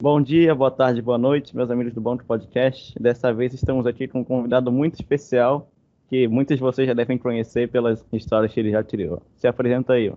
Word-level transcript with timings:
Bom 0.00 0.22
dia, 0.22 0.54
boa 0.54 0.70
tarde, 0.70 1.02
boa 1.02 1.18
noite, 1.18 1.56
meus 1.56 1.68
amigos 1.72 1.92
do 1.92 2.00
Banco 2.00 2.24
Podcast. 2.24 2.96
Dessa 3.00 3.34
vez 3.34 3.52
estamos 3.52 3.84
aqui 3.84 4.06
com 4.06 4.20
um 4.20 4.24
convidado 4.24 4.70
muito 4.70 4.94
especial, 4.94 5.72
que 6.08 6.28
muitos 6.28 6.56
de 6.56 6.62
vocês 6.62 6.86
já 6.86 6.94
devem 6.94 7.18
conhecer 7.18 7.68
pelas 7.68 8.06
histórias 8.12 8.54
que 8.54 8.60
ele 8.60 8.70
já 8.70 8.84
tirou. 8.84 9.20
Se 9.34 9.48
apresenta 9.48 9.94
aí. 9.94 10.14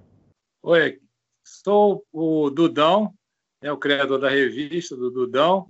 Oi, 0.61 1.01
sou 1.43 2.05
o 2.11 2.51
Dudão, 2.51 3.11
né, 3.59 3.71
o 3.71 3.77
criador 3.77 4.19
da 4.19 4.29
revista 4.29 4.95
do 4.95 5.09
Dudão, 5.09 5.67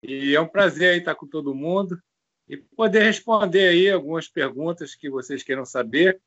e 0.00 0.32
é 0.32 0.40
um 0.40 0.46
prazer 0.46 0.98
estar 0.98 1.16
com 1.16 1.26
todo 1.26 1.52
mundo 1.52 2.00
e 2.48 2.56
poder 2.56 3.02
responder 3.02 3.66
aí 3.66 3.90
algumas 3.90 4.28
perguntas 4.28 4.94
que 4.94 5.10
vocês 5.10 5.42
queiram 5.42 5.64
saber 5.64 6.22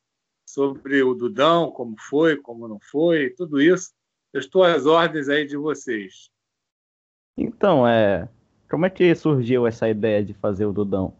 sobre 0.46 1.02
o 1.02 1.14
Dudão, 1.14 1.70
como 1.70 1.98
foi, 1.98 2.36
como 2.36 2.68
não 2.68 2.78
foi, 2.78 3.30
tudo 3.30 3.62
isso. 3.62 3.94
Eu 4.30 4.40
estou 4.40 4.62
às 4.62 4.84
ordens 4.84 5.30
aí 5.30 5.46
de 5.46 5.56
vocês. 5.56 6.33
Então, 7.36 7.86
é, 7.86 8.28
como 8.70 8.86
é 8.86 8.90
que 8.90 9.14
surgiu 9.14 9.66
essa 9.66 9.88
ideia 9.88 10.24
de 10.24 10.34
fazer 10.34 10.66
o 10.66 10.72
Dudão? 10.72 11.16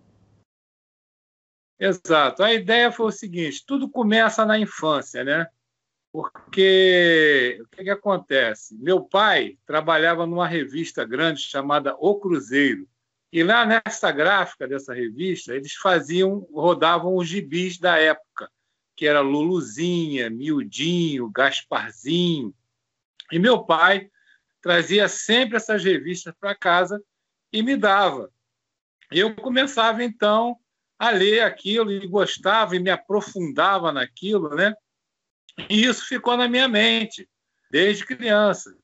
Exato. 1.79 2.43
A 2.43 2.53
ideia 2.53 2.91
foi 2.93 3.07
o 3.07 3.13
seguinte: 3.13 3.65
tudo 3.67 3.89
começa 3.89 4.45
na 4.45 4.59
infância, 4.59 5.25
né? 5.25 5.47
Porque 6.13 7.59
o 7.61 7.69
que, 7.69 7.85
que 7.85 7.91
acontece? 7.91 8.77
Meu 8.79 9.03
pai 9.03 9.59
trabalhava 9.67 10.27
numa 10.27 10.47
revista 10.47 11.05
grande 11.05 11.41
chamada 11.41 11.97
O 11.99 12.21
Cruzeiro. 12.21 12.89
E 13.33 13.43
lá 13.43 13.67
nessa 13.67 14.12
gráfica 14.12 14.69
dessa 14.69 14.95
revista, 14.95 15.53
eles 15.57 15.75
faziam, 15.75 16.47
rodavam 16.53 17.17
os 17.17 17.27
gibis 17.27 17.79
da 17.79 17.99
época, 17.99 18.49
que 18.95 19.09
era 19.09 19.21
Luluzinha, 19.21 20.31
Miudinho, 20.31 21.29
Gasparzinho. 21.31 22.55
E 23.33 23.39
meu 23.41 23.65
pai 23.65 24.09
trazia 24.65 25.09
sempre 25.09 25.59
essas 25.59 25.85
revistas 25.85 26.33
para 26.41 26.55
casa 26.55 26.99
e 27.53 27.62
me 27.62 27.77
dava. 27.77 28.33
Eu 29.11 29.37
começava 29.37 30.03
então 30.03 30.56
a 30.98 31.11
ler 31.11 31.43
aquilo 31.43 31.93
e 31.93 32.06
gostava 32.06 32.75
e 32.75 32.81
me 32.81 32.89
aprofundava 32.89 33.93
naquilo, 33.93 34.55
né? 34.55 34.75
E 35.69 35.84
isso 35.84 36.06
ficou 36.06 36.34
na 36.34 36.48
minha 36.48 36.67
mente 36.67 37.29
desde 37.71 38.06
criança. 38.06 38.75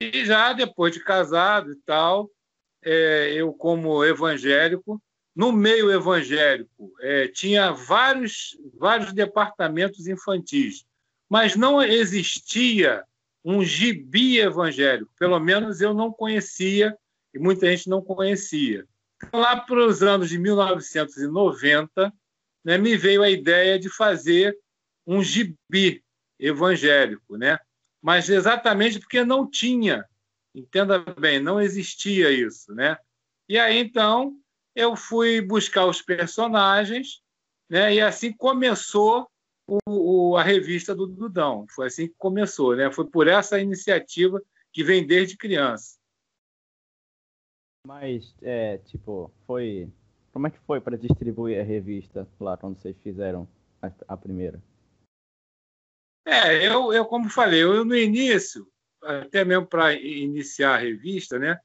E 0.00 0.24
já 0.24 0.52
depois 0.52 0.94
de 0.94 1.02
casado 1.02 1.72
e 1.72 1.76
tal, 1.84 2.30
é, 2.84 3.32
eu 3.32 3.52
como 3.52 4.04
evangélico, 4.04 5.02
no 5.34 5.50
meio 5.50 5.90
evangélico 5.90 6.94
é, 7.00 7.26
tinha 7.26 7.72
vários 7.72 8.56
vários 8.78 9.12
departamentos 9.12 10.06
infantis, 10.06 10.86
mas 11.28 11.56
não 11.56 11.82
existia 11.82 13.04
um 13.46 13.64
gibi 13.64 14.40
evangélico. 14.40 15.12
Pelo 15.16 15.38
menos 15.38 15.80
eu 15.80 15.94
não 15.94 16.12
conhecia 16.12 16.98
e 17.32 17.38
muita 17.38 17.70
gente 17.70 17.88
não 17.88 18.02
conhecia. 18.02 18.84
Então, 19.22 19.38
lá 19.40 19.56
para 19.60 19.86
os 19.86 20.02
anos 20.02 20.28
de 20.28 20.36
1990, 20.36 22.12
né, 22.64 22.76
me 22.76 22.96
veio 22.96 23.22
a 23.22 23.30
ideia 23.30 23.78
de 23.78 23.88
fazer 23.88 24.58
um 25.06 25.22
gibi 25.22 26.02
evangélico, 26.40 27.36
né? 27.36 27.56
Mas 28.02 28.28
exatamente 28.28 28.98
porque 28.98 29.24
não 29.24 29.48
tinha, 29.48 30.04
entenda 30.52 30.98
bem, 30.98 31.38
não 31.38 31.60
existia 31.60 32.32
isso, 32.32 32.74
né? 32.74 32.98
E 33.48 33.56
aí 33.60 33.78
então 33.78 34.36
eu 34.74 34.96
fui 34.96 35.40
buscar 35.40 35.86
os 35.86 36.02
personagens, 36.02 37.22
né? 37.70 37.94
E 37.94 38.00
assim 38.00 38.32
começou 38.32 39.30
o, 39.66 39.78
o, 39.86 40.36
a 40.36 40.42
revista 40.42 40.94
do 40.94 41.06
Dudão. 41.06 41.66
Foi 41.68 41.86
assim 41.86 42.06
que 42.06 42.14
começou, 42.16 42.76
né? 42.76 42.90
Foi 42.92 43.06
por 43.06 43.26
essa 43.26 43.60
iniciativa 43.60 44.40
que 44.72 44.84
vem 44.84 45.06
desde 45.06 45.36
criança. 45.36 45.98
Mas, 47.86 48.34
é, 48.42 48.78
tipo, 48.78 49.32
foi. 49.46 49.88
Como 50.32 50.46
é 50.46 50.50
que 50.50 50.58
foi 50.60 50.80
para 50.80 50.98
distribuir 50.98 51.60
a 51.60 51.64
revista 51.64 52.28
lá 52.38 52.56
quando 52.56 52.78
vocês 52.78 52.96
fizeram 53.02 53.48
a, 53.80 53.90
a 54.08 54.16
primeira? 54.16 54.62
É, 56.26 56.66
eu, 56.66 56.92
eu 56.92 57.06
como 57.06 57.30
falei, 57.30 57.62
eu 57.62 57.84
no 57.84 57.96
início, 57.96 58.68
até 59.00 59.44
mesmo 59.44 59.66
para 59.66 59.94
iniciar 59.94 60.74
a 60.74 60.78
revista, 60.78 61.38
né? 61.38 61.58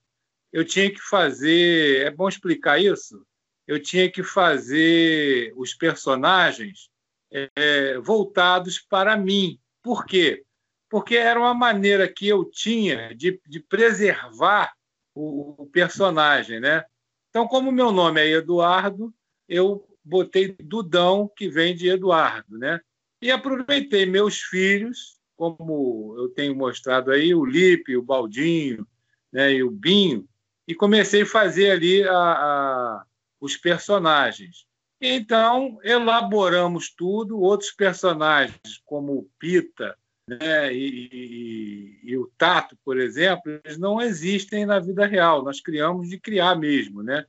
Eu 0.53 0.63
tinha 0.63 0.91
que 0.91 1.01
fazer. 1.01 2.05
É 2.05 2.11
bom 2.11 2.29
explicar 2.29 2.79
isso? 2.79 3.25
Eu 3.67 3.81
tinha 3.81 4.09
que 4.11 4.21
fazer 4.21 5.53
os 5.55 5.73
personagens 5.73 6.90
é, 7.31 7.97
voltados 7.99 8.79
para 8.79 9.15
mim. 9.15 9.59
Por 9.81 10.05
quê? 10.05 10.43
Porque 10.89 11.15
era 11.15 11.39
uma 11.39 11.53
maneira 11.53 12.07
que 12.07 12.27
eu 12.27 12.43
tinha 12.45 13.15
de, 13.15 13.39
de 13.47 13.59
preservar 13.59 14.73
o, 15.15 15.63
o 15.63 15.65
personagem, 15.67 16.59
né? 16.59 16.83
Então, 17.29 17.47
como 17.47 17.71
meu 17.71 17.91
nome 17.91 18.19
é 18.21 18.29
Eduardo, 18.29 19.13
eu 19.47 19.87
botei 20.03 20.55
Dudão, 20.59 21.31
que 21.35 21.49
vem 21.49 21.75
de 21.75 21.87
Eduardo, 21.87 22.57
né? 22.57 22.81
E 23.21 23.31
aproveitei 23.31 24.05
meus 24.05 24.39
filhos, 24.41 25.19
como 25.35 26.15
eu 26.17 26.29
tenho 26.29 26.55
mostrado 26.55 27.11
aí, 27.11 27.33
o 27.33 27.45
Lipe, 27.45 27.95
o 27.95 28.01
Baldinho, 28.01 28.85
né, 29.31 29.53
e 29.53 29.63
o 29.63 29.71
Binho, 29.71 30.27
e 30.67 30.75
comecei 30.75 31.21
a 31.21 31.25
fazer 31.25 31.71
ali 31.71 32.03
a, 32.03 32.13
a, 32.13 33.05
os 33.39 33.57
personagens. 33.57 34.65
Então, 35.01 35.79
elaboramos 35.83 36.93
tudo, 36.93 37.39
outros 37.39 37.71
personagens, 37.71 38.79
como 38.85 39.13
o 39.13 39.29
Pita 39.39 39.97
né, 40.27 40.71
e, 40.71 41.09
e, 41.11 41.99
e, 42.03 42.17
o 42.17 42.31
Tato, 42.37 42.77
por 42.85 42.99
exemplo, 42.99 43.59
eles 43.65 43.79
não 43.79 43.99
existem 43.99 44.63
na 44.63 44.79
vida 44.79 45.07
real, 45.07 45.43
nós 45.43 45.59
criamos 45.59 46.07
de 46.07 46.19
criar 46.19 46.55
mesmo. 46.55 47.01
Né? 47.01 47.25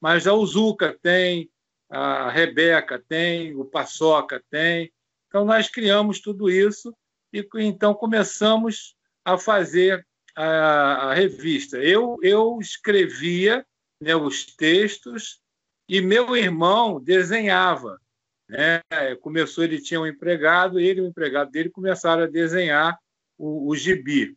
Mas 0.00 0.28
a 0.28 0.34
Uzuka 0.34 0.96
tem, 1.02 1.50
a 1.90 2.30
Rebeca 2.30 3.02
tem, 3.08 3.56
o 3.56 3.64
Paçoca 3.64 4.40
tem. 4.48 4.92
Então, 5.26 5.44
nós 5.44 5.68
criamos 5.68 6.20
tudo 6.20 6.48
isso 6.48 6.94
e 7.32 7.44
então 7.56 7.92
começamos 7.92 8.96
a 9.24 9.36
fazer 9.36 10.06
a, 10.36 11.10
a 11.10 11.14
revista. 11.14 11.78
Eu, 11.78 12.18
eu 12.22 12.58
escrevia 12.60 13.66
né, 14.00 14.14
os 14.14 14.46
textos 14.46 15.40
e 15.88 16.00
meu 16.00 16.36
irmão 16.36 17.00
desenhava. 17.00 18.00
Né? 18.48 18.80
Começou, 19.20 19.64
ele 19.64 19.80
tinha 19.80 20.00
um 20.00 20.06
empregado, 20.06 20.78
ele 20.78 21.00
e 21.00 21.02
o 21.02 21.06
empregado 21.06 21.50
dele 21.50 21.70
começaram 21.70 22.22
a 22.22 22.28
desenhar 22.28 22.98
o, 23.36 23.68
o 23.68 23.76
gibi. 23.76 24.36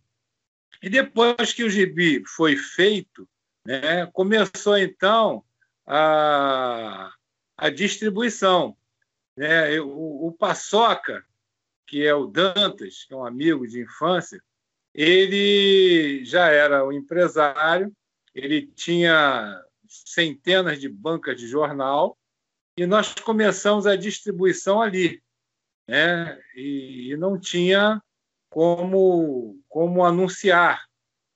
E 0.81 0.89
depois 0.89 1.53
que 1.53 1.63
o 1.63 1.69
gibi 1.69 2.23
foi 2.25 2.55
feito, 2.55 3.27
né, 3.65 4.05
começou 4.07 4.77
então 4.77 5.43
a, 5.85 7.11
a 7.57 7.69
distribuição. 7.69 8.75
Né? 9.35 9.79
O, 9.81 10.27
o 10.27 10.31
Paçoca, 10.31 11.23
que 11.85 12.05
é 12.05 12.13
o 12.13 12.27
Dantas, 12.27 13.05
que 13.05 13.13
é 13.13 13.17
um 13.17 13.25
amigo 13.25 13.67
de 13.67 13.81
infância, 13.81 14.41
ele 14.93 16.23
já 16.25 16.49
era 16.49 16.85
um 16.85 16.91
empresário, 16.91 17.91
ele 18.33 18.67
tinha 18.67 19.63
centenas 19.89 20.79
de 20.79 20.87
bancas 20.87 21.37
de 21.37 21.47
jornal 21.47 22.17
e 22.77 22.85
nós 22.85 23.13
começamos 23.13 23.85
a 23.85 23.95
distribuição 23.95 24.81
ali, 24.81 25.21
né? 25.87 26.39
E, 26.55 27.11
e 27.11 27.17
não 27.17 27.39
tinha 27.39 28.01
como 28.49 29.59
como 29.67 30.05
anunciar. 30.05 30.85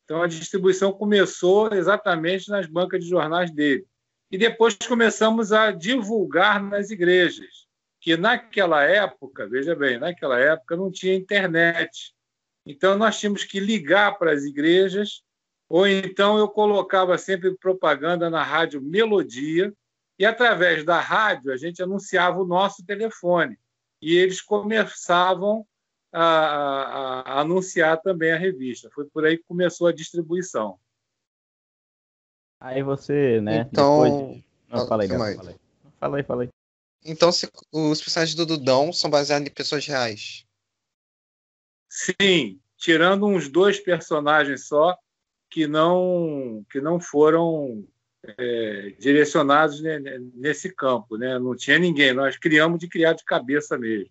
Então 0.06 0.22
a 0.22 0.28
distribuição 0.28 0.94
começou 0.94 1.74
exatamente 1.74 2.50
nas 2.50 2.68
bancas 2.68 3.04
de 3.04 3.10
jornais 3.10 3.52
dele. 3.52 3.86
E 4.32 4.38
depois 4.38 4.76
começamos 4.76 5.52
a 5.52 5.72
divulgar 5.72 6.62
nas 6.62 6.90
igrejas, 6.90 7.68
que 8.02 8.18
naquela 8.18 8.84
época, 8.84 9.48
veja 9.48 9.76
bem, 9.76 10.00
naquela 10.00 10.40
época 10.40 10.76
não 10.76 10.92
tinha 10.92 11.16
internet. 11.16 12.14
Então 12.66 12.98
nós 12.98 13.20
tínhamos 13.20 13.44
que 13.44 13.60
ligar 13.60 14.18
para 14.18 14.32
as 14.32 14.44
igrejas 14.44 15.24
ou 15.74 15.88
então 15.88 16.38
eu 16.38 16.48
colocava 16.48 17.18
sempre 17.18 17.58
propaganda 17.58 18.30
na 18.30 18.44
rádio 18.44 18.80
Melodia, 18.80 19.74
e 20.20 20.24
através 20.24 20.86
da 20.86 21.00
rádio 21.00 21.52
a 21.52 21.58
gente 21.58 21.82
anunciava 21.82 22.40
o 22.40 22.46
nosso 22.46 22.86
telefone. 22.86 23.58
E 24.00 24.16
eles 24.16 24.40
começavam 24.40 25.66
a, 26.12 26.22
a, 26.22 27.22
a 27.22 27.40
anunciar 27.42 28.00
também 28.04 28.32
a 28.32 28.38
revista. 28.38 28.88
Foi 28.94 29.06
por 29.06 29.26
aí 29.26 29.36
que 29.36 29.46
começou 29.46 29.88
a 29.88 29.92
distribuição. 29.92 30.78
Aí 32.60 32.84
você, 32.84 33.42
né? 33.42 33.68
Então. 33.72 34.32
De... 34.32 34.46
Não, 34.70 34.88
fala 34.88 35.02
aí, 35.02 35.10
Fala 36.00 36.18
aí, 36.18 36.24
fala 36.24 36.44
aí. 36.44 36.50
Então, 37.04 37.32
se, 37.32 37.50
os 37.72 38.00
personagens 38.00 38.36
do 38.36 38.46
Dudão 38.46 38.94
são 38.94 39.10
baseados 39.10 39.48
em 39.48 39.52
pessoas 39.52 39.88
reais? 39.88 40.46
Sim, 41.90 42.62
tirando 42.78 43.26
uns 43.26 43.50
dois 43.50 43.80
personagens 43.80 44.68
só, 44.68 44.96
que 45.54 45.68
não, 45.68 46.66
que 46.72 46.82
não 46.82 47.00
foram 47.00 47.86
é, 48.26 48.96
direcionados 49.00 49.80
nesse 50.34 50.74
campo. 50.74 51.16
Né? 51.16 51.38
Não 51.38 51.56
tinha 51.56 51.78
ninguém, 51.78 52.12
nós 52.12 52.36
criamos 52.38 52.80
de 52.80 52.88
criar 52.88 53.14
de 53.14 53.24
cabeça 53.24 53.78
mesmo. 53.78 54.10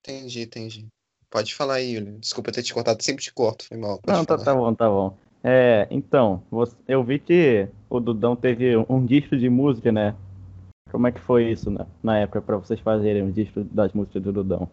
Entendi, 0.00 0.42
entendi. 0.42 0.86
Pode 1.30 1.54
falar 1.54 1.74
aí, 1.74 1.94
Yuli. 1.94 2.18
Desculpa 2.18 2.52
ter 2.52 2.62
te 2.62 2.74
cortado, 2.74 3.02
sempre 3.02 3.24
te 3.24 3.32
corto, 3.32 3.66
foi 3.66 3.78
mal. 3.78 3.98
Pode 4.00 4.18
Não, 4.18 4.24
tá, 4.24 4.36
tá 4.36 4.54
bom, 4.54 4.74
tá 4.74 4.88
bom. 4.88 5.18
É, 5.42 5.86
então, 5.90 6.42
você- 6.50 6.76
eu 6.86 7.02
vi 7.02 7.18
que 7.18 7.68
o 7.88 8.00
Dudão 8.00 8.36
teve 8.36 8.76
um 8.88 9.04
disco 9.04 9.36
de 9.36 9.48
música, 9.48 9.90
né? 9.90 10.14
Como 10.90 11.06
é 11.06 11.12
que 11.12 11.20
foi 11.20 11.50
isso 11.50 11.70
né, 11.70 11.86
na 12.02 12.18
época 12.18 12.42
pra 12.42 12.56
vocês 12.56 12.80
fazerem 12.80 13.22
o 13.22 13.32
disco 13.32 13.62
das 13.64 13.92
músicas 13.92 14.22
do 14.22 14.32
Dudão? 14.32 14.70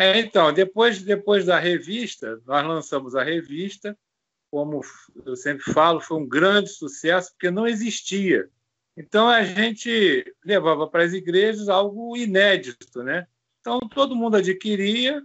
É, 0.00 0.20
então, 0.20 0.52
depois, 0.52 1.02
depois 1.02 1.44
da 1.44 1.58
revista, 1.58 2.40
nós 2.46 2.64
lançamos 2.64 3.16
a 3.16 3.24
revista. 3.24 3.98
Como 4.48 4.80
eu 5.26 5.34
sempre 5.34 5.72
falo, 5.72 6.00
foi 6.00 6.18
um 6.18 6.28
grande 6.28 6.70
sucesso, 6.70 7.32
porque 7.32 7.50
não 7.50 7.66
existia. 7.66 8.48
Então, 8.96 9.28
a 9.28 9.42
gente 9.42 10.32
levava 10.44 10.86
para 10.86 11.02
as 11.02 11.12
igrejas 11.12 11.68
algo 11.68 12.16
inédito, 12.16 13.02
né? 13.02 13.26
Então, 13.60 13.80
todo 13.80 14.14
mundo 14.14 14.36
adquiria. 14.36 15.20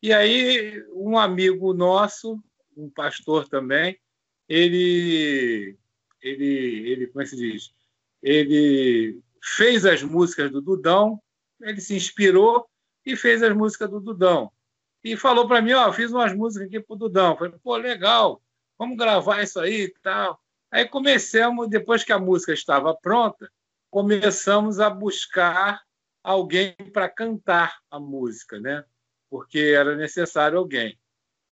E 0.00 0.12
aí, 0.12 0.80
um 0.94 1.18
amigo 1.18 1.74
nosso, 1.74 2.40
um 2.76 2.88
pastor 2.88 3.48
também, 3.48 3.98
ele, 4.48 5.76
ele, 6.20 6.90
ele 6.90 7.06
como 7.08 7.22
é 7.22 7.24
que 7.24 7.30
se 7.30 7.36
diz? 7.36 7.74
Ele 8.22 9.20
fez 9.42 9.84
as 9.84 10.00
músicas 10.00 10.48
do 10.48 10.60
Dudão, 10.62 11.20
ele 11.60 11.80
se 11.80 11.96
inspirou 11.96 12.68
e 13.04 13.16
fez 13.16 13.42
as 13.42 13.54
músicas 13.54 13.90
do 13.90 14.00
Dudão. 14.00 14.50
E 15.04 15.16
falou 15.16 15.48
para 15.48 15.60
mim, 15.60 15.72
ó, 15.72 15.88
eu 15.88 15.92
fiz 15.92 16.12
umas 16.12 16.34
músicas 16.34 16.68
aqui 16.68 16.80
pro 16.80 16.96
Dudão. 16.96 17.36
Falei, 17.36 17.54
pô, 17.62 17.76
legal, 17.76 18.40
vamos 18.78 18.96
gravar 18.96 19.42
isso 19.42 19.58
aí 19.58 19.84
e 19.84 19.94
tal. 20.02 20.40
Aí 20.70 20.86
começamos, 20.86 21.68
depois 21.68 22.04
que 22.04 22.12
a 22.12 22.18
música 22.18 22.52
estava 22.52 22.94
pronta, 22.94 23.50
começamos 23.90 24.80
a 24.80 24.88
buscar 24.88 25.82
alguém 26.22 26.74
para 26.92 27.08
cantar 27.08 27.78
a 27.90 27.98
música, 27.98 28.58
né? 28.60 28.84
Porque 29.28 29.74
era 29.76 29.96
necessário 29.96 30.58
alguém. 30.58 30.98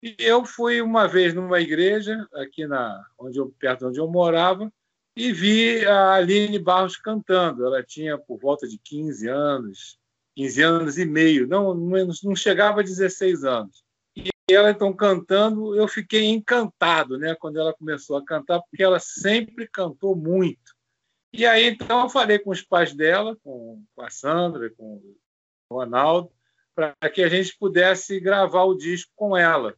E 0.03 0.15
eu 0.19 0.45
fui 0.45 0.83
uma 0.83 1.07
vez 1.07 1.33
numa 1.33 1.61
igreja 1.61 2.27
aqui 2.35 2.67
na 2.67 3.03
onde 3.19 3.39
eu, 3.39 3.55
perto 3.59 3.81
de 3.81 3.87
onde 3.87 4.01
eu 4.01 4.09
morava 4.09 4.71
e 5.17 5.33
vi 5.33 5.87
a 5.87 6.15
Aline 6.15 6.59
Barros 6.59 6.97
cantando. 6.97 7.65
Ela 7.65 7.83
tinha 7.83 8.19
por 8.19 8.39
volta 8.39 8.69
de 8.69 8.79
15 8.79 9.29
anos, 9.29 9.99
15 10.37 10.63
anos 10.63 10.99
e 10.99 11.07
meio, 11.07 11.47
não, 11.47 11.75
não, 11.75 12.37
chegava 12.37 12.81
a 12.81 12.85
16 12.85 13.45
anos. 13.45 13.83
E 14.15 14.31
ela 14.51 14.71
então 14.71 14.93
cantando, 14.93 15.75
eu 15.75 15.89
fiquei 15.89 16.27
encantado, 16.27 17.19
né, 17.19 17.35
quando 17.35 17.59
ela 17.59 17.75
começou 17.75 18.19
a 18.19 18.25
cantar, 18.25 18.61
porque 18.61 18.83
ela 18.83 18.99
sempre 19.01 19.67
cantou 19.67 20.15
muito. 20.15 20.77
E 21.33 21.45
aí 21.47 21.67
então 21.67 22.03
eu 22.03 22.09
falei 22.09 22.39
com 22.39 22.51
os 22.51 22.63
pais 22.63 22.95
dela, 22.95 23.37
com, 23.43 23.83
com 23.95 24.03
a 24.03 24.11
Sandra, 24.11 24.71
com 24.77 25.03
o 25.71 25.75
Ronaldo, 25.75 26.31
para 26.75 26.95
que 27.11 27.23
a 27.23 27.29
gente 27.29 27.57
pudesse 27.59 28.21
gravar 28.21 28.65
o 28.65 28.77
disco 28.77 29.11
com 29.17 29.37
ela. 29.37 29.75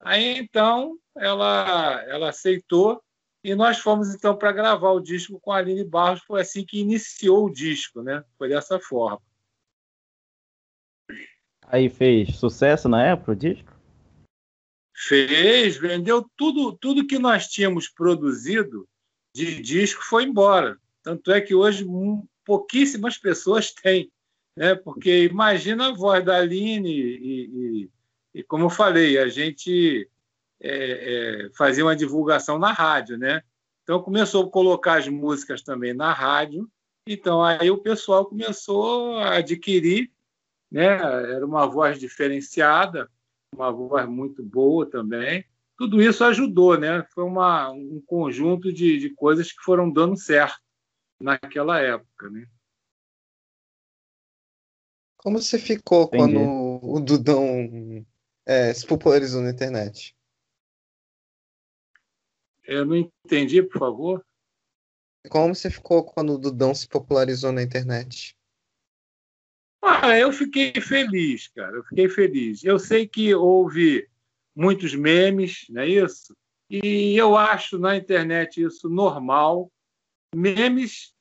Aí 0.00 0.38
então 0.38 0.98
ela 1.16 2.02
ela 2.08 2.30
aceitou 2.30 3.02
e 3.44 3.54
nós 3.54 3.78
fomos 3.78 4.14
então 4.14 4.36
para 4.36 4.52
gravar 4.52 4.90
o 4.92 5.00
disco 5.00 5.38
com 5.40 5.52
a 5.52 5.58
Aline 5.58 5.84
Barros. 5.84 6.22
Foi 6.22 6.40
assim 6.40 6.64
que 6.64 6.80
iniciou 6.80 7.46
o 7.46 7.52
disco, 7.52 8.02
né? 8.02 8.24
Foi 8.38 8.48
dessa 8.48 8.78
forma. 8.80 9.22
Aí 11.70 11.88
fez 11.88 12.36
sucesso 12.36 12.88
na 12.88 13.04
época 13.06 13.32
o 13.32 13.36
disco? 13.36 13.72
Fez, 14.94 15.76
vendeu 15.76 16.28
tudo, 16.36 16.72
tudo 16.72 17.06
que 17.06 17.18
nós 17.18 17.46
tínhamos 17.46 17.88
produzido 17.88 18.88
de 19.34 19.62
disco 19.62 20.02
foi 20.04 20.24
embora. 20.24 20.76
Tanto 21.02 21.30
é 21.30 21.40
que 21.40 21.54
hoje 21.54 21.86
pouquíssimas 22.44 23.16
pessoas 23.16 23.72
têm, 23.72 24.10
né? 24.56 24.74
Porque 24.74 25.24
imagina 25.24 25.88
a 25.88 25.94
voz 25.94 26.24
da 26.24 26.38
Aline 26.38 26.90
e, 26.90 27.50
e, 27.84 27.90
e 28.34 28.42
como 28.42 28.64
eu 28.64 28.70
falei, 28.70 29.16
a 29.16 29.28
gente 29.28 30.08
é, 30.60 31.46
é, 31.46 31.50
fazia 31.56 31.84
uma 31.84 31.96
divulgação 31.96 32.58
na 32.58 32.72
rádio, 32.72 33.16
né? 33.16 33.42
Então 33.84 34.02
começou 34.02 34.44
a 34.44 34.50
colocar 34.50 34.98
as 34.98 35.08
músicas 35.08 35.62
também 35.62 35.94
na 35.94 36.12
rádio. 36.12 36.68
Então 37.06 37.42
aí 37.42 37.70
o 37.70 37.78
pessoal 37.78 38.26
começou 38.26 39.16
a 39.18 39.36
adquirir, 39.36 40.10
né? 40.70 40.84
Era 40.84 41.44
uma 41.44 41.66
voz 41.66 41.98
diferenciada, 41.98 43.10
uma 43.54 43.72
voz 43.72 44.08
muito 44.08 44.42
boa 44.42 44.88
também. 44.88 45.44
Tudo 45.76 46.00
isso 46.00 46.22
ajudou, 46.24 46.78
né? 46.78 47.04
Foi 47.14 47.24
uma, 47.24 47.70
um 47.70 48.02
conjunto 48.06 48.72
de, 48.72 48.98
de 48.98 49.10
coisas 49.10 49.50
que 49.50 49.62
foram 49.62 49.90
dando 49.90 50.16
certo 50.16 50.60
naquela 51.20 51.80
época, 51.80 52.28
né? 52.30 52.46
Como 55.16 55.40
você 55.40 55.58
ficou 55.58 56.04
Entendi. 56.04 56.34
quando 56.34 56.80
o 56.82 57.00
Dudão 57.00 58.06
é, 58.46 58.72
se 58.72 58.86
popularizou 58.86 59.42
na 59.42 59.50
internet? 59.50 60.16
Eu 62.64 62.86
não 62.86 62.96
entendi, 62.96 63.62
por 63.62 63.78
favor. 63.78 64.26
Como 65.28 65.54
você 65.54 65.70
ficou 65.70 66.04
quando 66.04 66.34
o 66.34 66.38
Dudão 66.38 66.74
se 66.74 66.88
popularizou 66.88 67.52
na 67.52 67.62
internet? 67.62 68.34
Ah, 69.82 70.18
eu 70.18 70.32
fiquei 70.32 70.72
feliz, 70.80 71.48
cara. 71.48 71.76
Eu 71.76 71.84
fiquei 71.84 72.08
feliz. 72.08 72.62
Eu 72.62 72.78
sei 72.78 73.06
que 73.06 73.34
houve 73.34 74.06
muitos 74.54 74.94
memes, 74.94 75.66
não 75.70 75.82
é 75.82 75.88
isso? 75.88 76.36
E 76.68 77.16
eu 77.16 77.36
acho 77.36 77.78
na 77.78 77.96
internet 77.96 78.62
isso 78.62 78.88
normal. 78.88 79.72
Memes 80.34 81.14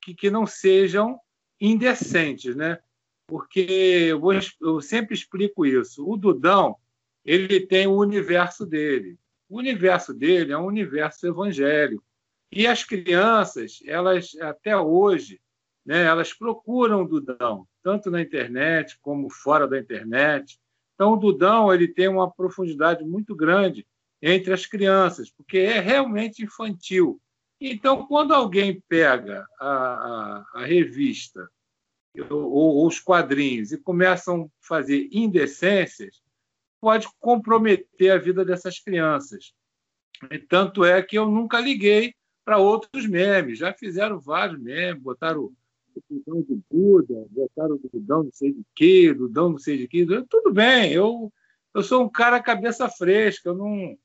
que, 0.00 0.14
que 0.14 0.30
não 0.30 0.46
sejam 0.46 1.20
indecentes, 1.60 2.56
né? 2.56 2.78
Porque 3.26 3.60
eu, 3.60 4.20
vou, 4.20 4.32
eu 4.60 4.80
sempre 4.80 5.14
explico 5.14 5.64
isso. 5.64 6.04
O 6.06 6.16
Dudão, 6.16 6.76
ele 7.24 7.60
tem 7.60 7.86
o 7.86 7.96
universo 7.96 8.66
dele. 8.66 9.16
O 9.48 9.58
universo 9.58 10.12
dele 10.12 10.52
é 10.52 10.58
um 10.58 10.66
universo 10.66 11.26
evangélico. 11.26 12.02
E 12.50 12.66
as 12.66 12.84
crianças, 12.84 13.80
elas 13.86 14.34
até 14.40 14.76
hoje, 14.76 15.40
né, 15.86 16.04
elas 16.04 16.32
procuram 16.32 17.02
o 17.02 17.08
Dudão, 17.08 17.66
tanto 17.82 18.10
na 18.10 18.20
internet 18.20 18.98
como 19.00 19.28
fora 19.30 19.66
da 19.66 19.78
internet. 19.78 20.58
Então, 20.94 21.14
o 21.14 21.16
Dudão 21.16 21.72
ele 21.72 21.88
tem 21.88 22.08
uma 22.08 22.30
profundidade 22.30 23.04
muito 23.04 23.34
grande 23.34 23.86
entre 24.20 24.52
as 24.52 24.66
crianças, 24.66 25.30
porque 25.30 25.58
é 25.58 25.80
realmente 25.80 26.42
infantil. 26.42 27.20
Então, 27.60 28.06
quando 28.06 28.34
alguém 28.34 28.80
pega 28.88 29.46
a, 29.58 29.68
a, 29.68 30.44
a 30.54 30.64
revista 30.64 31.48
ou, 32.30 32.50
ou 32.50 32.86
os 32.86 33.00
quadrinhos 33.00 33.72
e 33.72 33.78
começam 33.78 34.44
a 34.44 34.66
fazer 34.66 35.08
indecências, 35.12 36.22
pode 36.80 37.08
comprometer 37.20 38.10
a 38.10 38.18
vida 38.18 38.44
dessas 38.44 38.78
crianças. 38.78 39.52
E 40.30 40.38
tanto 40.38 40.84
é 40.84 41.02
que 41.02 41.16
eu 41.16 41.26
nunca 41.26 41.60
liguei 41.60 42.14
para 42.44 42.58
outros 42.58 43.06
memes. 43.06 43.58
Já 43.58 43.72
fizeram 43.72 44.20
vários 44.20 44.60
memes, 44.60 45.02
botaram 45.02 45.52
o 45.96 46.02
Dudão 46.10 46.42
do 46.42 46.62
Buda, 46.70 47.26
botaram 47.30 47.76
o 47.76 47.90
Dudão 47.92 48.24
não 48.24 48.32
sei 48.32 48.52
de 48.52 48.64
quê, 48.74 49.12
Dudão 49.12 49.50
não 49.50 49.58
sei 49.58 49.78
de 49.78 49.88
quê. 49.88 50.06
Tudo 50.28 50.52
bem, 50.52 50.92
eu, 50.92 51.32
eu 51.74 51.82
sou 51.82 52.02
um 52.04 52.08
cara 52.08 52.42
cabeça 52.42 52.88
fresca, 52.88 53.48
eu 53.48 53.54
não, 53.54 53.96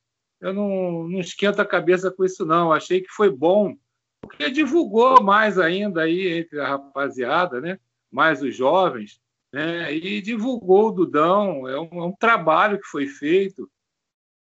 eu 0.42 0.54
não, 0.54 1.08
não 1.08 1.20
esquento 1.20 1.62
a 1.62 1.66
cabeça 1.66 2.12
com 2.12 2.26
isso, 2.26 2.46
não. 2.46 2.72
Achei 2.72 3.02
que 3.02 3.10
foi 3.10 3.30
bom, 3.30 3.76
porque 4.22 4.50
divulgou 4.50 5.22
mais 5.24 5.58
ainda 5.58 6.04
aí 6.04 6.40
entre 6.40 6.60
a 6.60 6.68
rapaziada, 6.68 7.62
né? 7.62 7.80
mais 8.12 8.42
os 8.42 8.56
jovens, 8.56 9.20
né? 9.52 9.94
e 9.94 10.22
divulgou 10.22 10.88
o 10.88 10.92
Dudão. 10.92 11.68
É 11.68 11.80
um, 11.80 12.02
é 12.02 12.06
um 12.06 12.14
trabalho 12.14 12.80
que 12.80 12.88
foi 12.88 13.08
feito. 13.08 13.70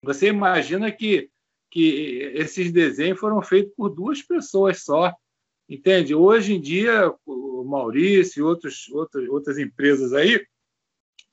Você 0.02 0.28
imagina 0.28 0.90
que 0.90 1.30
que 1.70 2.32
esses 2.34 2.72
desenhos 2.72 3.20
foram 3.20 3.40
feitos 3.40 3.72
por 3.76 3.88
duas 3.90 4.20
pessoas 4.20 4.82
só, 4.82 5.14
entende? 5.70 6.14
Hoje 6.14 6.54
em 6.54 6.60
dia, 6.60 7.14
o 7.24 7.64
Maurício 7.64 8.40
e 8.40 8.42
outros, 8.42 8.88
outras, 8.90 9.28
outras 9.28 9.58
empresas 9.58 10.12
aí 10.12 10.44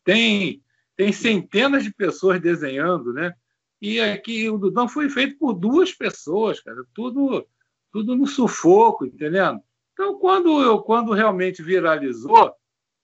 tem, 0.03 0.63
tem 0.95 1.11
centenas 1.11 1.83
de 1.83 1.93
pessoas 1.93 2.39
desenhando, 2.39 3.11
né? 3.11 3.33
E 3.81 3.99
aqui 3.99 4.49
o 4.49 4.57
Dudão 4.57 4.87
foi 4.87 5.09
feito 5.09 5.37
por 5.37 5.53
duas 5.53 5.93
pessoas, 5.93 6.59
cara, 6.59 6.83
tudo, 6.93 7.45
tudo 7.91 8.15
no 8.15 8.27
sufoco, 8.27 9.05
entendendo? 9.05 9.59
Então, 9.93 10.17
quando, 10.19 10.61
eu, 10.61 10.79
quando 10.79 11.13
realmente 11.13 11.63
viralizou, 11.63 12.53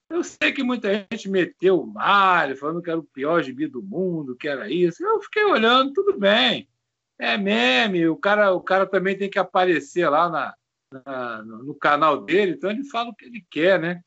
eu 0.09 0.23
sei 0.23 0.51
que 0.51 0.63
muita 0.63 1.07
gente 1.11 1.27
meteu 1.27 1.81
o 1.81 1.87
malho, 1.87 2.55
falando 2.55 2.81
que 2.81 2.89
era 2.89 2.99
o 2.99 3.03
pior 3.03 3.41
gibi 3.41 3.67
do 3.67 3.81
mundo, 3.81 4.35
que 4.35 4.47
era 4.47 4.69
isso. 4.69 5.03
Eu 5.03 5.21
fiquei 5.21 5.43
olhando, 5.43 5.93
tudo 5.93 6.19
bem 6.19 6.67
é 7.19 7.37
meme, 7.37 8.07
o 8.07 8.17
cara, 8.17 8.53
o 8.53 8.61
cara 8.61 8.85
também 8.85 9.17
tem 9.17 9.29
que 9.29 9.39
aparecer 9.39 10.09
lá 10.09 10.29
na, 10.29 10.53
na, 11.05 11.43
no 11.43 11.75
canal 11.75 12.21
dele, 12.21 12.53
então 12.53 12.69
ele 12.69 12.83
fala 12.85 13.09
o 13.09 13.15
que 13.15 13.25
ele 13.25 13.45
quer, 13.49 13.79
né? 13.79 14.01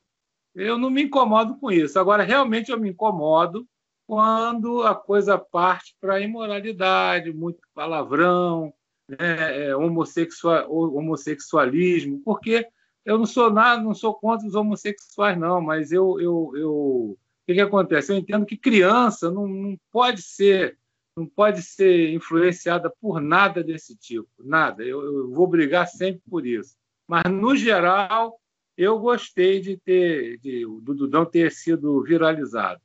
Eu 0.54 0.78
não 0.78 0.88
me 0.88 1.02
incomodo 1.02 1.58
com 1.58 1.70
isso. 1.70 1.98
Agora, 1.98 2.22
realmente 2.22 2.70
eu 2.70 2.80
me 2.80 2.90
incomodo 2.90 3.66
quando 4.06 4.82
a 4.84 4.94
coisa 4.94 5.36
parte 5.36 5.94
para 6.00 6.20
imoralidade, 6.20 7.32
muito 7.32 7.60
palavrão, 7.74 8.72
né? 9.08 9.66
é, 9.66 9.76
homossexual, 9.76 10.72
homossexualismo, 10.72 12.20
porque 12.24 12.66
eu 13.04 13.18
não 13.18 13.26
sou 13.26 13.52
nada, 13.52 13.82
não 13.82 13.94
sou 13.94 14.14
contra 14.14 14.46
os 14.46 14.54
homossexuais, 14.54 15.38
não, 15.38 15.60
mas 15.60 15.92
eu, 15.92 16.18
eu, 16.20 16.52
eu, 16.56 17.18
que, 17.46 17.54
que 17.54 17.60
acontece? 17.60 18.12
Eu 18.12 18.16
entendo 18.16 18.44
que 18.44 18.56
criança 18.56 19.30
não, 19.30 19.46
não 19.46 19.78
pode 19.92 20.20
ser 20.20 20.76
não 21.16 21.26
pode 21.26 21.62
ser 21.62 22.12
influenciada 22.12 22.92
por 23.00 23.20
nada 23.20 23.64
desse 23.64 23.96
tipo, 23.96 24.28
nada. 24.38 24.82
Eu, 24.84 25.02
eu, 25.02 25.30
vou 25.30 25.46
brigar 25.46 25.88
sempre 25.88 26.20
por 26.28 26.46
isso. 26.46 26.76
Mas 27.08 27.24
no 27.24 27.56
geral, 27.56 28.38
eu 28.76 28.98
gostei 28.98 29.60
de 29.60 29.78
ter 29.78 30.38
de, 30.38 30.66
do 30.82 30.94
Dudão 30.94 31.24
ter 31.24 31.50
sido 31.50 32.02
viralizado. 32.02 32.80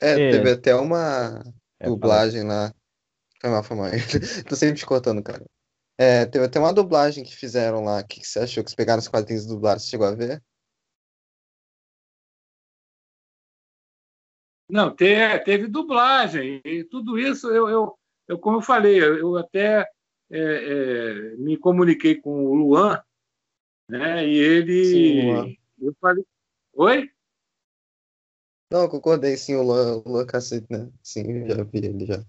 É, 0.00 0.12
é. 0.12 0.30
teve 0.30 0.50
até 0.52 0.74
uma 0.74 1.44
é, 1.78 1.86
dublagem 1.86 2.44
lá. 2.44 2.72
Foi 3.40 3.50
mal, 3.50 3.62
foi 3.62 3.76
mal. 3.76 3.90
Tô 4.48 4.56
sempre 4.56 4.76
te 4.76 4.86
cortando, 4.86 5.22
cara. 5.22 5.44
É, 5.98 6.24
teve 6.24 6.46
até 6.46 6.58
uma 6.58 6.72
dublagem 6.72 7.22
que 7.22 7.36
fizeram 7.36 7.84
lá. 7.84 8.00
O 8.00 8.06
que, 8.06 8.20
que 8.20 8.26
você 8.26 8.40
achou? 8.40 8.64
Que 8.64 8.70
você 8.70 8.76
pegaram 8.76 9.00
os 9.00 9.08
quadrinhos 9.08 9.46
dublados? 9.46 9.84
Você 9.84 9.90
chegou 9.90 10.06
a 10.06 10.14
ver? 10.14 10.42
Não, 14.68 14.94
teve, 14.94 15.38
teve 15.40 15.66
dublagem. 15.66 16.60
E 16.64 16.84
tudo 16.84 17.18
isso, 17.18 17.48
eu, 17.50 17.68
eu, 17.68 17.98
eu 18.26 18.38
como 18.38 18.58
eu 18.58 18.62
falei, 18.62 19.02
eu 19.02 19.36
até 19.36 19.86
é, 20.30 20.38
é, 20.40 21.36
me 21.36 21.56
comuniquei 21.56 22.16
com 22.16 22.46
o 22.46 22.54
Luan, 22.54 23.02
né? 23.88 24.26
E 24.26 24.36
ele. 24.36 24.84
Sim, 24.84 25.22
Luan. 25.22 25.54
Eu 25.80 25.94
falei. 26.00 26.24
Oi? 26.72 27.10
Não, 28.72 28.88
concordei, 28.88 29.36
sim, 29.36 29.54
o 29.54 29.62
Luan, 29.62 30.02
o 30.04 30.08
Luan 30.08 30.26
Cacete, 30.26 30.66
né? 30.70 30.90
Sim, 31.02 31.46
já 31.46 31.62
vi 31.62 31.78
ele 31.78 32.06
já. 32.06 32.24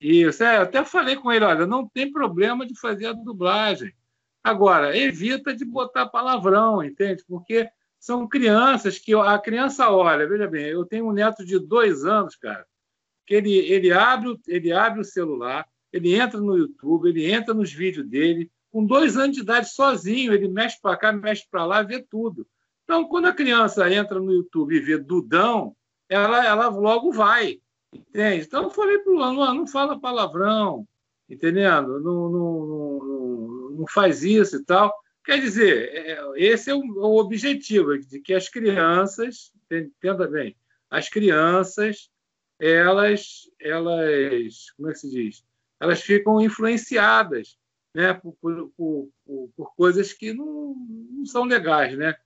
Isso, 0.00 0.42
é, 0.42 0.56
eu 0.56 0.62
até 0.62 0.84
falei 0.84 1.14
com 1.14 1.30
ele, 1.30 1.44
olha, 1.44 1.64
não 1.64 1.88
tem 1.88 2.10
problema 2.10 2.66
de 2.66 2.76
fazer 2.76 3.06
a 3.06 3.12
dublagem. 3.12 3.94
Agora, 4.42 4.96
evita 4.96 5.54
de 5.54 5.64
botar 5.64 6.08
palavrão, 6.08 6.82
entende? 6.82 7.22
Porque 7.28 7.70
são 8.02 8.26
crianças 8.26 8.98
que 8.98 9.14
a 9.14 9.38
criança 9.38 9.88
olha, 9.88 10.26
veja 10.26 10.48
bem, 10.48 10.66
eu 10.66 10.84
tenho 10.84 11.06
um 11.06 11.12
neto 11.12 11.44
de 11.44 11.56
dois 11.56 12.04
anos, 12.04 12.34
cara, 12.34 12.66
que 13.24 13.32
ele, 13.32 13.56
ele, 13.56 13.92
abre, 13.92 14.36
ele 14.48 14.72
abre 14.72 15.00
o 15.00 15.04
celular, 15.04 15.64
ele 15.92 16.12
entra 16.12 16.40
no 16.40 16.58
YouTube, 16.58 17.08
ele 17.08 17.30
entra 17.30 17.54
nos 17.54 17.72
vídeos 17.72 18.04
dele, 18.04 18.50
com 18.72 18.84
dois 18.84 19.16
anos 19.16 19.36
de 19.36 19.42
idade 19.42 19.72
sozinho, 19.72 20.34
ele 20.34 20.48
mexe 20.48 20.80
para 20.82 20.96
cá, 20.96 21.12
mexe 21.12 21.46
para 21.48 21.64
lá, 21.64 21.80
vê 21.80 22.02
tudo. 22.02 22.44
Então, 22.82 23.04
quando 23.04 23.26
a 23.26 23.32
criança 23.32 23.88
entra 23.88 24.18
no 24.18 24.32
YouTube 24.32 24.74
e 24.74 24.80
vê 24.80 24.98
Dudão, 24.98 25.72
ela, 26.08 26.44
ela 26.44 26.66
logo 26.70 27.12
vai, 27.12 27.60
entende? 27.94 28.46
Então, 28.46 28.64
eu 28.64 28.70
falei 28.70 28.98
para 28.98 29.12
o 29.12 29.32
Luan, 29.32 29.54
não 29.54 29.66
fala 29.68 30.00
palavrão, 30.00 30.88
entendendo? 31.30 32.00
Não, 32.00 32.28
não, 32.28 32.66
não, 32.66 33.70
não 33.78 33.86
faz 33.86 34.24
isso 34.24 34.56
e 34.56 34.64
tal. 34.64 34.92
Quer 35.24 35.40
dizer, 35.40 35.90
é, 35.94 36.18
esse 36.36 36.70
é 36.70 36.74
o 36.74 37.16
objetivo, 37.16 37.96
de 37.98 38.20
que 38.20 38.34
as 38.34 38.48
crianças, 38.48 39.52
entenda 39.70 40.26
bem, 40.26 40.56
as 40.90 41.08
crianças, 41.08 42.10
elas, 42.58 43.50
elas, 43.60 44.70
como 44.76 44.90
é 44.90 44.92
que 44.92 44.98
se 44.98 45.10
diz? 45.10 45.44
Elas 45.80 46.00
ficam 46.00 46.40
influenciadas 46.40 47.56
né, 47.94 48.14
por, 48.14 48.34
por, 48.40 48.72
por, 49.24 49.50
por 49.56 49.74
coisas 49.74 50.12
que 50.12 50.32
não, 50.32 50.74
não, 50.76 51.26
são 51.26 51.44
legais, 51.44 51.96
né? 51.96 52.16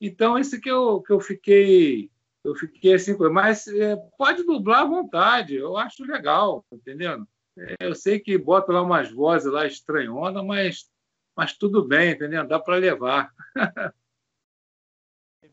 Então, 0.00 0.38
esse 0.38 0.60
que 0.60 0.70
eu, 0.70 1.00
que 1.00 1.12
eu 1.12 1.20
fiquei, 1.20 2.10
eu 2.44 2.54
fiquei 2.54 2.94
assim, 2.94 3.16
mas 3.32 3.66
é, 3.66 3.96
pode 4.18 4.44
dublar 4.44 4.82
à 4.82 4.84
vontade, 4.84 5.54
eu 5.54 5.76
acho 5.76 6.04
legal, 6.04 6.64
entendendo? 6.70 7.26
É, 7.58 7.76
eu 7.80 7.94
sei 7.94 8.20
que 8.20 8.36
bota 8.36 8.72
lá 8.72 8.82
umas 8.82 9.10
vozes 9.10 9.50
lá 9.50 9.66
estranhonas, 9.66 10.44
mas 10.44 10.90
mas 11.36 11.52
tudo 11.52 11.84
bem, 11.84 12.12
entendeu? 12.12 12.46
Dá 12.46 12.58
para 12.58 12.76
levar. 12.76 13.32
A 13.54 13.92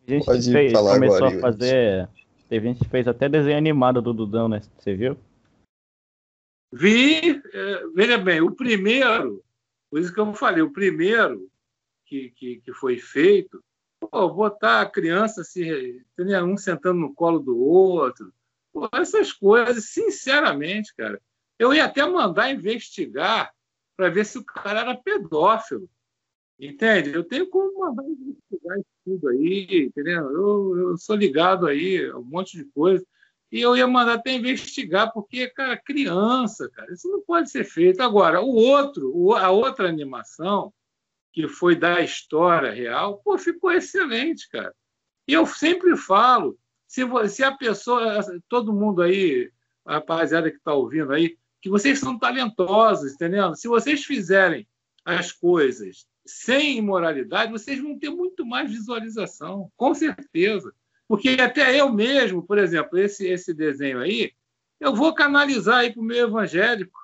gente 0.07 0.25
Pode 0.25 0.51
fez, 0.51 0.73
começou 0.73 1.27
agora, 1.27 1.37
a 1.37 1.41
fazer. 1.41 2.09
Teve 2.49 2.67
gente 2.67 2.83
que 2.83 2.89
fez 2.89 3.07
até 3.07 3.27
desenho 3.27 3.57
animado 3.57 4.01
do 4.01 4.13
Dudão, 4.13 4.47
né? 4.47 4.61
Você 4.77 4.93
viu? 4.95 5.17
Vi, 6.71 7.41
é, 7.53 7.87
veja 7.93 8.17
bem, 8.17 8.41
o 8.41 8.51
primeiro, 8.51 9.43
por 9.89 9.99
isso 9.99 10.13
que 10.13 10.19
eu 10.19 10.33
falei, 10.33 10.61
o 10.61 10.73
primeiro 10.73 11.49
que, 12.05 12.31
que, 12.31 12.61
que 12.61 12.73
foi 12.73 12.97
feito, 12.97 13.63
pô, 13.99 14.27
botar 14.29 14.81
a 14.81 14.89
criança 14.89 15.43
se, 15.43 16.03
entendeu? 16.11 16.43
um 16.45 16.57
sentando 16.57 16.99
no 16.99 17.13
colo 17.13 17.39
do 17.39 17.57
outro, 17.57 18.33
pô, 18.73 18.89
essas 18.93 19.31
coisas, 19.31 19.85
sinceramente, 19.85 20.93
cara, 20.95 21.21
eu 21.59 21.73
ia 21.73 21.85
até 21.85 22.03
mandar 22.05 22.51
investigar 22.51 23.53
para 23.95 24.09
ver 24.09 24.25
se 24.25 24.37
o 24.37 24.43
cara 24.43 24.81
era 24.81 24.95
pedófilo. 24.95 25.89
Entende? 26.59 27.11
Eu 27.11 27.23
tenho 27.23 27.49
como 27.49 28.01
investigar 28.01 28.77
isso 28.77 28.87
tudo 29.03 29.29
aí, 29.29 29.85
entendeu? 29.87 30.31
Eu, 30.31 30.77
eu 30.77 30.97
sou 30.97 31.15
ligado 31.15 31.67
aí 31.67 32.09
a 32.09 32.17
um 32.17 32.23
monte 32.23 32.57
de 32.57 32.65
coisa. 32.65 33.05
E 33.51 33.61
eu 33.61 33.75
ia 33.77 33.85
mandar 33.85 34.15
até 34.15 34.31
investigar, 34.31 35.11
porque, 35.13 35.47
cara, 35.47 35.77
criança, 35.77 36.69
cara, 36.69 36.91
isso 36.91 37.07
não 37.07 37.21
pode 37.21 37.51
ser 37.51 37.63
feito. 37.63 38.01
Agora, 38.01 38.41
o 38.41 38.55
outro, 38.55 39.33
a 39.35 39.51
outra 39.51 39.87
animação, 39.87 40.73
que 41.31 41.47
foi 41.47 41.75
da 41.75 42.01
história 42.01 42.71
real, 42.71 43.19
pô, 43.23 43.37
ficou 43.37 43.71
excelente, 43.71 44.49
cara. 44.49 44.73
E 45.27 45.33
eu 45.33 45.45
sempre 45.45 45.95
falo, 45.95 46.57
se, 46.87 47.01
se 47.29 47.43
a 47.43 47.51
pessoa, 47.51 48.21
todo 48.47 48.73
mundo 48.73 49.01
aí, 49.01 49.51
a 49.85 49.95
rapaziada 49.95 50.49
que 50.49 50.57
está 50.57 50.73
ouvindo 50.73 51.11
aí, 51.11 51.37
que 51.63 51.69
vocês 51.69 51.97
são 51.97 52.19
talentosos, 52.19 53.13
entendeu? 53.13 53.55
Se 53.55 53.69
vocês 53.69 54.03
fizerem 54.03 54.67
as 55.05 55.31
coisas 55.31 56.05
sem 56.25 56.77
imoralidade, 56.77 57.53
vocês 57.53 57.79
vão 57.79 57.97
ter 57.97 58.09
muito 58.09 58.45
mais 58.45 58.69
visualização, 58.69 59.71
com 59.77 59.95
certeza. 59.95 60.73
Porque 61.07 61.29
até 61.39 61.79
eu 61.79 61.89
mesmo, 61.89 62.45
por 62.45 62.57
exemplo, 62.57 62.99
esse, 62.99 63.25
esse 63.25 63.53
desenho 63.53 63.99
aí, 63.99 64.33
eu 64.77 64.93
vou 64.93 65.15
canalizar 65.15 65.79
aí 65.79 65.93
para 65.93 66.01
o 66.01 66.05
meu 66.05 66.27
evangélico. 66.27 66.99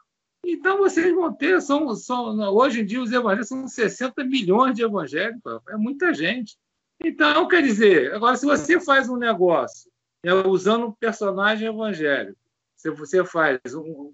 Então 0.45 0.79
vocês 0.79 1.15
vão 1.15 1.33
ter, 1.33 1.61
são, 1.61 1.95
são, 1.95 2.37
hoje 2.53 2.81
em 2.81 2.85
dia 2.85 3.01
os 3.01 3.13
evangélicos 3.13 3.47
são 3.47 3.65
60 3.65 4.25
milhões 4.25 4.75
de 4.75 4.83
evangélicos, 4.83 5.61
é 5.69 5.77
muita 5.77 6.13
gente. 6.13 6.57
Então, 7.01 7.47
quer 7.47 7.63
dizer, 7.63 8.13
agora 8.13 8.35
se 8.35 8.45
você 8.45 8.77
faz 8.81 9.07
um 9.07 9.15
negócio 9.15 9.89
é, 10.21 10.33
usando 10.33 10.87
um 10.87 10.91
personagem 10.91 11.69
evangélico, 11.69 12.37
se 12.75 12.89
você 12.91 13.23
faz 13.25 13.59
um, 13.73 14.13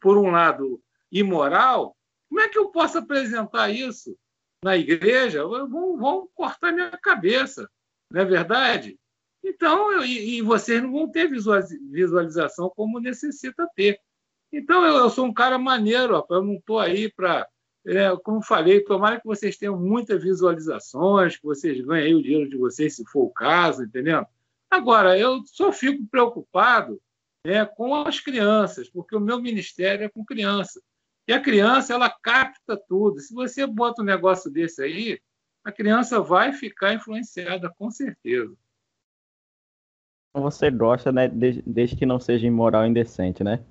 por 0.00 0.18
um 0.18 0.30
lado, 0.30 0.80
imoral, 1.10 1.96
como 2.28 2.40
é 2.40 2.48
que 2.48 2.58
eu 2.58 2.66
posso 2.70 2.98
apresentar 2.98 3.70
isso 3.70 4.16
na 4.62 4.76
igreja? 4.76 5.46
Vão, 5.46 5.96
vão 5.96 6.28
cortar 6.34 6.72
minha 6.72 6.90
cabeça, 6.90 7.70
não 8.10 8.22
é 8.22 8.24
verdade? 8.24 8.98
Então, 9.44 10.02
e, 10.04 10.38
e, 10.38 10.42
vocês 10.42 10.82
não 10.82 10.90
vão 10.90 11.08
ter 11.08 11.28
visualização 11.28 12.72
como 12.74 12.98
necessita 12.98 13.68
ter. 13.76 14.00
Então, 14.50 14.84
eu, 14.84 14.96
eu 14.96 15.10
sou 15.10 15.26
um 15.26 15.34
cara 15.34 15.58
maneiro, 15.58 16.16
ó, 16.16 16.34
eu 16.34 16.42
não 16.42 16.54
estou 16.54 16.80
aí 16.80 17.12
para. 17.12 17.46
É, 17.86 18.16
como 18.24 18.42
falei, 18.42 18.80
tomara 18.80 19.20
que 19.20 19.26
vocês 19.26 19.58
tenham 19.58 19.78
muitas 19.78 20.22
visualizações, 20.22 21.36
que 21.36 21.44
vocês 21.44 21.78
ganhem 21.82 22.14
o 22.14 22.22
dinheiro 22.22 22.48
de 22.48 22.56
vocês, 22.56 22.96
se 22.96 23.04
for 23.04 23.24
o 23.24 23.30
caso, 23.30 23.84
entendeu? 23.84 24.26
Agora, 24.70 25.18
eu 25.18 25.42
só 25.44 25.70
fico 25.70 26.06
preocupado 26.10 26.98
é, 27.44 27.64
com 27.64 27.94
as 27.94 28.18
crianças, 28.20 28.88
porque 28.88 29.14
o 29.14 29.20
meu 29.20 29.40
ministério 29.40 30.06
é 30.06 30.08
com 30.08 30.24
criança. 30.24 30.80
E 31.28 31.32
a 31.32 31.40
criança, 31.40 31.94
ela 31.94 32.10
capta 32.10 32.76
tudo. 32.88 33.20
Se 33.20 33.34
você 33.34 33.66
bota 33.66 34.02
um 34.02 34.04
negócio 34.04 34.50
desse 34.50 34.82
aí, 34.82 35.20
a 35.62 35.70
criança 35.70 36.20
vai 36.20 36.52
ficar 36.52 36.94
influenciada, 36.94 37.72
com 37.78 37.90
certeza. 37.90 38.54
Você 40.34 40.70
gosta, 40.70 41.12
né, 41.12 41.28
desde, 41.28 41.96
que 41.96 42.04
não 42.04 42.18
seja 42.18 42.46
imoral 42.46 42.84
e 42.84 42.88
indecente, 42.88 43.44
né? 43.44 43.64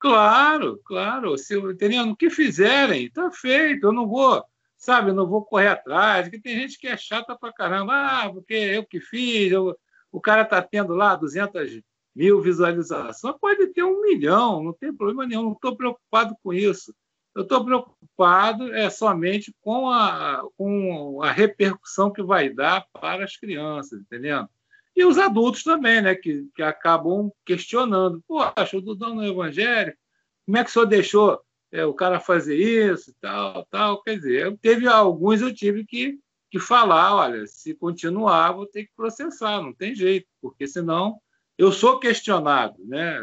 Claro, 0.00 0.80
claro. 0.84 1.36
Se, 1.38 1.56
entendendo? 1.58 2.12
O 2.12 2.16
que 2.16 2.28
fizerem, 2.28 3.06
está 3.06 3.30
feito. 3.30 3.86
Eu 3.86 3.92
não 3.92 4.06
vou, 4.06 4.44
sabe, 4.76 5.10
eu 5.10 5.14
não 5.14 5.26
vou 5.26 5.44
correr 5.44 5.68
atrás. 5.68 6.28
Que 6.28 6.40
tem 6.40 6.56
gente 6.56 6.78
que 6.78 6.88
é 6.88 6.96
chata 6.96 7.36
pra 7.36 7.52
caramba. 7.52 7.92
Ah, 7.94 8.32
porque 8.32 8.54
eu 8.54 8.84
que 8.84 9.00
fiz. 9.00 9.52
Eu, 9.52 9.78
o 10.10 10.20
cara 10.20 10.42
está 10.42 10.60
tendo 10.60 10.94
lá 10.94 11.14
200 11.14 11.80
mil 12.18 12.42
visualizações, 12.42 13.36
pode 13.40 13.68
ter 13.68 13.84
um 13.84 14.02
milhão, 14.02 14.64
não 14.64 14.72
tem 14.72 14.92
problema 14.92 15.24
nenhum, 15.24 15.44
não 15.44 15.52
estou 15.52 15.76
preocupado 15.76 16.36
com 16.42 16.52
isso. 16.52 16.92
Eu 17.32 17.42
estou 17.42 17.64
preocupado 17.64 18.74
é 18.74 18.90
somente 18.90 19.54
com 19.60 19.88
a, 19.88 20.42
com 20.56 21.22
a 21.22 21.30
repercussão 21.30 22.12
que 22.12 22.20
vai 22.20 22.50
dar 22.50 22.84
para 22.92 23.24
as 23.24 23.36
crianças, 23.36 24.00
entendendo? 24.00 24.48
E 24.96 25.04
os 25.04 25.16
adultos 25.16 25.62
também, 25.62 26.02
né, 26.02 26.16
que, 26.16 26.48
que 26.56 26.62
acabam 26.62 27.30
questionando. 27.46 28.20
Poxa, 28.26 28.76
o 28.76 28.80
Dudão 28.80 29.14
no 29.14 29.24
Evangelho, 29.24 29.96
como 30.44 30.58
é 30.58 30.64
que 30.64 30.70
o 30.70 30.72
senhor 30.72 30.86
deixou 30.86 31.40
é, 31.70 31.86
o 31.86 31.94
cara 31.94 32.18
fazer 32.18 32.56
isso, 32.56 33.14
tal, 33.20 33.64
tal? 33.66 34.02
Quer 34.02 34.16
dizer, 34.16 34.58
teve 34.60 34.88
alguns 34.88 35.40
eu 35.40 35.54
tive 35.54 35.84
que, 35.84 36.18
que 36.50 36.58
falar, 36.58 37.14
olha, 37.14 37.46
se 37.46 37.74
continuar, 37.74 38.50
vou 38.54 38.66
ter 38.66 38.86
que 38.86 38.92
processar, 38.96 39.62
não 39.62 39.72
tem 39.72 39.94
jeito, 39.94 40.26
porque 40.42 40.66
senão 40.66 41.20
eu 41.58 41.72
sou 41.72 41.98
questionado, 41.98 42.82
né? 42.86 43.20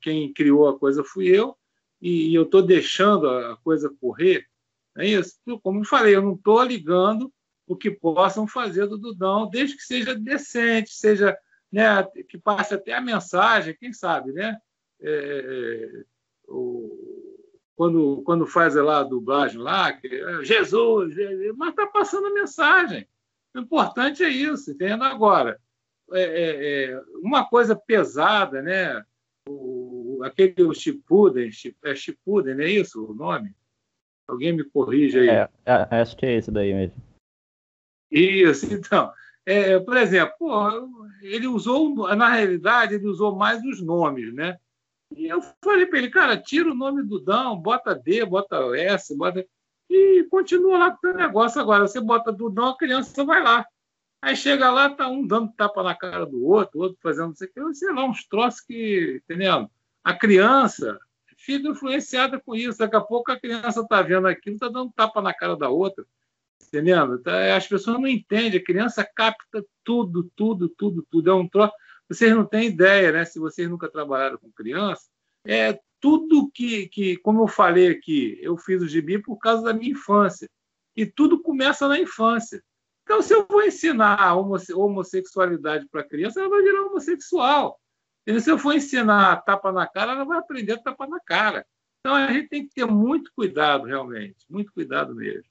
Quem 0.00 0.32
criou 0.32 0.68
a 0.68 0.78
coisa 0.78 1.02
fui 1.02 1.26
eu 1.26 1.56
e 2.00 2.32
eu 2.32 2.44
estou 2.44 2.62
deixando 2.62 3.28
a 3.28 3.56
coisa 3.56 3.92
correr. 4.00 4.46
É 4.96 5.04
isso. 5.04 5.36
Como 5.62 5.80
eu 5.80 5.84
falei, 5.84 6.14
eu 6.14 6.22
não 6.22 6.34
estou 6.34 6.62
ligando 6.62 7.32
o 7.66 7.76
que 7.76 7.90
possam 7.90 8.46
fazer 8.46 8.86
do 8.86 8.96
Dudão, 8.96 9.50
desde 9.50 9.76
que 9.76 9.82
seja 9.82 10.14
decente, 10.14 10.90
seja 10.90 11.36
né, 11.70 12.02
que 12.28 12.38
passe 12.38 12.74
até 12.74 12.94
a 12.94 13.00
mensagem, 13.00 13.76
quem 13.78 13.92
sabe, 13.92 14.32
né? 14.32 14.56
É, 15.00 15.10
é 15.10 16.04
o, 16.48 17.28
quando, 17.76 18.22
quando 18.24 18.46
faz 18.46 18.74
lá 18.74 19.00
a 19.00 19.04
dublagem 19.04 19.58
lá, 19.58 19.92
que, 19.92 20.08
é, 20.08 20.44
Jesus, 20.44 21.14
Jesus 21.14 21.56
mas 21.56 21.70
está 21.70 21.86
passando 21.86 22.26
a 22.28 22.34
mensagem. 22.34 23.06
O 23.54 23.60
importante 23.60 24.24
é 24.24 24.28
isso, 24.28 24.70
entendendo 24.70 25.04
agora. 25.04 25.60
É, 26.12 26.22
é, 26.22 26.90
é, 26.90 27.02
uma 27.22 27.48
coisa 27.48 27.76
pesada, 27.76 28.62
né? 28.62 29.04
O, 29.48 30.20
aquele 30.22 30.62
o 30.62 30.74
Shippuden, 30.74 31.50
é 31.84 31.94
Shippuden, 31.94 32.54
não 32.54 32.64
é 32.64 32.70
isso 32.70 33.04
o 33.04 33.14
nome? 33.14 33.54
Alguém 34.26 34.52
me 34.52 34.64
corrige 34.64 35.18
aí. 35.18 35.28
É, 35.28 35.48
é, 35.64 36.00
acho 36.00 36.16
que 36.16 36.26
é 36.26 36.36
esse 36.36 36.50
daí 36.50 36.74
mesmo. 36.74 36.96
Isso, 38.10 38.72
então. 38.72 39.12
É, 39.44 39.78
por 39.78 39.96
exemplo, 39.96 40.34
pô, 40.38 40.88
ele 41.22 41.46
usou, 41.46 41.94
na 42.14 42.28
realidade, 42.28 42.94
ele 42.94 43.06
usou 43.06 43.34
mais 43.34 43.62
os 43.64 43.80
nomes, 43.80 44.34
né? 44.34 44.58
E 45.16 45.26
eu 45.26 45.40
falei 45.64 45.86
para 45.86 45.98
ele, 45.98 46.10
cara, 46.10 46.36
tira 46.36 46.70
o 46.70 46.74
nome 46.74 47.02
do 47.02 47.18
Dão, 47.18 47.58
bota 47.58 47.94
D, 47.94 48.24
bota 48.26 48.56
S, 48.76 49.16
bota. 49.16 49.46
E 49.88 50.24
continua 50.30 50.76
lá 50.76 50.90
com 50.90 51.06
o 51.06 51.14
negócio 51.14 51.60
agora. 51.60 51.88
Você 51.88 51.98
bota 51.98 52.30
Dudão, 52.30 52.68
a 52.68 52.76
criança 52.76 53.24
vai 53.24 53.42
lá. 53.42 53.66
Aí 54.20 54.34
chega 54.34 54.70
lá, 54.70 54.90
tá 54.90 55.08
um 55.08 55.26
dando 55.26 55.52
tapa 55.52 55.82
na 55.82 55.94
cara 55.94 56.26
do 56.26 56.44
outro, 56.44 56.80
outro 56.80 56.98
fazendo 57.02 57.28
não 57.28 57.34
sei 57.36 57.48
o 57.48 57.52
que, 57.52 57.74
sei 57.74 57.92
lá, 57.92 58.04
uns 58.04 58.26
troços 58.26 58.60
que, 58.60 59.22
entendeu? 59.24 59.70
A 60.02 60.14
criança 60.14 60.98
fica 61.36 61.68
influenciada 61.68 62.40
com 62.40 62.54
isso. 62.54 62.78
Daqui 62.78 62.96
a 62.96 63.00
pouco 63.00 63.30
a 63.30 63.38
criança 63.38 63.86
tá 63.86 64.02
vendo 64.02 64.26
aquilo, 64.26 64.58
tá 64.58 64.68
dando 64.68 64.92
tapa 64.92 65.22
na 65.22 65.32
cara 65.32 65.56
da 65.56 65.68
outra. 65.68 66.04
Entendendo? 66.66 67.18
Tá, 67.22 67.56
as 67.56 67.66
pessoas 67.66 67.98
não 67.98 68.08
entendem, 68.08 68.60
a 68.60 68.64
criança 68.64 69.08
capta 69.14 69.64
tudo, 69.84 70.30
tudo, 70.36 70.68
tudo, 70.68 71.06
tudo. 71.10 71.30
É 71.30 71.34
um 71.34 71.48
troço. 71.48 71.72
Vocês 72.08 72.34
não 72.34 72.44
têm 72.44 72.68
ideia, 72.68 73.12
né? 73.12 73.24
Se 73.24 73.38
vocês 73.38 73.68
nunca 73.68 73.88
trabalharam 73.88 74.38
com 74.38 74.50
criança, 74.50 75.08
é 75.46 75.78
tudo 76.00 76.50
que, 76.52 76.88
que, 76.88 77.16
como 77.18 77.42
eu 77.42 77.48
falei 77.48 77.88
aqui, 77.88 78.38
eu 78.42 78.56
fiz 78.56 78.82
o 78.82 78.88
gibi 78.88 79.18
por 79.18 79.38
causa 79.38 79.62
da 79.62 79.72
minha 79.72 79.92
infância. 79.92 80.48
E 80.96 81.06
tudo 81.06 81.42
começa 81.42 81.88
na 81.88 81.98
infância. 81.98 82.62
Então, 83.08 83.22
se 83.22 83.32
eu 83.32 83.46
vou 83.48 83.62
ensinar 83.62 84.20
a 84.20 84.34
homossexualidade 84.34 85.88
para 85.88 86.02
a 86.02 86.06
criança, 86.06 86.40
ela 86.40 86.50
vai 86.50 86.60
virar 86.60 86.82
homossexual. 86.82 87.80
E 88.26 88.38
se 88.38 88.50
eu 88.50 88.58
for 88.58 88.74
ensinar 88.74 89.42
tapa 89.44 89.72
na 89.72 89.86
cara, 89.86 90.12
ela 90.12 90.26
vai 90.26 90.36
aprender 90.36 90.72
a 90.72 90.82
tapa 90.82 91.06
na 91.06 91.18
cara. 91.18 91.64
Então, 92.00 92.14
a 92.14 92.30
gente 92.30 92.50
tem 92.50 92.68
que 92.68 92.74
ter 92.74 92.84
muito 92.84 93.32
cuidado, 93.34 93.86
realmente. 93.86 94.44
Muito 94.46 94.70
cuidado 94.74 95.14
mesmo. 95.14 95.50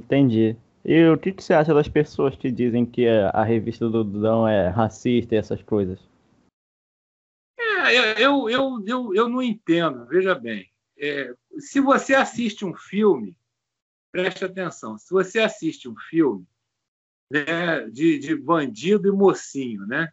Entendi. 0.00 0.56
E 0.84 1.06
o 1.06 1.16
que 1.16 1.30
você 1.30 1.54
acha 1.54 1.72
das 1.72 1.86
pessoas 1.86 2.34
que 2.34 2.50
dizem 2.50 2.84
que 2.84 3.06
a 3.08 3.44
revista 3.44 3.88
do 3.88 4.02
Dudão 4.02 4.48
é 4.48 4.66
racista 4.70 5.36
e 5.36 5.38
essas 5.38 5.62
coisas? 5.62 6.00
É, 7.56 8.20
eu, 8.20 8.48
eu, 8.48 8.84
eu, 8.84 9.14
eu 9.14 9.28
não 9.28 9.40
entendo, 9.40 10.06
veja 10.06 10.34
bem. 10.34 10.68
É, 10.98 11.32
se 11.56 11.78
você 11.78 12.16
assiste 12.16 12.64
um 12.64 12.74
filme 12.74 13.36
preste 14.14 14.44
atenção. 14.44 14.96
Se 14.96 15.10
você 15.10 15.40
assiste 15.40 15.88
um 15.88 15.96
filme 16.08 16.46
né, 17.28 17.80
de, 17.90 18.16
de 18.16 18.36
bandido 18.36 19.08
e 19.08 19.10
mocinho, 19.10 19.84
né? 19.88 20.08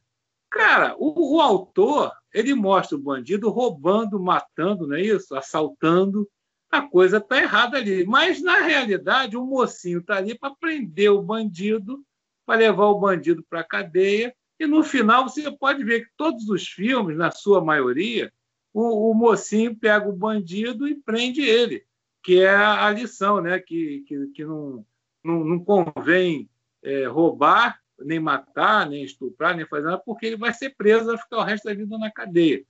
Cara, 0.50 0.96
o, 0.98 1.36
o, 1.36 1.40
autor 1.40 2.12
ele 2.34 2.56
mostra 2.56 2.98
o 2.98 3.02
bandido 3.02 3.52
roubando, 3.52 4.20
matando, 4.20 4.88
não 4.88 4.96
é 4.96 5.02
isso? 5.02 5.36
Assaltando. 5.36 6.28
A 6.72 6.82
coisa 6.82 7.18
está 7.18 7.38
errada 7.38 7.78
ali. 7.78 8.04
Mas, 8.04 8.42
na 8.42 8.62
realidade, 8.62 9.38
o 9.38 9.46
mocinho 9.46 10.00
está 10.00 10.16
ali 10.16 10.36
para 10.36 10.56
prender 10.56 11.12
o 11.12 11.22
bandido, 11.22 12.04
para 12.44 12.60
levar 12.60 12.86
o 12.86 13.00
bandido 13.00 13.46
para 13.48 13.60
a 13.60 13.64
cadeia. 13.64 14.36
E 14.60 14.66
no 14.66 14.84
final 14.84 15.30
você 15.30 15.52
pode 15.52 15.84
ver 15.84 16.06
que 16.06 16.12
todos 16.18 16.50
os 16.50 16.68
filmes, 16.68 17.16
na 17.18 17.30
sua 17.30 17.64
maioria, 17.64 18.34
o, 18.74 19.12
o 19.12 19.14
mocinho 19.14 19.76
pega 19.76 20.10
o 20.10 20.16
bandido 20.16 20.88
e 20.88 20.96
prende 20.96 21.42
ele 21.42 21.86
que 22.24 22.42
é 22.42 22.54
a 22.54 22.90
lição, 22.92 23.42
né? 23.42 23.60
que, 23.60 24.04
que, 24.08 24.28
que 24.28 24.46
não, 24.46 24.86
não, 25.24 25.44
não 25.44 25.60
convém 25.64 26.50
é, 26.84 27.06
roubar, 27.06 27.82
nem 28.00 28.20
matar, 28.20 28.90
nem 28.90 29.04
estuprar, 29.04 29.56
nem 29.56 29.66
fazer 29.66 29.86
nada, 29.86 30.02
porque 30.06 30.26
ele 30.26 30.38
vai 30.38 30.54
ser 30.54 30.76
preso, 30.76 31.06
vai 31.06 31.18
ficar 31.18 31.38
o 31.38 31.44
resto 31.44 31.66
da 31.66 31.74
vida 31.74 31.98
na 31.98 32.12
cadeia. 32.12 32.64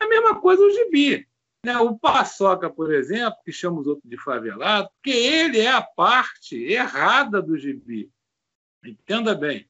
A 0.00 0.08
mesma 0.08 0.40
coisa 0.40 0.62
o 0.62 0.70
gibi. 0.70 1.26
Né? 1.64 1.76
O 1.78 1.98
Paçoca, 1.98 2.70
por 2.70 2.92
exemplo, 2.92 3.38
que 3.44 3.52
chama 3.52 3.80
os 3.80 3.86
outros 3.86 4.08
de 4.08 4.16
favelado, 4.16 4.88
porque 4.94 5.10
ele 5.10 5.58
é 5.58 5.70
a 5.70 5.82
parte 5.82 6.56
errada 6.56 7.42
do 7.42 7.58
gibi. 7.58 8.10
Entenda 8.84 9.34
bem. 9.34 9.68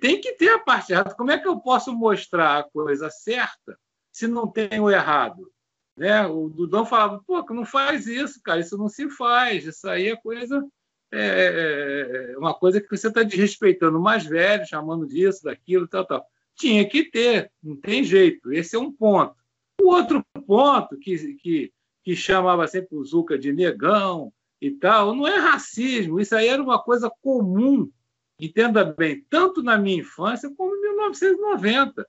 Tem 0.00 0.20
que 0.20 0.32
ter 0.32 0.50
a 0.50 0.58
parte 0.58 0.92
errada. 0.92 1.14
Como 1.14 1.30
é 1.30 1.38
que 1.38 1.46
eu 1.46 1.60
posso 1.60 1.92
mostrar 1.92 2.58
a 2.58 2.64
coisa 2.64 3.10
certa 3.10 3.78
se 4.10 4.26
não 4.26 4.48
tem 4.48 4.80
o 4.80 4.90
errado? 4.90 5.50
Né? 5.96 6.26
O 6.26 6.48
Dudão 6.48 6.84
falava, 6.84 7.22
pô, 7.26 7.42
não 7.50 7.64
faz 7.64 8.06
isso, 8.06 8.40
cara, 8.42 8.60
isso 8.60 8.76
não 8.76 8.88
se 8.88 9.08
faz, 9.08 9.64
isso 9.64 9.88
aí 9.88 10.08
é 10.08 10.16
coisa. 10.16 10.66
É, 11.12 11.18
é, 11.18 12.32
é 12.32 12.38
uma 12.38 12.52
coisa 12.52 12.80
que 12.80 12.90
você 12.90 13.08
está 13.08 13.22
desrespeitando 13.22 13.98
o 13.98 14.02
mais 14.02 14.26
velho, 14.26 14.66
chamando 14.66 15.06
disso, 15.06 15.44
daquilo, 15.44 15.88
tal, 15.88 16.04
tal. 16.04 16.26
Tinha 16.54 16.86
que 16.86 17.04
ter, 17.04 17.50
não 17.62 17.76
tem 17.76 18.04
jeito. 18.04 18.52
Esse 18.52 18.76
é 18.76 18.78
um 18.78 18.92
ponto. 18.92 19.34
O 19.80 19.88
outro 19.88 20.24
ponto 20.46 20.98
que, 20.98 21.34
que, 21.36 21.72
que 22.02 22.16
chamava 22.16 22.66
sempre 22.66 22.96
o 22.96 23.04
Zuca 23.04 23.38
de 23.38 23.52
negão 23.52 24.32
e 24.60 24.70
tal, 24.70 25.14
não 25.14 25.26
é 25.26 25.36
racismo, 25.36 26.18
isso 26.18 26.34
aí 26.34 26.48
era 26.48 26.62
uma 26.62 26.82
coisa 26.82 27.10
comum, 27.20 27.90
entenda 28.40 28.84
bem, 28.84 29.24
tanto 29.28 29.62
na 29.62 29.76
minha 29.76 30.00
infância 30.00 30.50
como 30.56 30.74
em 30.74 30.80
1990. 30.80 32.06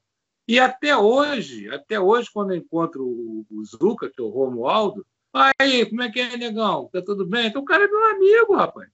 E 0.47 0.59
até 0.59 0.95
hoje, 0.95 1.69
até 1.69 1.99
hoje, 1.99 2.29
quando 2.33 2.51
eu 2.51 2.57
encontro 2.57 3.03
o, 3.03 3.63
Zuca, 3.65 4.09
que 4.09 4.21
é 4.21 4.23
o 4.23 4.29
Romualdo, 4.29 5.05
aí, 5.33 5.85
como 5.85 6.01
é 6.01 6.09
que 6.09 6.21
é, 6.21 6.37
negão? 6.37 6.89
Tá 6.91 7.01
tudo 7.01 7.25
bem? 7.25 7.47
Então 7.47 7.61
o 7.61 7.65
cara 7.65 7.83
é 7.83 7.87
meu 7.87 8.05
amigo, 8.05 8.55
rapaz. 8.55 8.89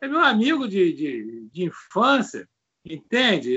É 0.00 0.08
meu 0.08 0.20
amigo 0.20 0.66
de, 0.66 0.92
de, 0.92 1.48
de 1.52 1.64
infância, 1.64 2.48
entende? 2.84 3.56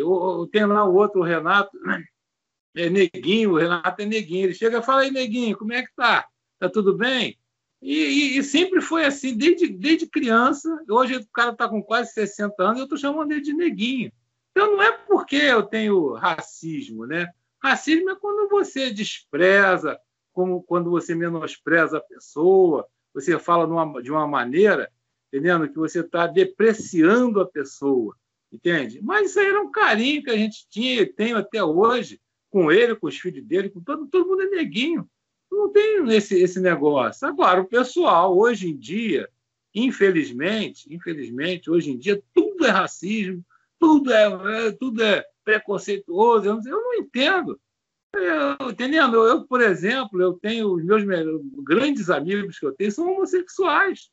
Tenho 0.52 0.68
lá 0.68 0.86
o 0.86 0.94
outro, 0.94 1.22
o 1.22 1.24
Renato, 1.24 1.76
é 2.76 2.88
neguinho, 2.88 3.54
o 3.54 3.58
Renato 3.58 4.02
é 4.02 4.06
neguinho. 4.06 4.46
Ele 4.46 4.54
chega 4.54 4.78
e 4.78 4.84
fala, 4.84 5.02
aí, 5.02 5.12
neguinho, 5.12 5.58
como 5.58 5.74
é 5.74 5.82
que 5.82 5.94
tá? 5.96 6.28
Tá 6.60 6.70
tudo 6.70 6.96
bem? 6.96 7.38
E, 7.82 7.94
e, 7.94 8.38
e, 8.38 8.44
sempre 8.44 8.82
foi 8.82 9.06
assim, 9.06 9.36
desde, 9.36 9.68
desde 9.68 10.06
criança. 10.06 10.70
Hoje 10.88 11.16
o 11.16 11.28
cara 11.34 11.52
está 11.52 11.68
com 11.68 11.82
quase 11.82 12.14
60 12.14 12.62
anos 12.62 12.78
e 12.78 12.82
eu 12.82 12.84
estou 12.84 12.98
chamando 12.98 13.32
ele 13.32 13.42
de 13.42 13.54
neguinho. 13.54 14.12
Então 14.52 14.76
não 14.76 14.84
é 14.84 14.92
porque 14.92 15.38
eu 15.38 15.64
tenho 15.64 16.14
racismo, 16.14 17.06
né? 17.06 17.32
Racismo 17.62 18.10
é 18.10 18.16
quando 18.16 18.50
você 18.50 18.92
despreza, 18.92 20.00
como 20.32 20.64
quando 20.64 20.90
você 20.90 21.14
menospreza 21.14 21.98
a 21.98 22.02
pessoa, 22.02 22.88
você 23.14 23.38
fala 23.38 23.68
numa, 23.68 24.02
de 24.02 24.12
uma 24.12 24.28
maneira, 24.28 24.92
entendendo, 25.28 25.68
que 25.68 25.78
você 25.78 26.00
está 26.00 26.28
depreciando 26.28 27.42
a 27.42 27.46
pessoa, 27.46 28.16
entende? 28.52 29.02
Mas 29.02 29.32
isso 29.32 29.40
aí 29.40 29.48
era 29.48 29.62
um 29.62 29.72
carinho 29.72 30.24
que 30.24 30.30
a 30.30 30.38
gente 30.38 30.68
tinha 30.70 31.02
e 31.02 31.06
tem 31.06 31.34
até 31.34 31.64
hoje 31.64 32.22
com 32.50 32.72
ele, 32.72 32.96
com 32.96 33.08
os 33.08 33.18
filhos 33.18 33.46
dele, 33.46 33.70
com 33.70 33.82
todo, 33.82 34.08
todo 34.08 34.28
mundo 34.28 34.42
é 34.44 34.50
neguinho. 34.50 35.08
Não 35.52 35.70
tem 35.72 36.08
esse, 36.16 36.40
esse 36.42 36.60
negócio. 36.60 37.28
Agora, 37.28 37.62
o 37.62 37.66
pessoal, 37.66 38.38
hoje 38.38 38.70
em 38.70 38.78
dia, 38.78 39.30
infelizmente, 39.74 40.92
infelizmente, 40.94 41.70
hoje 41.70 41.92
em 41.92 41.98
dia, 41.98 42.22
tudo 42.34 42.66
é 42.66 42.70
racismo, 42.70 43.44
tudo 43.80 44.12
é, 44.12 44.68
é 44.68 44.72
tudo 44.72 45.04
é 45.04 45.26
preconceituoso, 45.50 46.46
eu 46.46 46.56
não, 46.56 46.62
eu 46.66 46.82
não 46.82 46.94
entendo. 46.96 47.60
Eu, 48.14 48.70
entendendo? 48.70 49.26
Eu, 49.26 49.46
por 49.46 49.62
exemplo, 49.62 50.22
eu 50.22 50.34
tenho 50.34 50.74
os 50.74 50.84
meus 50.84 51.04
grandes 51.64 52.10
amigos 52.10 52.60
que 52.60 52.66
eu 52.66 52.74
tenho 52.74 52.92
são 52.92 53.12
homossexuais. 53.12 54.10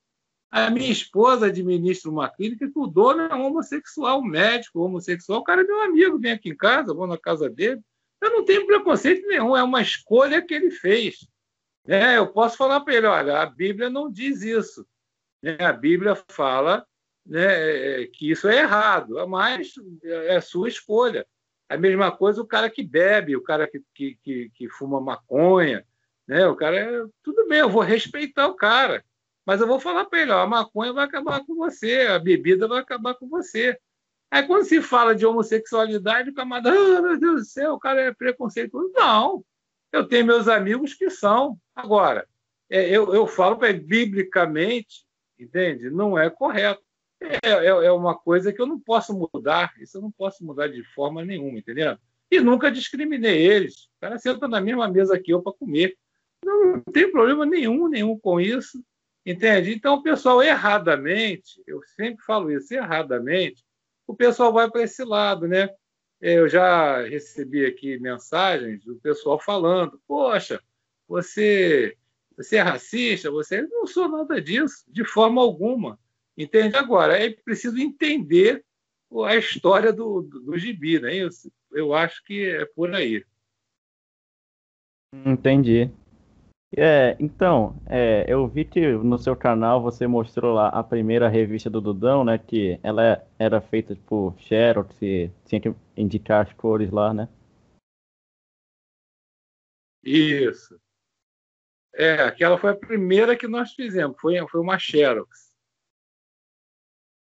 A 0.50 0.70
minha 0.70 0.90
esposa 0.90 1.46
administra 1.46 2.10
uma 2.10 2.30
clínica 2.30 2.70
que 2.70 2.78
o 2.78 2.86
dono 2.86 3.22
é 3.22 3.34
homossexual, 3.34 4.22
médico 4.22 4.80
homossexual. 4.80 5.40
O 5.40 5.44
cara 5.44 5.62
é 5.62 5.64
meu 5.64 5.82
amigo, 5.82 6.18
vem 6.18 6.32
aqui 6.32 6.50
em 6.50 6.56
casa, 6.56 6.94
vou 6.94 7.06
na 7.06 7.18
casa 7.18 7.50
dele. 7.50 7.82
Eu 8.22 8.30
não 8.30 8.44
tenho 8.44 8.66
preconceito 8.66 9.26
nenhum, 9.26 9.56
é 9.56 9.62
uma 9.62 9.82
escolha 9.82 10.40
que 10.40 10.54
ele 10.54 10.70
fez. 10.70 11.28
É, 11.86 12.16
eu 12.16 12.28
posso 12.28 12.56
falar 12.56 12.80
para 12.80 12.94
ele: 12.94 13.06
olha, 13.06 13.42
a 13.42 13.46
Bíblia 13.46 13.90
não 13.90 14.10
diz 14.10 14.42
isso. 14.42 14.86
É, 15.42 15.64
a 15.64 15.72
Bíblia 15.72 16.16
fala 16.28 16.86
né, 17.26 17.44
é, 17.44 18.02
é, 18.02 18.06
que 18.06 18.30
isso 18.30 18.48
é 18.48 18.60
errado, 18.60 19.26
mas 19.28 19.74
é 20.04 20.40
sua 20.40 20.68
escolha. 20.68 21.26
A 21.68 21.76
mesma 21.76 22.12
coisa 22.12 22.40
o 22.40 22.46
cara 22.46 22.70
que 22.70 22.82
bebe, 22.82 23.36
o 23.36 23.42
cara 23.42 23.66
que, 23.66 23.82
que, 23.92 24.18
que, 24.22 24.50
que 24.54 24.68
fuma 24.68 25.00
maconha, 25.00 25.84
né? 26.26 26.46
O 26.46 26.54
cara 26.54 26.76
é, 26.76 27.04
tudo 27.22 27.48
bem, 27.48 27.58
eu 27.58 27.68
vou 27.68 27.82
respeitar 27.82 28.46
o 28.46 28.54
cara, 28.54 29.04
mas 29.44 29.60
eu 29.60 29.66
vou 29.66 29.80
falar 29.80 30.04
para 30.04 30.22
ele, 30.22 30.30
ó, 30.30 30.40
a 30.40 30.46
maconha 30.46 30.92
vai 30.92 31.04
acabar 31.04 31.44
com 31.44 31.54
você, 31.56 32.02
a 32.02 32.18
bebida 32.18 32.68
vai 32.68 32.80
acabar 32.80 33.14
com 33.14 33.28
você. 33.28 33.78
Aí 34.30 34.44
quando 34.46 34.64
se 34.64 34.80
fala 34.80 35.14
de 35.14 35.26
homossexualidade, 35.26 36.30
o 36.30 36.34
camarada, 36.34 36.72
oh, 36.72 37.02
meu 37.02 37.18
Deus 37.18 37.40
do 37.42 37.44
céu, 37.44 37.74
o 37.74 37.78
cara 37.78 38.00
é 38.00 38.14
preconceituoso. 38.14 38.92
Não, 38.94 39.44
eu 39.92 40.06
tenho 40.06 40.26
meus 40.26 40.48
amigos 40.48 40.94
que 40.94 41.10
são. 41.10 41.58
Agora, 41.74 42.28
é, 42.68 42.88
eu, 42.88 43.14
eu 43.14 43.26
falo 43.26 43.64
ele, 43.64 43.80
biblicamente, 43.80 45.04
entende? 45.38 45.90
Não 45.90 46.18
é 46.18 46.28
correto. 46.28 46.85
É, 47.20 47.38
é, 47.50 47.66
é, 47.66 47.92
uma 47.92 48.14
coisa 48.14 48.52
que 48.52 48.60
eu 48.60 48.66
não 48.66 48.78
posso 48.78 49.12
mudar, 49.14 49.74
isso 49.80 49.98
eu 49.98 50.02
não 50.02 50.10
posso 50.10 50.44
mudar 50.44 50.68
de 50.68 50.82
forma 50.94 51.24
nenhuma, 51.24 51.58
entendeu? 51.58 51.96
E 52.30 52.40
nunca 52.40 52.70
discriminei 52.70 53.46
eles. 53.46 53.84
O 53.96 54.00
cara 54.00 54.18
senta 54.18 54.46
na 54.48 54.60
mesma 54.60 54.88
mesa 54.88 55.18
que 55.18 55.32
eu 55.32 55.42
para 55.42 55.52
comer. 55.52 55.96
Não, 56.44 56.72
não 56.72 56.80
tem 56.92 57.10
problema 57.10 57.46
nenhum, 57.46 57.88
nenhum 57.88 58.18
com 58.18 58.40
isso, 58.40 58.84
entende? 59.24 59.72
Então, 59.72 59.94
o 59.94 60.02
pessoal 60.02 60.42
erradamente, 60.42 61.62
eu 61.66 61.80
sempre 61.96 62.22
falo 62.24 62.50
isso, 62.50 62.74
erradamente, 62.74 63.64
o 64.06 64.14
pessoal 64.14 64.52
vai 64.52 64.70
para 64.70 64.82
esse 64.82 65.02
lado, 65.04 65.48
né? 65.48 65.68
Eu 66.20 66.48
já 66.48 67.02
recebi 67.02 67.66
aqui 67.66 67.98
mensagens 67.98 68.84
do 68.84 68.96
pessoal 68.96 69.38
falando: 69.38 70.00
Poxa, 70.06 70.60
você, 71.06 71.96
você 72.36 72.56
é 72.56 72.62
racista? 72.62 73.30
Você 73.30 73.62
não 73.62 73.86
sou 73.86 74.08
nada 74.08 74.40
disso, 74.40 74.84
de 74.88 75.04
forma 75.04 75.42
alguma. 75.42 75.98
Entende? 76.36 76.76
Agora, 76.76 77.18
é 77.18 77.30
preciso 77.30 77.78
entender 77.78 78.64
a 79.24 79.36
história 79.36 79.92
do, 79.92 80.22
do, 80.22 80.40
do 80.40 80.58
gibi, 80.58 81.00
né? 81.00 81.14
Eu, 81.14 81.28
eu 81.72 81.94
acho 81.94 82.22
que 82.24 82.46
é 82.46 82.66
por 82.66 82.94
aí. 82.94 83.24
Entendi. 85.24 85.90
É, 86.76 87.16
então, 87.18 87.80
é, 87.86 88.24
eu 88.28 88.46
vi 88.46 88.64
que 88.64 88.92
no 88.92 89.18
seu 89.18 89.36
canal 89.36 89.80
você 89.80 90.06
mostrou 90.06 90.52
lá 90.52 90.68
a 90.68 90.82
primeira 90.82 91.28
revista 91.28 91.70
do 91.70 91.80
Dudão, 91.80 92.24
né? 92.24 92.36
Que 92.38 92.78
ela 92.82 93.26
era 93.38 93.60
feita 93.60 93.96
por 94.06 94.34
Xerox 94.40 95.00
e 95.00 95.30
tinha 95.46 95.60
que 95.60 95.74
indicar 95.96 96.46
as 96.46 96.52
cores 96.52 96.90
lá, 96.90 97.14
né? 97.14 97.28
Isso. 100.04 100.78
É, 101.94 102.22
aquela 102.22 102.58
foi 102.58 102.72
a 102.72 102.76
primeira 102.76 103.36
que 103.36 103.48
nós 103.48 103.72
fizemos, 103.72 104.20
foi, 104.20 104.36
foi 104.48 104.60
uma 104.60 104.78
Xerox. 104.78 105.45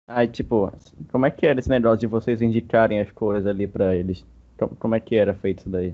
Aí, 0.08 0.28
tipo, 0.28 0.72
como 1.12 1.26
é 1.26 1.32
que 1.32 1.46
era 1.46 1.60
esse 1.60 1.70
negócio 1.70 1.98
de 1.98 2.08
vocês 2.08 2.42
indicarem 2.42 3.02
as 3.02 3.12
cores 3.12 3.46
ali 3.46 3.68
para 3.68 3.94
eles? 3.94 4.26
Como 4.80 4.96
é 4.96 5.00
que 5.02 5.16
era 5.16 5.36
feito 5.36 5.60
isso 5.60 5.70
daí? 5.70 5.94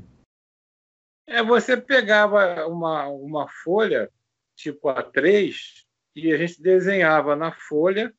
É, 1.26 1.42
você 1.42 1.76
pegava 1.76 2.68
uma, 2.68 3.08
uma 3.08 3.48
folha, 3.64 4.12
tipo 4.56 4.88
A3, 4.88 5.56
e 6.16 6.32
a 6.32 6.38
gente 6.38 6.62
desenhava 6.62 7.36
na 7.36 7.52
folha, 7.52 8.14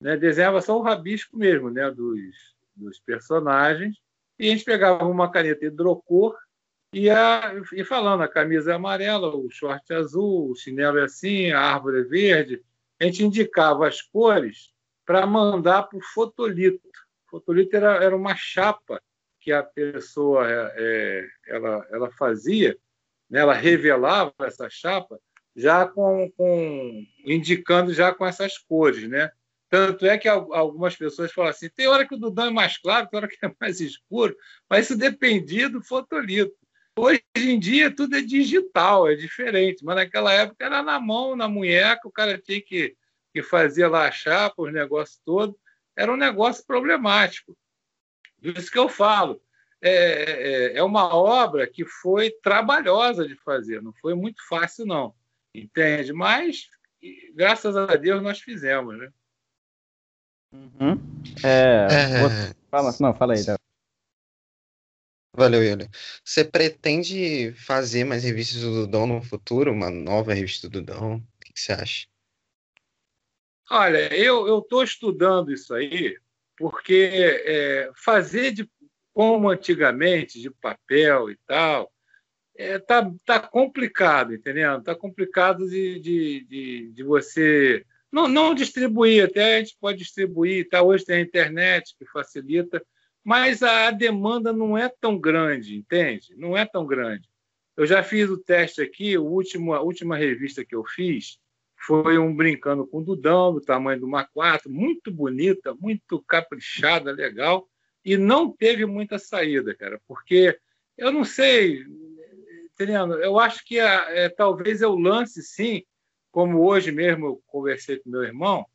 né, 0.00 0.16
desenhava 0.16 0.62
só 0.62 0.78
o 0.78 0.82
rabisco 0.82 1.36
mesmo, 1.36 1.70
né, 1.70 1.90
dos, 1.90 2.54
dos 2.74 2.98
personagens, 3.00 3.96
e 4.38 4.48
a 4.48 4.52
gente 4.52 4.64
pegava 4.64 5.04
uma 5.04 5.30
caneta 5.30 5.66
hidrocor 5.66 6.34
e 6.94 7.06
ia, 7.06 7.84
falando, 7.84 8.22
a 8.22 8.28
camisa 8.28 8.72
é 8.72 8.74
amarela, 8.74 9.36
o 9.36 9.50
short 9.50 9.92
é 9.92 9.96
azul, 9.96 10.50
o 10.50 10.56
chinelo 10.56 10.98
é 10.98 11.04
assim, 11.04 11.50
a 11.50 11.60
árvore 11.60 12.00
é 12.00 12.04
verde. 12.04 12.64
A 12.98 13.04
gente 13.04 13.24
indicava 13.24 13.86
as 13.86 14.00
cores 14.00 14.72
para 15.06 15.24
mandar 15.24 15.84
para 15.84 15.98
o 15.98 16.02
fotolito. 16.02 16.88
O 17.26 17.30
fotolito 17.30 17.76
era, 17.76 18.04
era 18.04 18.14
uma 18.14 18.34
chapa 18.34 19.00
que 19.40 19.52
a 19.52 19.62
pessoa 19.62 20.50
é, 20.50 20.74
é, 20.76 21.28
ela, 21.46 21.86
ela 21.90 22.10
fazia, 22.10 22.76
né? 23.30 23.40
ela 23.40 23.54
revelava 23.54 24.34
essa 24.40 24.68
chapa 24.68 25.18
já 25.54 25.86
com, 25.86 26.30
com 26.36 27.06
indicando 27.24 27.94
já 27.94 28.12
com 28.12 28.26
essas 28.26 28.58
cores, 28.58 29.08
né? 29.08 29.30
Tanto 29.68 30.06
é 30.06 30.16
que 30.18 30.28
algumas 30.28 30.94
pessoas 30.96 31.32
falam 31.32 31.50
assim: 31.50 31.68
tem 31.70 31.86
hora 31.86 32.06
que 32.06 32.14
o 32.14 32.18
Dudão 32.18 32.46
é 32.46 32.50
mais 32.50 32.76
claro, 32.78 33.08
tem 33.08 33.18
hora 33.18 33.28
que 33.28 33.38
é 33.44 33.52
mais 33.60 33.80
escuro, 33.80 34.36
mas 34.68 34.86
isso 34.86 34.98
dependia 34.98 35.68
do 35.68 35.82
fotolito. 35.82 36.54
Hoje 36.98 37.22
em 37.36 37.58
dia 37.58 37.94
tudo 37.94 38.16
é 38.16 38.22
digital, 38.22 39.08
é 39.08 39.14
diferente, 39.14 39.84
mas 39.84 39.96
naquela 39.96 40.32
época 40.32 40.64
era 40.64 40.82
na 40.82 41.00
mão, 41.00 41.36
na 41.36 41.48
munheca, 41.48 42.06
o 42.06 42.12
cara 42.12 42.38
tinha 42.38 42.60
que, 42.60 42.96
que 43.36 43.42
fazer 43.42 43.86
lá 43.88 44.08
a 44.08 44.10
chapa, 44.10 44.62
os 44.62 44.72
negócios 44.72 45.20
todos. 45.24 45.54
Era 45.94 46.10
um 46.10 46.16
negócio 46.16 46.64
problemático. 46.66 47.56
Por 48.40 48.56
isso 48.56 48.70
que 48.70 48.78
eu 48.78 48.88
falo, 48.88 49.42
é, 49.82 49.90
é, 49.90 50.78
é, 50.78 50.82
uma 50.82 51.14
obra 51.14 51.66
que 51.66 51.84
foi 51.84 52.30
trabalhosa 52.42 53.26
de 53.26 53.34
fazer, 53.36 53.82
não 53.82 53.92
foi 53.92 54.14
muito 54.14 54.46
fácil, 54.48 54.86
não. 54.86 55.14
Entende? 55.54 56.12
Mas, 56.12 56.68
graças 57.34 57.76
a 57.76 57.86
Deus, 57.96 58.22
nós 58.22 58.40
fizemos, 58.40 58.96
né? 58.98 59.10
Uhum. 60.52 61.22
É, 61.44 61.86
é... 61.90 62.22
Você... 62.22 62.56
Fala, 62.70 62.94
não, 63.00 63.14
fala 63.14 63.34
aí. 63.34 63.40
Valeu, 65.34 65.62
Yuri. 65.62 65.90
Você 66.24 66.44
pretende 66.44 67.52
fazer 67.52 68.04
mais 68.04 68.24
revistas 68.24 68.62
do 68.62 68.86
Dudão 68.86 69.06
no 69.06 69.22
futuro? 69.22 69.72
Uma 69.72 69.90
nova 69.90 70.32
revista 70.32 70.68
do 70.68 70.80
Dudão? 70.80 71.16
O 71.16 71.44
que, 71.44 71.52
que 71.52 71.60
você 71.60 71.72
acha? 71.72 72.06
Olha, 73.70 74.14
eu 74.14 74.58
estou 74.58 74.82
estudando 74.82 75.52
isso 75.52 75.74
aí 75.74 76.16
porque 76.56 77.10
é, 77.12 77.90
fazer 77.94 78.50
de, 78.50 78.68
como 79.12 79.50
antigamente, 79.50 80.40
de 80.40 80.50
papel 80.50 81.30
e 81.30 81.36
tal, 81.46 81.92
é, 82.56 82.78
tá, 82.78 83.12
tá 83.24 83.38
complicado, 83.38 84.34
entendeu? 84.34 84.82
Tá 84.82 84.94
complicado 84.94 85.68
de, 85.68 86.00
de, 86.00 86.46
de, 86.48 86.92
de, 86.92 87.02
você 87.02 87.84
não, 88.10 88.26
não 88.26 88.54
distribuir, 88.54 89.24
até 89.24 89.56
a 89.56 89.58
gente 89.58 89.76
pode 89.78 89.98
distribuir, 89.98 90.68
tá? 90.68 90.82
hoje 90.82 91.04
tem 91.04 91.16
a 91.16 91.20
internet 91.20 91.94
que 91.98 92.06
facilita, 92.06 92.82
mas 93.22 93.62
a 93.62 93.90
demanda 93.90 94.52
não 94.52 94.78
é 94.78 94.88
tão 94.88 95.18
grande, 95.18 95.76
entende? 95.76 96.34
Não 96.36 96.56
é 96.56 96.64
tão 96.64 96.86
grande. 96.86 97.28
Eu 97.76 97.84
já 97.84 98.02
fiz 98.02 98.30
o 98.30 98.38
teste 98.38 98.80
aqui, 98.80 99.18
o 99.18 99.24
último, 99.24 99.74
a 99.74 99.82
última 99.82 100.16
revista 100.16 100.64
que 100.64 100.74
eu 100.74 100.84
fiz, 100.84 101.38
foi 101.76 102.18
um 102.18 102.34
brincando 102.34 102.86
com 102.86 102.98
o 102.98 103.04
Dudão, 103.04 103.52
do 103.52 103.60
tamanho 103.60 104.00
do 104.00 104.06
uma 104.06 104.24
4, 104.24 104.70
muito 104.70 105.10
bonita, 105.12 105.74
muito 105.74 106.22
caprichada, 106.22 107.12
legal, 107.12 107.68
e 108.04 108.16
não 108.16 108.50
teve 108.50 108.86
muita 108.86 109.18
saída, 109.18 109.74
cara, 109.74 110.00
porque 110.06 110.58
eu 110.96 111.12
não 111.12 111.24
sei, 111.24 111.84
entendendo? 112.72 113.14
Eu 113.14 113.38
acho 113.38 113.64
que 113.64 113.78
é, 113.78 114.28
talvez 114.28 114.80
eu 114.80 114.94
lance 114.94 115.42
sim, 115.42 115.82
como 116.30 116.64
hoje 116.64 116.92
mesmo 116.92 117.26
eu 117.26 117.42
conversei 117.46 117.98
com 117.98 118.10
meu 118.10 118.22
irmão, 118.22 118.66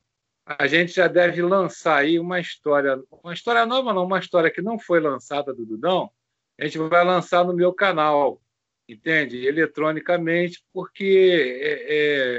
a 0.46 0.68
gente 0.68 0.94
já 0.94 1.08
deve 1.08 1.42
lançar 1.42 1.98
aí 1.98 2.20
uma 2.20 2.40
história, 2.40 3.02
uma 3.12 3.34
história 3.34 3.66
nova 3.66 3.94
não, 3.94 4.06
uma 4.06 4.20
história 4.20 4.52
que 4.52 4.62
não 4.62 4.78
foi 4.78 5.00
lançada 5.00 5.54
do 5.54 5.66
Dudão, 5.66 6.12
a 6.60 6.66
gente 6.66 6.78
vai 6.78 7.04
lançar 7.04 7.44
no 7.44 7.54
meu 7.54 7.74
canal, 7.74 8.42
entende? 8.88 9.46
Eletronicamente, 9.46 10.64
porque 10.74 11.60
é, 11.62 11.96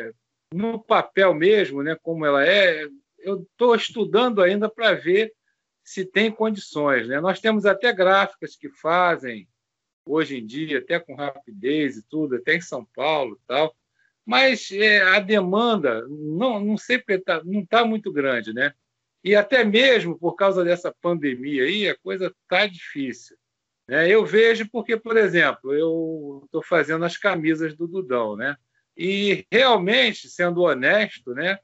é, 0.08 0.12
no 0.52 0.82
papel 0.82 1.34
mesmo, 1.34 1.82
né, 1.82 1.96
como 2.02 2.24
ela 2.26 2.46
é, 2.46 2.86
eu 3.18 3.42
estou 3.42 3.74
estudando 3.74 4.42
ainda 4.42 4.68
para 4.68 4.92
ver 4.92 5.32
se 5.84 6.04
tem 6.04 6.30
condições. 6.30 7.08
Né? 7.08 7.20
Nós 7.20 7.40
temos 7.40 7.66
até 7.66 7.92
gráficas 7.92 8.56
que 8.56 8.68
fazem 8.68 9.48
hoje 10.04 10.38
em 10.38 10.46
dia, 10.46 10.78
até 10.78 10.98
com 10.98 11.14
rapidez 11.14 11.96
e 11.96 12.02
tudo, 12.02 12.36
até 12.36 12.56
em 12.56 12.60
São 12.60 12.84
Paulo 12.94 13.40
tal, 13.46 13.74
mas 14.24 14.70
é, 14.72 15.02
a 15.02 15.18
demanda 15.20 16.06
não, 16.08 16.60
não 16.60 16.76
sempre 16.76 17.18
tá, 17.18 17.42
está 17.44 17.84
muito 17.84 18.12
grande, 18.12 18.52
né? 18.52 18.72
E 19.24 19.36
até 19.36 19.64
mesmo 19.64 20.18
por 20.18 20.34
causa 20.34 20.64
dessa 20.64 20.92
pandemia 21.00 21.64
aí, 21.64 21.88
a 21.88 21.96
coisa 21.98 22.34
está 22.42 22.66
difícil. 22.66 23.36
Né? 23.86 24.08
Eu 24.08 24.24
vejo 24.24 24.68
porque, 24.70 24.96
por 24.96 25.16
exemplo, 25.16 25.72
eu 25.72 26.42
estou 26.44 26.62
fazendo 26.62 27.04
as 27.04 27.16
camisas 27.16 27.76
do 27.76 27.86
Dudão, 27.86 28.36
né? 28.36 28.56
E 28.96 29.46
realmente, 29.50 30.28
sendo 30.28 30.62
honesto, 30.62 31.34
né, 31.34 31.58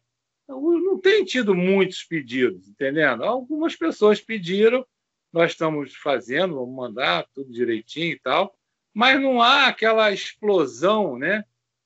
não 0.48 0.98
tem 0.98 1.24
tido 1.24 1.54
muitos 1.54 2.02
pedidos, 2.04 2.68
entendendo? 2.68 3.24
Algumas 3.24 3.76
pessoas 3.76 4.20
pediram, 4.20 4.86
nós 5.32 5.52
estamos 5.52 5.94
fazendo, 5.94 6.54
vamos 6.54 6.74
mandar 6.74 7.26
tudo 7.34 7.52
direitinho 7.52 8.12
e 8.12 8.20
tal, 8.20 8.56
mas 8.94 9.20
não 9.20 9.42
há 9.42 9.66
aquela 9.66 10.10
explosão, 10.10 11.18
né, 11.18 11.44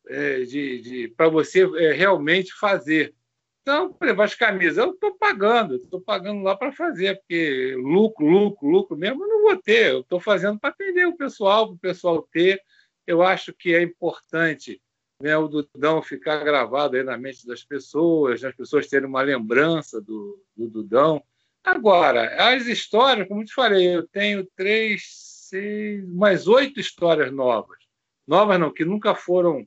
é, 0.08 0.40
de, 0.40 0.80
de 0.80 1.08
para 1.08 1.28
você 1.28 1.68
é, 1.76 1.92
realmente 1.92 2.52
fazer. 2.52 3.14
Então, 3.62 3.92
por 3.92 4.06
exemplo, 4.06 4.22
as 4.22 4.34
camisas, 4.34 4.76
eu 4.76 4.92
estou 4.92 5.16
pagando, 5.16 5.76
estou 5.76 6.00
pagando 6.00 6.42
lá 6.42 6.56
para 6.56 6.72
fazer, 6.72 7.16
porque 7.18 7.76
lucro, 7.78 8.26
lucro, 8.26 8.68
lucro 8.68 8.96
mesmo 8.96 9.22
eu 9.22 9.28
não 9.28 9.42
vou 9.42 9.56
ter, 9.56 9.92
eu 9.92 10.00
estou 10.00 10.18
fazendo 10.18 10.58
para 10.58 10.70
atender 10.70 11.06
o 11.06 11.16
pessoal, 11.16 11.66
para 11.66 11.74
o 11.74 11.78
pessoal 11.78 12.22
ter. 12.32 12.60
Eu 13.06 13.22
acho 13.22 13.52
que 13.52 13.74
é 13.74 13.82
importante 13.82 14.80
né, 15.22 15.36
o 15.36 15.46
Dudão 15.46 16.02
ficar 16.02 16.42
gravado 16.42 16.96
aí 16.96 17.04
na 17.04 17.16
mente 17.16 17.46
das 17.46 17.62
pessoas, 17.62 18.42
as 18.42 18.54
pessoas 18.56 18.88
terem 18.88 19.08
uma 19.08 19.22
lembrança 19.22 20.00
do, 20.00 20.44
do 20.56 20.68
Dudão. 20.68 21.22
Agora, 21.62 22.52
as 22.52 22.66
histórias, 22.66 23.28
como 23.28 23.42
eu 23.42 23.46
te 23.46 23.54
falei, 23.54 23.94
eu 23.94 24.04
tenho 24.08 24.44
três, 24.56 25.04
seis, 25.48 26.04
mais 26.08 26.48
oito 26.48 26.80
histórias 26.80 27.30
novas. 27.30 27.78
Novas 28.26 28.58
não, 28.58 28.72
que 28.72 28.84
nunca 28.84 29.14
foram, 29.14 29.64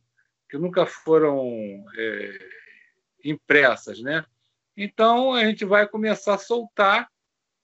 que 0.50 0.58
nunca 0.58 0.86
foram 0.86 1.86
é, 1.98 2.40
impressas, 3.24 4.02
né? 4.02 4.26
Então 4.76 5.34
a 5.34 5.46
gente 5.46 5.64
vai 5.64 5.88
começar 5.88 6.34
a 6.34 6.38
soltar, 6.38 7.10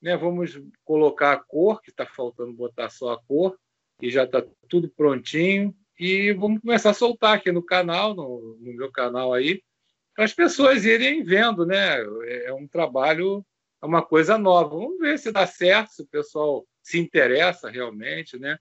né? 0.01 0.15
Vamos 0.15 0.57
colocar 0.85 1.33
a 1.33 1.37
cor, 1.43 1.81
que 1.81 1.89
está 1.89 2.05
faltando 2.05 2.53
botar 2.53 2.89
só 2.89 3.11
a 3.11 3.21
cor, 3.21 3.59
e 4.01 4.09
já 4.09 4.23
está 4.23 4.41
tudo 4.69 4.87
prontinho. 4.87 5.75
E 6.01 6.33
vamos 6.33 6.61
começar 6.61 6.89
a 6.89 6.95
soltar 6.95 7.35
aqui 7.35 7.51
no 7.51 7.61
canal, 7.61 8.15
no, 8.15 8.57
no 8.59 8.73
meu 8.73 8.91
canal 8.91 9.35
aí, 9.35 9.61
para 10.15 10.25
as 10.25 10.33
pessoas 10.33 10.83
irem 10.83 11.23
vendo, 11.23 11.63
né? 11.63 12.01
É, 12.23 12.45
é 12.47 12.53
um 12.55 12.67
trabalho, 12.67 13.45
é 13.79 13.85
uma 13.85 14.01
coisa 14.01 14.35
nova. 14.35 14.75
Vamos 14.75 14.97
ver 14.97 15.19
se 15.19 15.31
dá 15.31 15.45
certo, 15.45 15.91
se 15.91 16.01
o 16.01 16.07
pessoal 16.07 16.65
se 16.81 16.97
interessa 16.97 17.69
realmente, 17.69 18.39
né? 18.39 18.57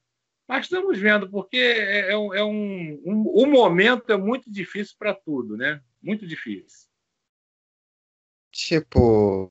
Mas 0.46 0.66
estamos 0.66 0.98
vendo, 0.98 1.30
porque 1.30 1.56
é, 1.56 2.12
é 2.12 2.18
um, 2.18 2.34
é 2.34 2.44
um, 2.44 3.02
um, 3.06 3.22
o 3.28 3.46
momento 3.46 4.12
é 4.12 4.18
muito 4.18 4.52
difícil 4.52 4.96
para 4.98 5.14
tudo, 5.14 5.56
né? 5.56 5.80
Muito 6.02 6.26
difícil. 6.26 6.90
Tipo, 8.52 9.50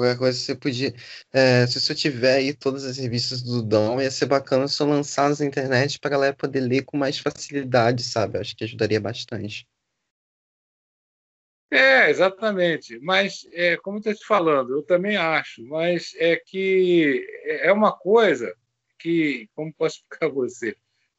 qualquer 0.00 0.18
coisa 0.18 0.38
você 0.38 0.54
podia. 0.54 0.94
É, 1.32 1.66
se 1.66 1.80
você 1.80 1.94
tiver 1.94 2.36
aí 2.36 2.54
todas 2.54 2.84
as 2.84 2.96
revistas 2.98 3.42
do 3.42 3.62
Dom, 3.62 4.00
ia 4.00 4.10
ser 4.10 4.26
bacana 4.26 4.66
só 4.68 4.84
lançar 4.84 5.28
na 5.30 5.44
internet 5.46 5.98
para 5.98 6.10
galera 6.10 6.34
poder 6.34 6.60
ler 6.60 6.82
com 6.84 6.96
mais 6.96 7.18
facilidade, 7.18 8.02
sabe? 8.02 8.38
Acho 8.38 8.56
que 8.56 8.64
ajudaria 8.64 9.00
bastante. 9.00 9.66
É, 11.70 12.10
exatamente. 12.10 12.98
Mas, 13.00 13.46
é, 13.52 13.76
como 13.76 13.98
estou 13.98 14.14
te 14.14 14.26
falando, 14.26 14.74
eu 14.74 14.82
também 14.82 15.16
acho, 15.16 15.64
mas 15.66 16.12
é 16.16 16.36
que 16.36 17.24
é 17.44 17.72
uma 17.72 17.92
coisa 17.92 18.52
que, 18.98 19.48
como 19.54 19.72
posso 19.72 19.98
explicar 19.98 20.26
a 20.26 20.30
você, 20.30 20.74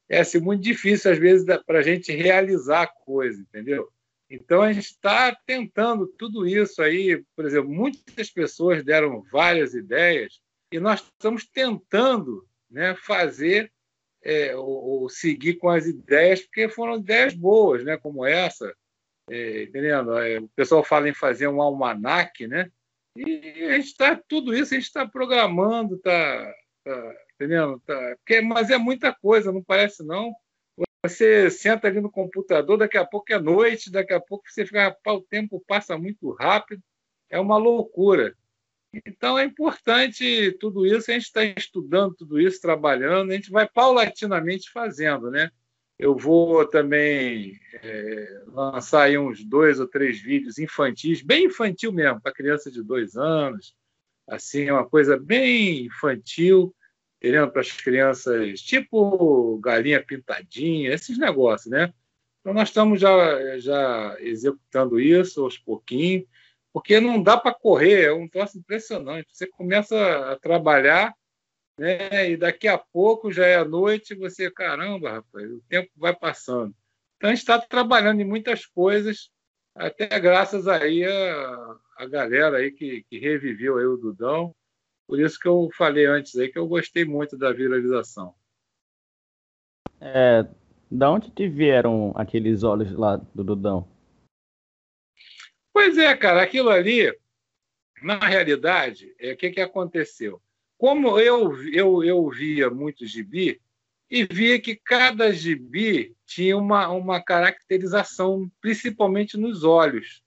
é 0.10 0.20
assim, 0.20 0.40
muito 0.40 0.62
difícil, 0.62 1.12
às 1.12 1.18
vezes, 1.18 1.46
para 1.66 1.80
a 1.80 1.82
gente 1.82 2.12
realizar 2.12 2.82
a 2.82 2.88
coisa, 2.88 3.40
entendeu? 3.40 3.90
Então, 4.32 4.62
a 4.62 4.72
gente 4.72 4.86
está 4.86 5.36
tentando 5.46 6.08
tudo 6.08 6.48
isso 6.48 6.82
aí. 6.82 7.22
Por 7.36 7.46
exemplo, 7.46 7.70
muitas 7.70 8.30
pessoas 8.30 8.82
deram 8.84 9.22
várias 9.32 9.74
ideias 9.74 10.40
e 10.72 10.80
nós 10.80 11.02
estamos 11.02 11.46
tentando 11.46 12.48
né, 12.70 12.96
fazer 12.96 13.70
é, 14.24 14.56
ou, 14.56 15.02
ou, 15.02 15.10
seguir 15.10 15.56
com 15.56 15.68
as 15.68 15.86
ideias, 15.86 16.42
porque 16.42 16.70
foram 16.70 16.98
ideias 16.98 17.34
boas, 17.34 17.84
né, 17.84 17.98
como 17.98 18.26
essa. 18.26 18.74
É, 19.30 19.64
entendendo? 19.64 20.18
É, 20.18 20.40
o 20.40 20.48
pessoal 20.56 20.84
fala 20.84 21.10
em 21.10 21.14
fazer 21.14 21.48
um 21.48 21.62
almanac, 21.62 22.48
né? 22.48 22.72
E 23.16 23.66
a 23.66 23.74
gente 23.74 23.88
está, 23.88 24.16
tudo 24.16 24.56
isso 24.56 24.74
a 24.74 24.78
gente 24.78 24.88
está 24.88 25.06
programando, 25.06 25.96
está 25.96 26.54
tá, 26.86 27.16
entendendo? 27.36 27.82
Tá, 27.86 28.16
porque, 28.18 28.40
mas 28.40 28.70
é 28.70 28.78
muita 28.78 29.14
coisa, 29.14 29.52
não 29.52 29.64
parece 29.64 30.04
não. 30.06 30.34
Você 31.04 31.50
senta 31.50 31.88
ali 31.88 32.00
no 32.00 32.12
computador, 32.12 32.78
daqui 32.78 32.98
a 32.98 33.06
pouco 33.06 33.34
é 33.34 33.40
noite, 33.40 33.92
daqui 33.92 34.14
a 34.14 34.20
pouco 34.20 34.44
você 34.48 34.66
fica, 34.66 34.96
o 35.08 35.22
tempo 35.22 35.64
passa 35.68 35.98
muito 35.98 36.32
rápido, 36.34 36.84
é 37.30 37.40
uma 37.40 37.58
loucura. 37.58 38.36
Então 39.06 39.40
é 39.40 39.46
importante 39.46 40.52
tudo 40.60 40.86
isso, 40.86 41.10
a 41.10 41.14
gente 41.14 41.24
está 41.24 41.44
estudando 41.44 42.14
tudo 42.14 42.40
isso, 42.40 42.62
trabalhando, 42.62 43.32
a 43.32 43.36
gente 43.36 43.50
vai 43.50 43.68
paulatinamente 43.68 44.70
fazendo, 44.70 45.32
né? 45.32 45.50
Eu 45.98 46.16
vou 46.16 46.68
também 46.68 47.60
é, 47.82 48.44
lançar 48.48 49.04
aí 49.04 49.18
uns 49.18 49.44
dois 49.44 49.80
ou 49.80 49.88
três 49.88 50.20
vídeos 50.20 50.60
infantis, 50.60 51.22
bem 51.22 51.46
infantil 51.46 51.92
mesmo, 51.92 52.22
para 52.22 52.34
criança 52.34 52.70
de 52.70 52.84
dois 52.84 53.16
anos, 53.16 53.76
assim, 54.28 54.70
uma 54.70 54.88
coisa 54.88 55.18
bem 55.18 55.86
infantil, 55.86 56.76
entendeu? 57.22 57.50
Para 57.52 57.62
as 57.62 57.72
crianças, 57.72 58.62
tipo 58.62 59.60
galinha 59.60 60.04
pintadinha, 60.04 60.92
esses 60.92 61.20
negócios, 61.20 61.72
né? 61.72 61.94
Então, 62.40 62.54
nós 62.54 62.70
estamos 62.70 63.00
já, 63.00 63.60
já 63.60 64.18
executando 64.20 65.00
isso 65.00 65.44
aos 65.44 65.60
pouquinhos, 65.60 66.26
porque 66.74 67.00
não 67.00 67.22
dá 67.22 67.38
para 67.38 67.54
correr, 67.54 68.06
é 68.06 68.14
um 68.14 68.28
troço 68.28 68.58
impressionante. 68.58 69.28
Você 69.32 69.46
começa 69.46 70.32
a 70.32 70.36
trabalhar, 70.40 71.14
né? 71.78 72.32
E 72.32 72.38
daqui 72.38 72.68
a 72.68 72.80
pouco 72.80 73.32
já 73.32 73.46
é 73.46 73.64
noite, 73.64 74.16
você, 74.16 74.50
caramba, 74.50 75.12
rapaz, 75.12 75.52
o 75.52 75.62
tempo 75.70 75.92
vai 75.96 76.16
passando. 76.16 76.74
Então, 77.18 77.30
a 77.30 77.34
gente 77.34 77.44
está 77.44 77.60
trabalhando 77.60 78.22
em 78.22 78.26
muitas 78.26 78.66
coisas, 78.66 79.30
até 79.76 80.08
graças 80.20 80.68
aí 80.68 81.06
a, 81.06 81.76
a 81.98 82.08
galera 82.08 82.58
aí 82.58 82.72
que, 82.72 83.04
que 83.04 83.20
reviveu 83.20 83.78
aí 83.78 83.86
o 83.86 83.98
Dudão, 83.98 84.56
por 85.12 85.20
isso 85.20 85.38
que 85.38 85.48
eu 85.50 85.70
falei 85.76 86.06
antes 86.06 86.38
aí 86.38 86.48
que 86.48 86.58
eu 86.58 86.66
gostei 86.66 87.04
muito 87.04 87.38
da 87.38 87.52
viralização. 87.52 88.34
É, 90.00 90.48
da 90.90 91.12
onde 91.12 91.30
te 91.30 91.50
vieram 91.50 92.14
aqueles 92.16 92.64
olhos 92.64 92.94
lá 92.94 93.18
do 93.18 93.44
Dudão? 93.44 93.86
Pois 95.74 95.98
é, 95.98 96.16
cara, 96.16 96.42
aquilo 96.42 96.70
ali, 96.70 97.14
na 98.02 98.20
realidade, 98.20 99.14
é 99.20 99.34
o 99.34 99.38
que, 99.38 99.50
que 99.50 99.60
aconteceu? 99.60 100.42
Como 100.78 101.20
eu, 101.20 101.62
eu, 101.74 102.02
eu 102.06 102.30
via 102.30 102.70
muito 102.70 103.06
gibi, 103.06 103.62
e 104.10 104.24
via 104.24 104.62
que 104.62 104.78
cada 104.78 105.30
gibi 105.34 106.16
tinha 106.26 106.58
uma, 106.58 106.88
uma 106.88 107.22
caracterização, 107.22 108.50
principalmente 108.62 109.36
nos 109.36 109.66
olhos. 109.66 110.24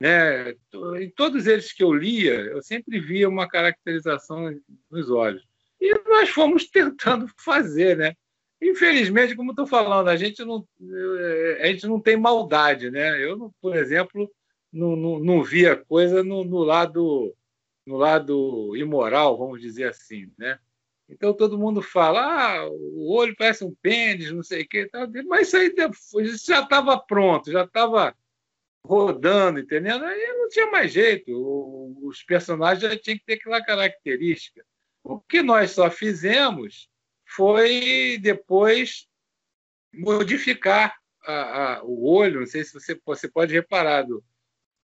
Né? 0.00 0.50
Em 1.00 1.10
todos 1.10 1.46
eles 1.46 1.72
que 1.72 1.82
eu 1.82 1.92
lia, 1.92 2.34
eu 2.34 2.62
sempre 2.62 3.00
via 3.00 3.28
uma 3.28 3.48
caracterização 3.48 4.54
nos 4.90 5.10
olhos. 5.10 5.46
E 5.80 5.92
nós 6.08 6.28
fomos 6.30 6.66
tentando 6.70 7.26
fazer, 7.38 7.96
né? 7.96 8.14
Infelizmente, 8.60 9.36
como 9.36 9.50
estou 9.50 9.66
falando, 9.66 10.08
a 10.08 10.16
gente 10.16 10.42
não, 10.44 10.66
a 11.60 11.66
gente 11.66 11.86
não 11.86 12.00
tem 12.00 12.16
maldade, 12.16 12.90
né? 12.90 13.22
Eu, 13.22 13.52
por 13.60 13.76
exemplo, 13.76 14.30
não, 14.72 14.96
não, 14.96 15.18
não 15.18 15.42
via 15.42 15.76
coisa 15.76 16.24
no, 16.24 16.44
no, 16.44 16.58
lado 16.58 17.34
no 17.86 17.96
lado 17.96 18.74
imoral, 18.76 19.36
vamos 19.36 19.60
dizer 19.60 19.88
assim, 19.88 20.32
né? 20.38 20.58
Então 21.08 21.34
todo 21.34 21.58
mundo 21.58 21.82
fala, 21.82 22.20
ah, 22.20 22.68
o 22.70 23.12
olho 23.12 23.34
parece 23.36 23.62
um 23.62 23.74
pênis, 23.82 24.32
não 24.32 24.42
sei 24.42 24.62
o 24.62 24.68
quê, 24.68 24.88
mas 25.26 25.48
isso 25.48 25.56
aí 25.58 25.74
isso 26.22 26.46
já 26.46 26.62
estava 26.62 26.98
pronto, 26.98 27.52
já 27.52 27.64
estava 27.64 28.16
rodando, 28.84 29.58
entendendo? 29.58 30.04
Aí 30.04 30.26
não 30.38 30.48
tinha 30.48 30.70
mais 30.70 30.92
jeito. 30.92 31.32
os 32.02 32.22
personagens 32.22 32.82
já 32.82 32.98
tinham 32.98 33.18
que 33.18 33.24
ter 33.24 33.34
aquela 33.34 33.64
característica. 33.64 34.64
O 35.02 35.20
que 35.20 35.42
nós 35.42 35.70
só 35.70 35.90
fizemos 35.90 36.88
foi 37.24 38.18
depois 38.20 39.08
modificar 39.92 40.96
a, 41.22 41.76
a, 41.76 41.84
o 41.84 42.06
olho. 42.06 42.40
Não 42.40 42.46
sei 42.46 42.64
se 42.64 42.74
você, 42.74 43.00
você 43.04 43.28
pode 43.28 43.54
reparar 43.54 44.02
do, 44.02 44.22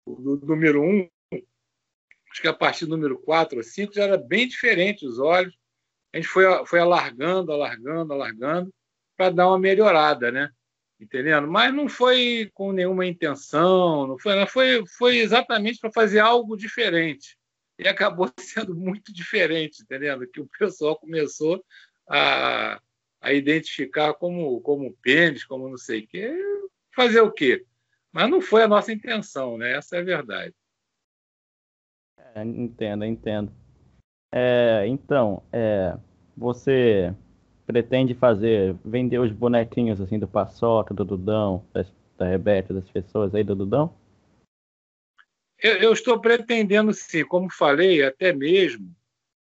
do, 0.05 0.38
do 0.38 0.45
número 0.45 0.81
1, 0.81 0.86
um, 0.86 1.10
acho 2.31 2.41
que 2.41 2.47
a 2.47 2.53
partir 2.53 2.86
do 2.86 2.95
número 2.95 3.17
4 3.19 3.57
ou 3.57 3.63
5 3.63 3.93
já 3.93 4.03
era 4.03 4.17
bem 4.17 4.47
diferente 4.47 5.07
os 5.07 5.17
olhos. 5.17 5.57
A 6.13 6.17
gente 6.17 6.27
foi, 6.27 6.43
foi 6.65 6.79
alargando, 6.79 7.51
alargando, 7.51 8.13
alargando 8.13 8.73
para 9.15 9.31
dar 9.31 9.47
uma 9.47 9.60
melhorada, 9.60 10.31
né? 10.31 10.51
Entendendo? 10.99 11.47
Mas 11.47 11.73
não 11.73 11.88
foi 11.88 12.49
com 12.53 12.71
nenhuma 12.71 13.05
intenção, 13.05 14.07
não 14.07 14.17
foi, 14.17 14.36
não 14.36 14.47
foi, 14.47 14.83
foi 14.97 15.17
exatamente 15.17 15.79
para 15.79 15.91
fazer 15.91 16.19
algo 16.19 16.57
diferente. 16.57 17.38
E 17.79 17.88
acabou 17.88 18.31
sendo 18.39 18.75
muito 18.75 19.13
diferente, 19.13 19.83
entendendo? 19.83 20.27
Que 20.27 20.41
o 20.41 20.49
pessoal 20.60 20.97
começou 20.97 21.63
a, 22.10 22.81
a 23.21 23.33
identificar 23.33 24.13
como, 24.13 24.60
como 24.62 24.95
pênis, 25.01 25.45
como 25.45 25.69
não 25.69 25.77
sei 25.77 26.01
o 26.01 26.07
quê, 26.07 26.36
fazer 26.95 27.21
o 27.21 27.31
quê? 27.31 27.65
Mas 28.12 28.29
não 28.29 28.41
foi 28.41 28.63
a 28.63 28.67
nossa 28.67 28.91
intenção, 28.91 29.57
né? 29.57 29.73
Essa 29.73 29.97
é 29.97 29.99
a 29.99 30.03
verdade. 30.03 30.55
É, 32.36 32.41
entendo, 32.43 33.05
entendo. 33.05 33.53
É, 34.33 34.86
então, 34.88 35.43
é, 35.51 35.97
você 36.36 37.13
pretende 37.67 38.15
fazer, 38.15 38.73
vender 38.84 39.19
os 39.19 39.32
bonequinhos 39.32 39.99
assim 39.99 40.17
do 40.17 40.27
Paçoca, 40.27 40.93
do 40.93 41.03
Dudão, 41.03 41.65
das, 41.73 41.86
da 42.17 42.25
Rebeca, 42.25 42.73
das 42.73 42.89
pessoas 42.89 43.36
aí 43.36 43.43
do 43.43 43.53
Dudão? 43.53 43.93
Eu, 45.60 45.75
eu 45.75 45.93
estou 45.93 46.19
pretendendo 46.21 46.93
sim, 46.93 47.25
como 47.25 47.51
falei, 47.51 48.03
até 48.03 48.32
mesmo 48.32 48.95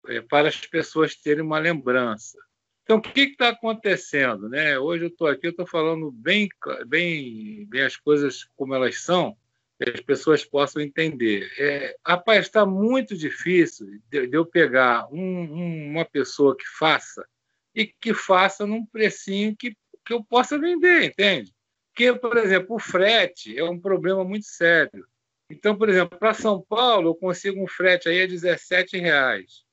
é, 0.08 0.20
para 0.20 0.50
as 0.50 0.58
pessoas 0.68 1.16
terem 1.16 1.44
uma 1.44 1.58
lembrança. 1.58 2.38
Então, 2.84 2.98
o 2.98 3.02
que 3.02 3.22
está 3.22 3.50
acontecendo? 3.50 4.50
Né? 4.50 4.78
Hoje 4.78 5.06
eu 5.06 5.10
estou 5.10 5.28
aqui, 5.28 5.48
eu 5.48 5.52
estou 5.52 5.66
falando 5.66 6.12
bem, 6.12 6.50
bem, 6.88 7.66
bem 7.68 7.82
as 7.82 7.96
coisas 7.96 8.44
como 8.58 8.76
elas 8.76 9.02
são, 9.02 9.38
que 9.78 9.90
as 9.90 10.02
pessoas 10.02 10.44
possam 10.44 10.82
entender. 10.82 11.50
É, 11.58 11.96
rapaz, 12.06 12.48
está 12.48 12.66
muito 12.66 13.16
difícil 13.16 13.88
de, 14.10 14.28
de 14.28 14.36
eu 14.36 14.46
pegar 14.46 15.08
um, 15.14 15.22
um, 15.22 15.92
uma 15.92 16.04
pessoa 16.04 16.58
que 16.58 16.68
faça 16.78 17.26
e 17.74 17.86
que 17.86 18.14
faça 18.14 18.66
num 18.66 18.86
precinho 18.86 19.56
que, 19.56 19.76
que 20.06 20.14
eu 20.14 20.24
possa 20.24 20.60
vender, 20.60 21.04
entende? 21.04 21.54
Porque, 21.88 22.14
por 22.14 22.38
exemplo, 22.38 22.76
o 22.76 22.80
frete 22.80 23.58
é 23.58 23.64
um 23.64 23.80
problema 23.80 24.24
muito 24.24 24.46
sério. 24.46 25.06
Então, 25.50 25.78
por 25.78 25.90
exemplo, 25.90 26.18
para 26.18 26.34
São 26.34 26.62
Paulo, 26.62 27.10
eu 27.10 27.16
consigo 27.16 27.62
um 27.62 27.68
frete 27.68 28.08
aí 28.08 28.22
a 28.22 28.28
17 28.28 28.98
reais. 28.98 29.64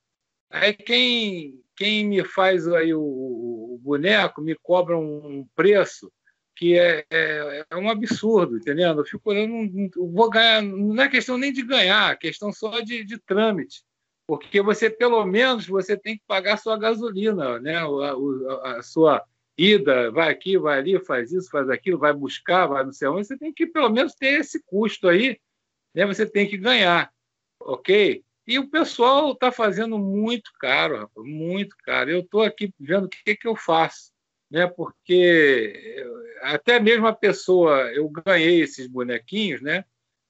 Aí 0.50 0.72
quem, 0.72 1.62
quem 1.76 2.06
me 2.06 2.24
faz 2.24 2.66
aí 2.68 2.92
o, 2.94 3.00
o 3.00 3.78
boneco 3.80 4.40
me 4.40 4.56
cobra 4.56 4.98
um 4.98 5.46
preço 5.54 6.10
que 6.56 6.76
é, 6.76 7.04
é, 7.08 7.64
é, 7.70 7.76
um 7.76 7.88
absurdo, 7.88 8.56
entendendo? 8.56 9.00
Eu 9.00 9.04
fico 9.04 9.30
olhando, 9.30 9.70
vou 9.96 10.28
ganhar, 10.28 10.60
não 10.60 11.00
é 11.00 11.08
questão 11.08 11.38
nem 11.38 11.52
de 11.52 11.62
ganhar, 11.62 12.12
é 12.12 12.16
questão 12.16 12.52
só 12.52 12.80
de, 12.80 13.04
de 13.04 13.16
trâmite 13.18 13.84
porque 14.28 14.60
você 14.60 14.90
pelo 14.90 15.24
menos 15.24 15.66
você 15.66 15.96
tem 15.96 16.18
que 16.18 16.22
pagar 16.26 16.54
a 16.54 16.58
sua 16.58 16.78
gasolina, 16.78 17.58
né? 17.58 17.76
a, 17.76 17.86
a, 17.86 18.76
a 18.76 18.82
sua 18.82 19.24
ida, 19.56 20.10
vai 20.10 20.30
aqui, 20.30 20.58
vai 20.58 20.78
ali, 20.78 21.02
faz 21.02 21.32
isso, 21.32 21.50
faz 21.50 21.70
aquilo, 21.70 21.98
vai 21.98 22.12
buscar, 22.12 22.66
vai 22.66 22.84
não 22.84 22.92
sei 22.92 23.08
onde, 23.08 23.26
você 23.26 23.38
tem 23.38 23.54
que 23.54 23.66
pelo 23.66 23.88
menos 23.88 24.14
ter 24.14 24.38
esse 24.38 24.62
custo 24.64 25.08
aí, 25.08 25.40
né? 25.94 26.04
Você 26.04 26.26
tem 26.26 26.46
que 26.46 26.58
ganhar, 26.58 27.10
ok? 27.58 28.22
E 28.46 28.58
o 28.58 28.68
pessoal 28.68 29.32
está 29.32 29.50
fazendo 29.50 29.98
muito 29.98 30.50
caro, 30.60 30.98
rapaz, 30.98 31.26
muito 31.26 31.74
caro. 31.78 32.10
Eu 32.10 32.20
estou 32.20 32.42
aqui 32.42 32.70
vendo 32.78 33.06
o 33.06 33.08
que, 33.08 33.34
que 33.34 33.48
eu 33.48 33.56
faço, 33.56 34.12
né? 34.50 34.66
Porque 34.66 36.04
até 36.42 36.78
mesmo 36.78 37.06
a 37.06 37.14
pessoa, 37.14 37.90
eu 37.94 38.06
ganhei 38.10 38.60
esses 38.60 38.86
bonequinhos, 38.86 39.62
né? 39.62 39.86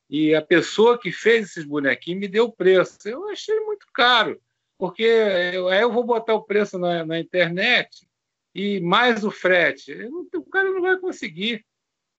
E 0.09 0.35
a 0.35 0.41
pessoa 0.41 0.99
que 0.99 1.13
fez 1.13 1.47
esses 1.47 1.65
bonequinhos 1.65 2.21
me 2.21 2.29
deu 2.29 2.45
o 2.47 2.53
preço. 2.53 2.97
Eu 3.05 3.29
achei 3.29 3.59
muito 3.61 3.87
caro, 3.93 4.41
porque 4.79 5.05
aí 5.05 5.83
eu 5.83 5.93
vou 5.93 6.05
botar 6.05 6.35
o 6.35 6.43
preço 6.43 6.79
na, 6.79 7.05
na 7.05 7.19
internet 7.19 8.09
e 8.55 8.81
mais 8.81 9.25
o 9.25 9.31
frete. 9.31 9.95
o 10.35 10.43
cara 10.45 10.71
não 10.71 10.81
vai 10.81 10.99
conseguir. 10.99 11.65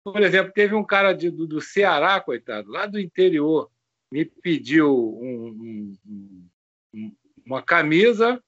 Por 0.04 0.22
exemplo, 0.22 0.54
teve 0.54 0.76
um 0.76 0.84
cara 0.84 1.14
de, 1.14 1.30
do, 1.30 1.46
do 1.46 1.60
Ceará, 1.60 2.20
coitado, 2.22 2.72
lá 2.72 2.86
do 2.86 3.00
interior, 3.00 3.70
me 4.12 4.26
pediu 4.26 4.96
um, 5.22 5.96
um, 6.94 7.16
uma 7.46 7.62
camisa, 7.62 8.42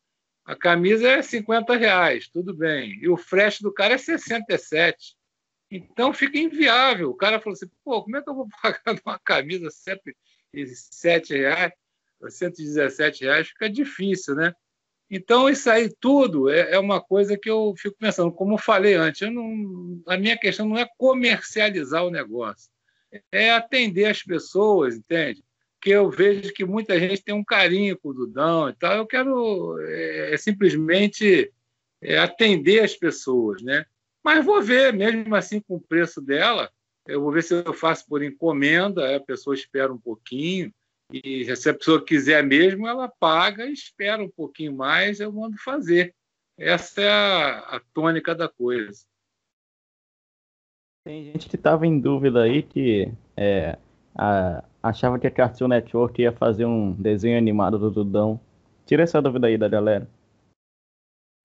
a 0.46 0.56
camisa 0.56 1.08
é 1.08 1.22
50 1.22 1.76
reais, 1.76 2.28
tudo 2.28 2.54
bem. 2.54 3.00
E 3.02 3.10
o 3.10 3.18
frete 3.18 3.62
do 3.62 3.72
cara 3.72 3.96
é 3.96 3.98
67. 3.98 5.16
Então 5.72 6.14
fica 6.14 6.38
inviável. 6.38 7.10
O 7.10 7.16
cara 7.16 7.40
falou 7.40 7.54
assim: 7.54 7.70
pô, 7.84 8.04
como 8.04 8.18
é 8.18 8.22
que 8.22 8.30
eu 8.30 8.36
vou 8.36 8.48
pagar 8.62 9.00
uma 9.06 9.18
camisa 9.20 9.70
107 9.72 11.34
reais, 11.34 11.74
117 12.30 13.24
reais? 13.24 13.48
Fica 13.48 13.70
difícil, 13.70 14.36
né? 14.36 14.54
Então, 15.10 15.50
isso 15.50 15.70
aí 15.70 15.90
tudo 16.00 16.50
é, 16.50 16.72
é 16.72 16.80
uma 16.80 17.02
coisa 17.02 17.38
que 17.38 17.50
eu 17.50 17.74
fico 17.78 17.98
pensando. 17.98 18.32
Como 18.32 18.54
eu 18.54 18.58
falei 18.58 18.94
antes, 18.94 19.22
eu 19.22 19.32
não, 19.32 20.02
a 20.08 20.18
minha 20.18 20.38
questão 20.38 20.68
não 20.68 20.78
é 20.78 20.88
comercializar 20.98 22.06
o 22.06 22.12
negócio, 22.12 22.70
é 23.32 23.52
atender 23.52 24.06
as 24.06 24.24
pessoas, 24.24 24.96
entende? 24.96 25.44
porque 25.82 25.90
eu 25.90 26.12
vejo 26.12 26.54
que 26.54 26.64
muita 26.64 27.00
gente 27.00 27.24
tem 27.24 27.34
um 27.34 27.44
carinho 27.44 27.98
com 27.98 28.10
o 28.10 28.14
Dudão 28.14 28.70
e 28.70 28.74
tal. 28.74 28.98
Eu 28.98 29.08
quero 29.08 29.80
é, 29.82 30.32
é, 30.32 30.38
simplesmente 30.38 31.52
é, 32.00 32.20
atender 32.20 32.84
as 32.84 32.96
pessoas, 32.96 33.64
né? 33.64 33.84
Mas 34.24 34.46
vou 34.46 34.62
ver, 34.62 34.94
mesmo 34.94 35.36
assim, 35.36 35.60
com 35.60 35.76
o 35.76 35.82
preço 35.82 36.22
dela, 36.22 36.72
eu 37.08 37.22
vou 37.22 37.32
ver 37.32 37.44
se 37.44 37.54
eu 37.54 37.74
faço 37.74 38.06
por 38.08 38.24
encomenda, 38.24 39.16
a 39.16 39.20
pessoa 39.20 39.56
espera 39.56 39.92
um 39.92 39.98
pouquinho, 39.98 40.72
e 41.12 41.54
se 41.56 41.70
a 41.70 41.74
pessoa 41.74 42.04
quiser 42.04 42.44
mesmo, 42.44 42.88
ela 42.88 43.08
paga 43.08 43.66
e 43.66 43.74
espera 43.74 44.24
um 44.24 44.30
pouquinho 44.30 44.74
mais, 44.74 45.20
eu 45.20 45.32
mando 45.32 45.58
fazer. 45.58 46.16
Essa 46.58 47.02
é 47.02 47.10
a, 47.10 47.60
a 47.76 47.82
tônica 47.94 48.34
da 48.34 48.48
coisa. 48.48 49.04
Tem 51.04 51.26
gente 51.26 51.50
que 51.50 51.56
estava 51.56 51.88
em 51.88 52.00
dúvida 52.00 52.44
aí 52.44 52.62
que 52.62 53.12
é, 53.36 53.78
a, 54.16 54.64
achava 54.82 55.18
que 55.18 55.26
a 55.26 55.32
Cartoon 55.32 55.70
Network 55.70 56.22
ia 56.22 56.32
fazer 56.32 56.66
um 56.66 56.94
desenho 56.94 57.38
animado 57.38 57.80
do 57.80 57.90
Dudão. 57.90 58.40
Tira 58.86 59.04
essa 59.04 59.22
dúvida 59.22 59.48
aí 59.48 59.58
da 59.58 59.68
galera. 59.68 60.08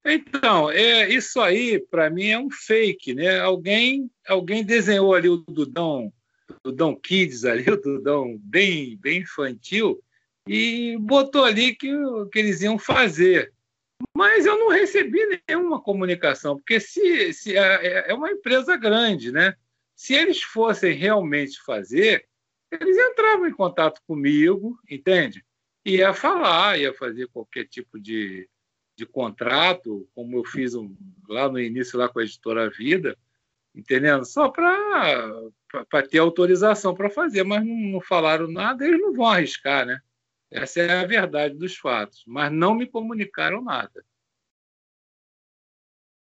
Então, 0.08 0.70
é, 0.70 1.08
isso 1.08 1.40
aí, 1.40 1.80
para 1.80 2.08
mim, 2.08 2.28
é 2.28 2.38
um 2.38 2.48
fake, 2.48 3.12
né? 3.12 3.40
Alguém, 3.40 4.08
alguém 4.28 4.64
desenhou 4.64 5.12
ali 5.12 5.28
o 5.28 5.38
Dudão, 5.38 6.12
Dudão 6.62 6.94
Kids 6.94 7.44
ali, 7.44 7.64
o 7.68 7.76
Dudão 7.76 8.38
bem, 8.40 8.96
bem 8.98 9.22
infantil, 9.22 10.00
e 10.46 10.96
botou 11.00 11.44
ali 11.44 11.74
que, 11.74 11.90
que 12.30 12.38
eles 12.38 12.60
iam 12.62 12.78
fazer. 12.78 13.52
Mas 14.16 14.46
eu 14.46 14.56
não 14.56 14.68
recebi 14.68 15.18
nenhuma 15.48 15.82
comunicação, 15.82 16.56
porque 16.56 16.78
se, 16.78 17.32
se 17.32 17.56
é, 17.56 18.10
é 18.10 18.14
uma 18.14 18.30
empresa 18.30 18.76
grande, 18.76 19.32
né? 19.32 19.54
Se 19.96 20.14
eles 20.14 20.40
fossem 20.40 20.94
realmente 20.94 21.60
fazer, 21.62 22.28
eles 22.70 22.96
entravam 22.96 23.48
em 23.48 23.52
contato 23.52 24.00
comigo, 24.06 24.78
entende? 24.88 25.44
Ia 25.84 26.14
falar, 26.14 26.78
ia 26.78 26.94
fazer 26.94 27.26
qualquer 27.28 27.66
tipo 27.66 27.98
de, 27.98 28.48
de 28.96 29.04
contrato, 29.04 30.08
como 30.14 30.36
eu 30.36 30.44
fiz 30.44 30.74
um, 30.74 30.96
lá 31.28 31.48
no 31.48 31.60
início 31.60 31.98
lá 31.98 32.08
com 32.08 32.18
a 32.18 32.22
editora 32.22 32.70
Vida, 32.70 33.16
entendendo? 33.74 34.24
Só 34.24 34.48
para 34.48 36.02
ter 36.08 36.18
autorização 36.18 36.94
para 36.94 37.10
fazer, 37.10 37.44
mas 37.44 37.64
não, 37.64 37.76
não, 37.76 38.00
falaram 38.00 38.48
nada, 38.48 38.84
eles 38.86 39.00
não 39.00 39.12
vão 39.14 39.26
arriscar, 39.26 39.84
né? 39.84 40.00
Essa 40.50 40.80
é 40.80 41.00
a 41.00 41.06
verdade 41.06 41.54
dos 41.54 41.76
fatos, 41.76 42.24
mas 42.26 42.50
não 42.50 42.74
me 42.74 42.86
comunicaram 42.86 43.62
nada. 43.62 44.04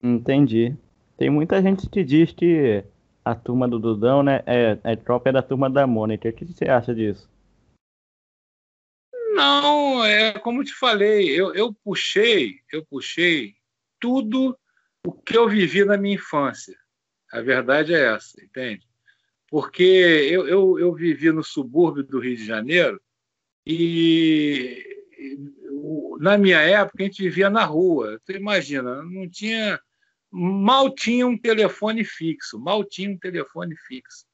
Entendi. 0.02 0.76
Tem 1.16 1.30
muita 1.30 1.62
gente 1.62 1.88
que 1.88 2.04
diz 2.04 2.32
que 2.32 2.84
a 3.24 3.34
turma 3.34 3.66
do 3.66 3.78
Dudão, 3.78 4.22
né? 4.22 4.42
É, 4.44 4.78
é 4.84 4.96
própria 4.96 5.32
da 5.32 5.42
turma 5.42 5.70
da 5.70 5.86
Mônica. 5.86 6.28
O 6.28 6.32
que 6.32 6.44
você 6.44 6.66
acha 6.66 6.94
disso? 6.94 7.28
Não, 9.36 10.02
é 10.02 10.32
como 10.38 10.64
te 10.64 10.72
falei, 10.72 11.28
eu, 11.28 11.54
eu 11.54 11.70
puxei, 11.84 12.60
eu 12.72 12.82
puxei 12.86 13.54
tudo 14.00 14.58
o 15.06 15.12
que 15.12 15.36
eu 15.36 15.46
vivi 15.46 15.84
na 15.84 15.98
minha 15.98 16.14
infância. 16.14 16.74
A 17.30 17.42
verdade 17.42 17.94
é 17.94 18.14
essa, 18.14 18.42
entende? 18.42 18.88
Porque 19.48 19.82
eu, 19.82 20.48
eu, 20.48 20.78
eu 20.78 20.94
vivi 20.94 21.30
no 21.30 21.44
subúrbio 21.44 22.02
do 22.02 22.18
Rio 22.18 22.34
de 22.34 22.46
Janeiro 22.46 22.98
e 23.66 24.82
na 26.18 26.38
minha 26.38 26.60
época 26.60 27.02
a 27.02 27.06
gente 27.06 27.22
vivia 27.22 27.50
na 27.50 27.64
rua. 27.64 28.18
Tu 28.24 28.32
imagina, 28.32 29.02
não 29.02 29.28
tinha 29.28 29.78
mal 30.30 30.94
tinha 30.94 31.26
um 31.26 31.36
telefone 31.36 32.04
fixo, 32.04 32.58
mal 32.58 32.82
tinha 32.82 33.10
um 33.10 33.18
telefone 33.18 33.76
fixo. 33.76 34.24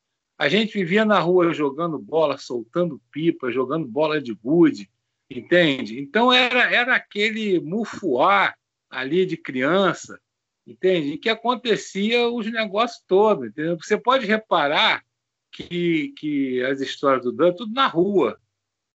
A 0.43 0.49
gente 0.49 0.73
vivia 0.73 1.05
na 1.05 1.21
rua 1.21 1.55
jogando 1.55 1.97
bola, 2.01 2.37
soltando 2.37 3.01
pipa, 3.13 3.53
jogando 3.53 3.87
bola 3.87 4.21
de 4.21 4.35
gude, 4.35 4.91
entende? 5.31 6.01
Então 6.01 6.33
era, 6.33 6.69
era 6.69 6.97
aquele 6.97 7.61
mufuá 7.61 8.53
ali 8.91 9.25
de 9.25 9.37
criança, 9.37 10.21
entende? 10.67 11.17
Que 11.17 11.29
acontecia 11.29 12.29
os 12.29 12.51
negócios 12.51 13.05
todos, 13.07 13.47
entendeu? 13.47 13.79
Você 13.81 13.97
pode 13.97 14.27
reparar 14.27 15.05
que, 15.53 16.13
que 16.19 16.61
as 16.65 16.81
histórias 16.81 17.23
do 17.23 17.31
Dan 17.31 17.51
é 17.51 17.53
tudo 17.53 17.73
na 17.73 17.87
rua, 17.87 18.37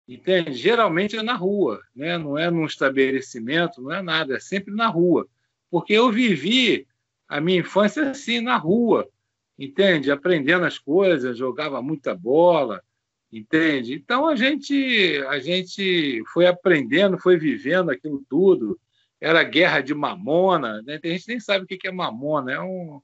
entende? 0.07 0.51
Geralmente 0.53 1.15
é 1.15 1.21
na 1.21 1.35
rua, 1.35 1.79
né? 1.95 2.17
não 2.17 2.35
é 2.35 2.49
num 2.49 2.65
estabelecimento, 2.65 3.83
não 3.83 3.91
é 3.91 4.01
nada, 4.01 4.37
é 4.37 4.39
sempre 4.39 4.73
na 4.73 4.87
rua. 4.87 5.27
Porque 5.69 5.93
eu 5.93 6.11
vivi 6.11 6.87
a 7.27 7.39
minha 7.39 7.59
infância 7.59 8.09
assim, 8.09 8.41
na 8.41 8.57
rua, 8.57 9.07
entende? 9.57 10.11
Aprendendo 10.11 10.65
as 10.65 10.77
coisas, 10.77 11.37
jogava 11.37 11.81
muita 11.81 12.15
bola, 12.15 12.83
entende? 13.31 13.93
Então 13.93 14.27
a 14.27 14.35
gente 14.35 15.23
a 15.27 15.39
gente 15.39 16.23
foi 16.33 16.47
aprendendo, 16.47 17.17
foi 17.19 17.37
vivendo 17.37 17.91
aquilo 17.91 18.23
tudo. 18.29 18.79
Era 19.19 19.43
guerra 19.43 19.81
de 19.81 19.93
mamona, 19.93 20.81
né? 20.83 20.99
Tem 20.99 21.11
gente 21.13 21.27
nem 21.29 21.39
sabe 21.39 21.65
o 21.65 21.67
que 21.67 21.87
é 21.87 21.91
mamona, 21.91 22.51
é 22.51 22.61
um 22.61 23.01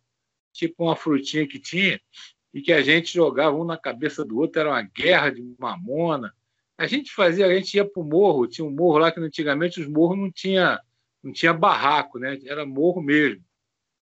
tipo 0.53 0.83
uma 0.83 0.95
frutinha 0.95 1.47
que 1.47 1.59
tinha 1.59 1.99
e 2.53 2.61
que 2.61 2.73
a 2.73 2.81
gente 2.81 3.13
jogava 3.13 3.55
um 3.55 3.63
na 3.63 3.77
cabeça 3.77 4.25
do 4.25 4.37
outro, 4.39 4.59
era 4.59 4.69
uma 4.69 4.81
guerra 4.81 5.29
de 5.29 5.41
mamona. 5.57 6.33
A 6.77 6.85
gente 6.85 7.13
fazia, 7.13 7.45
a 7.45 7.53
gente 7.53 7.75
ia 7.75 7.85
para 7.85 8.01
o 8.01 8.05
morro, 8.05 8.47
tinha 8.47 8.65
um 8.65 8.71
morro 8.71 8.97
lá 8.97 9.11
que 9.11 9.19
antigamente 9.19 9.79
os 9.79 9.87
morros 9.87 10.17
não 10.17 10.31
tinha 10.31 10.79
não 11.23 11.31
tinha 11.31 11.53
barraco, 11.53 12.17
né? 12.17 12.39
Era 12.45 12.65
morro 12.65 13.01
mesmo. 13.01 13.43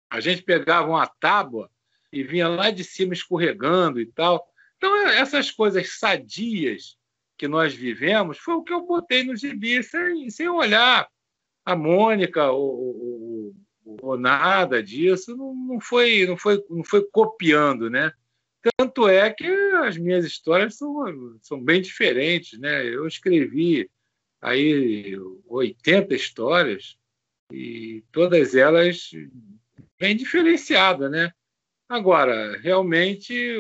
A 0.09 0.19
gente 0.19 0.41
pegava 0.41 0.89
uma 0.89 1.05
tábua 1.07 1.69
e 2.13 2.21
vinha 2.21 2.47
lá 2.47 2.69
de 2.69 2.83
cima 2.83 3.13
escorregando 3.13 3.99
e 3.99 4.05
tal. 4.05 4.47
Então, 4.77 4.95
é, 4.95 5.17
essas 5.17 5.49
coisas 5.49 5.97
sadias 5.97 6.95
que 7.35 7.47
nós 7.47 7.73
vivemos 7.73 8.37
foi 8.37 8.53
o 8.53 8.63
que 8.63 8.71
eu 8.71 8.85
botei 8.85 9.23
no 9.23 9.35
gibi, 9.35 9.81
sem, 9.81 10.29
sem 10.29 10.47
olhar 10.47 11.09
a 11.65 11.75
Mônica 11.75 12.51
ou, 12.51 13.53
ou, 13.83 13.99
ou 14.01 14.17
nada 14.17 14.83
disso. 14.83 15.35
Não, 15.35 15.55
não, 15.55 15.79
foi, 15.79 16.27
não, 16.27 16.37
foi, 16.37 16.63
não 16.69 16.83
foi 16.83 17.03
copiando, 17.11 17.89
né? 17.89 18.11
Tanto 18.77 19.07
é 19.07 19.33
que 19.33 19.47
as 19.83 19.97
minhas 19.97 20.23
histórias 20.23 20.77
são, 20.77 21.03
são 21.41 21.61
bem 21.61 21.81
diferentes, 21.81 22.59
né? 22.59 22.85
Eu 22.85 23.07
escrevi 23.07 23.89
aí 24.39 25.17
80 25.47 26.13
histórias 26.13 26.95
e 27.51 28.03
todas 28.11 28.53
elas 28.53 29.09
bem 29.99 30.15
diferenciada, 30.15 31.09
né? 31.09 31.33
Agora, 31.89 32.57
realmente 32.59 33.55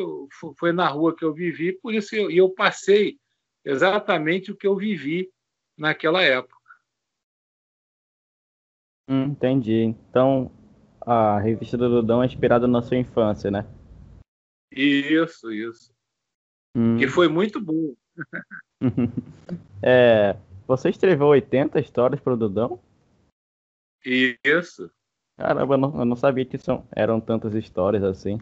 foi 0.57 0.71
na 0.71 0.87
rua 0.87 1.15
que 1.15 1.23
eu 1.23 1.33
vivi, 1.33 1.73
por 1.73 1.93
isso 1.93 2.15
eu, 2.15 2.31
eu 2.31 2.49
passei 2.49 3.19
exatamente 3.63 4.51
o 4.51 4.55
que 4.55 4.65
eu 4.65 4.75
vivi 4.75 5.29
naquela 5.77 6.21
época. 6.23 6.63
Hum, 9.09 9.25
entendi. 9.25 9.83
Então, 9.83 10.51
a 11.01 11.39
revista 11.39 11.77
do 11.77 11.89
Dudão 11.89 12.23
é 12.23 12.25
inspirada 12.25 12.67
na 12.67 12.81
sua 12.81 12.97
infância, 12.97 13.51
né? 13.51 13.67
Isso, 14.71 15.51
isso. 15.51 15.93
Hum. 16.75 16.97
Que 16.97 17.07
foi 17.07 17.27
muito 17.27 17.61
bom. 17.61 17.93
é, 19.83 20.37
você 20.65 20.89
escreveu 20.89 21.27
80 21.27 21.79
histórias 21.79 22.19
para 22.19 22.33
o 22.33 22.37
Dudão? 22.37 22.79
Isso. 24.05 24.89
Caramba, 25.37 25.73
eu 25.73 25.77
não, 25.77 25.99
eu 25.99 26.05
não 26.05 26.15
sabia 26.15 26.45
que 26.45 26.57
são, 26.57 26.87
eram 26.95 27.19
tantas 27.19 27.53
histórias 27.55 28.03
assim. 28.03 28.39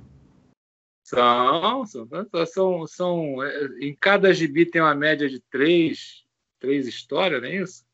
São, 1.03 1.85
são, 1.85 2.07
são, 2.45 2.87
são, 2.87 3.43
é, 3.43 3.65
em 3.79 3.95
cada 3.95 4.33
gibi 4.33 4.65
tem 4.65 4.81
uma 4.81 4.95
média 4.95 5.27
de 5.27 5.39
três, 5.39 6.25
três 6.59 6.87
histórias, 6.87 7.41
não 7.41 7.49
é 7.49 7.55
isso? 7.55 7.85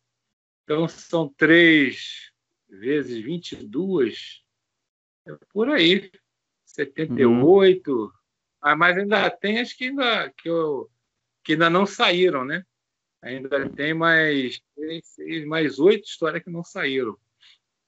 Então 0.64 0.88
são 0.88 1.30
três 1.30 2.32
vezes 2.68 3.24
22, 3.24 4.44
é 5.26 5.38
por 5.54 5.70
aí, 5.70 6.12
78. 6.66 7.92
Uhum. 7.92 8.12
Ah, 8.62 8.76
mas 8.76 8.98
ainda 8.98 9.30
tem 9.30 9.60
as 9.60 9.72
que 9.72 9.86
ainda, 9.86 10.30
que, 10.32 10.50
eu, 10.50 10.90
que 11.44 11.54
ainda 11.54 11.70
não 11.70 11.86
saíram, 11.86 12.44
né? 12.44 12.66
Ainda 13.22 13.70
tem 13.70 13.94
mais, 13.94 14.62
mais 15.48 15.80
oito 15.80 16.06
histórias 16.06 16.44
que 16.44 16.50
não 16.50 16.64
saíram. 16.64 17.18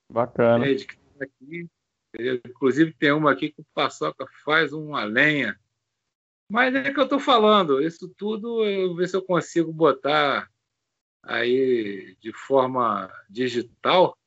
Bacana. 0.09 0.65
É, 0.67 0.75
aqui, 1.21 1.69
inclusive 2.45 2.93
tem 2.93 3.11
uma 3.11 3.31
aqui 3.31 3.51
que 3.51 3.61
o 3.61 3.65
Paçoca 3.73 4.25
faz 4.43 4.73
uma 4.73 5.03
lenha. 5.03 5.59
Mas 6.51 6.73
é 6.73 6.91
que 6.91 6.99
eu 6.99 7.03
estou 7.03 7.19
falando, 7.19 7.81
isso 7.81 8.09
tudo 8.17 8.65
eu 8.65 8.87
vou 8.87 8.97
ver 8.97 9.07
se 9.07 9.15
eu 9.15 9.21
consigo 9.21 9.71
botar 9.71 10.49
aí 11.21 12.17
de 12.19 12.33
forma 12.33 13.11
digital 13.29 14.17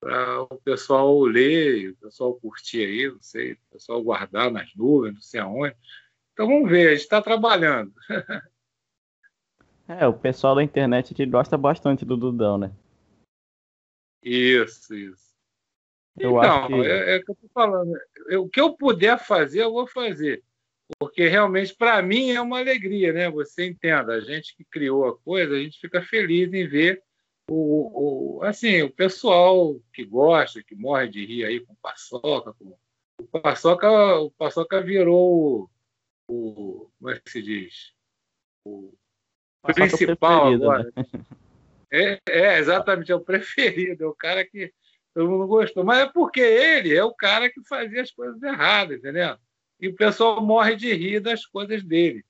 para 0.00 0.42
o 0.42 0.60
pessoal 0.62 1.20
ler, 1.20 1.90
o 1.90 1.96
pessoal 1.96 2.34
curtir 2.34 2.84
aí, 2.84 3.10
não 3.10 3.20
sei, 3.20 3.52
o 3.52 3.58
pessoal 3.72 4.02
guardar 4.02 4.50
nas 4.50 4.74
nuvens, 4.74 5.14
não 5.14 5.20
sei 5.20 5.40
aonde. 5.40 5.76
Então 6.32 6.46
vamos 6.46 6.70
ver, 6.70 6.88
a 6.88 6.90
gente 6.92 7.02
está 7.02 7.20
trabalhando. 7.20 7.92
É, 9.86 10.06
o 10.06 10.14
pessoal 10.14 10.54
da 10.54 10.62
internet 10.62 11.14
gosta 11.26 11.58
bastante 11.58 12.06
do 12.06 12.16
Dudão, 12.16 12.56
né? 12.56 12.72
Isso, 14.24 14.94
isso. 14.94 15.34
Eu 16.16 16.38
então, 16.38 16.68
que... 16.68 16.86
é, 16.86 17.16
é 17.16 17.16
o 17.18 17.24
que 17.24 17.30
eu 17.30 17.34
estou 17.34 17.50
falando. 17.52 17.92
Eu, 18.28 18.42
o 18.44 18.48
que 18.48 18.60
eu 18.60 18.72
puder 18.72 19.18
fazer, 19.18 19.62
eu 19.62 19.72
vou 19.72 19.86
fazer. 19.86 20.42
Porque 20.98 21.28
realmente, 21.28 21.74
para 21.74 22.00
mim, 22.02 22.30
é 22.30 22.40
uma 22.40 22.58
alegria, 22.58 23.12
né? 23.12 23.30
Você 23.30 23.66
entenda, 23.66 24.14
a 24.14 24.20
gente 24.20 24.56
que 24.56 24.64
criou 24.64 25.06
a 25.06 25.18
coisa, 25.18 25.54
a 25.54 25.58
gente 25.58 25.80
fica 25.80 26.00
feliz 26.02 26.52
em 26.52 26.66
ver 26.66 27.02
o, 27.50 28.38
o, 28.38 28.42
assim, 28.42 28.82
o 28.82 28.90
pessoal 28.90 29.78
que 29.92 30.04
gosta, 30.04 30.62
que 30.62 30.74
morre 30.74 31.08
de 31.08 31.24
rir 31.24 31.44
aí 31.44 31.60
com 31.60 31.74
paçoca, 31.76 32.54
com... 32.54 32.76
o 33.20 33.40
paçoca, 33.40 33.90
o 34.20 34.30
paçoca 34.30 34.80
virou 34.80 35.68
o, 36.28 36.32
o 36.32 36.90
como 36.98 37.10
é 37.10 37.20
que 37.20 37.30
se 37.30 37.42
diz? 37.42 37.92
O 38.66 38.94
principal 39.74 40.52
agora. 40.52 40.84
Né? 40.96 41.04
É, 41.94 42.20
é, 42.28 42.58
exatamente, 42.58 43.12
é 43.12 43.14
o 43.14 43.20
preferido, 43.24 44.04
é 44.04 44.06
o 44.06 44.14
cara 44.14 44.44
que 44.44 44.72
todo 45.14 45.30
mundo 45.30 45.46
gostou. 45.46 45.84
Mas 45.84 46.00
é 46.00 46.06
porque 46.06 46.40
ele 46.40 46.94
é 46.94 47.04
o 47.04 47.14
cara 47.14 47.48
que 47.48 47.62
fazia 47.68 48.02
as 48.02 48.10
coisas 48.10 48.42
erradas, 48.42 48.98
entendeu? 48.98 49.36
E 49.80 49.88
o 49.88 49.94
pessoal 49.94 50.44
morre 50.44 50.74
de 50.74 50.92
rir 50.92 51.20
das 51.20 51.46
coisas 51.46 51.84
dele. 51.84 52.24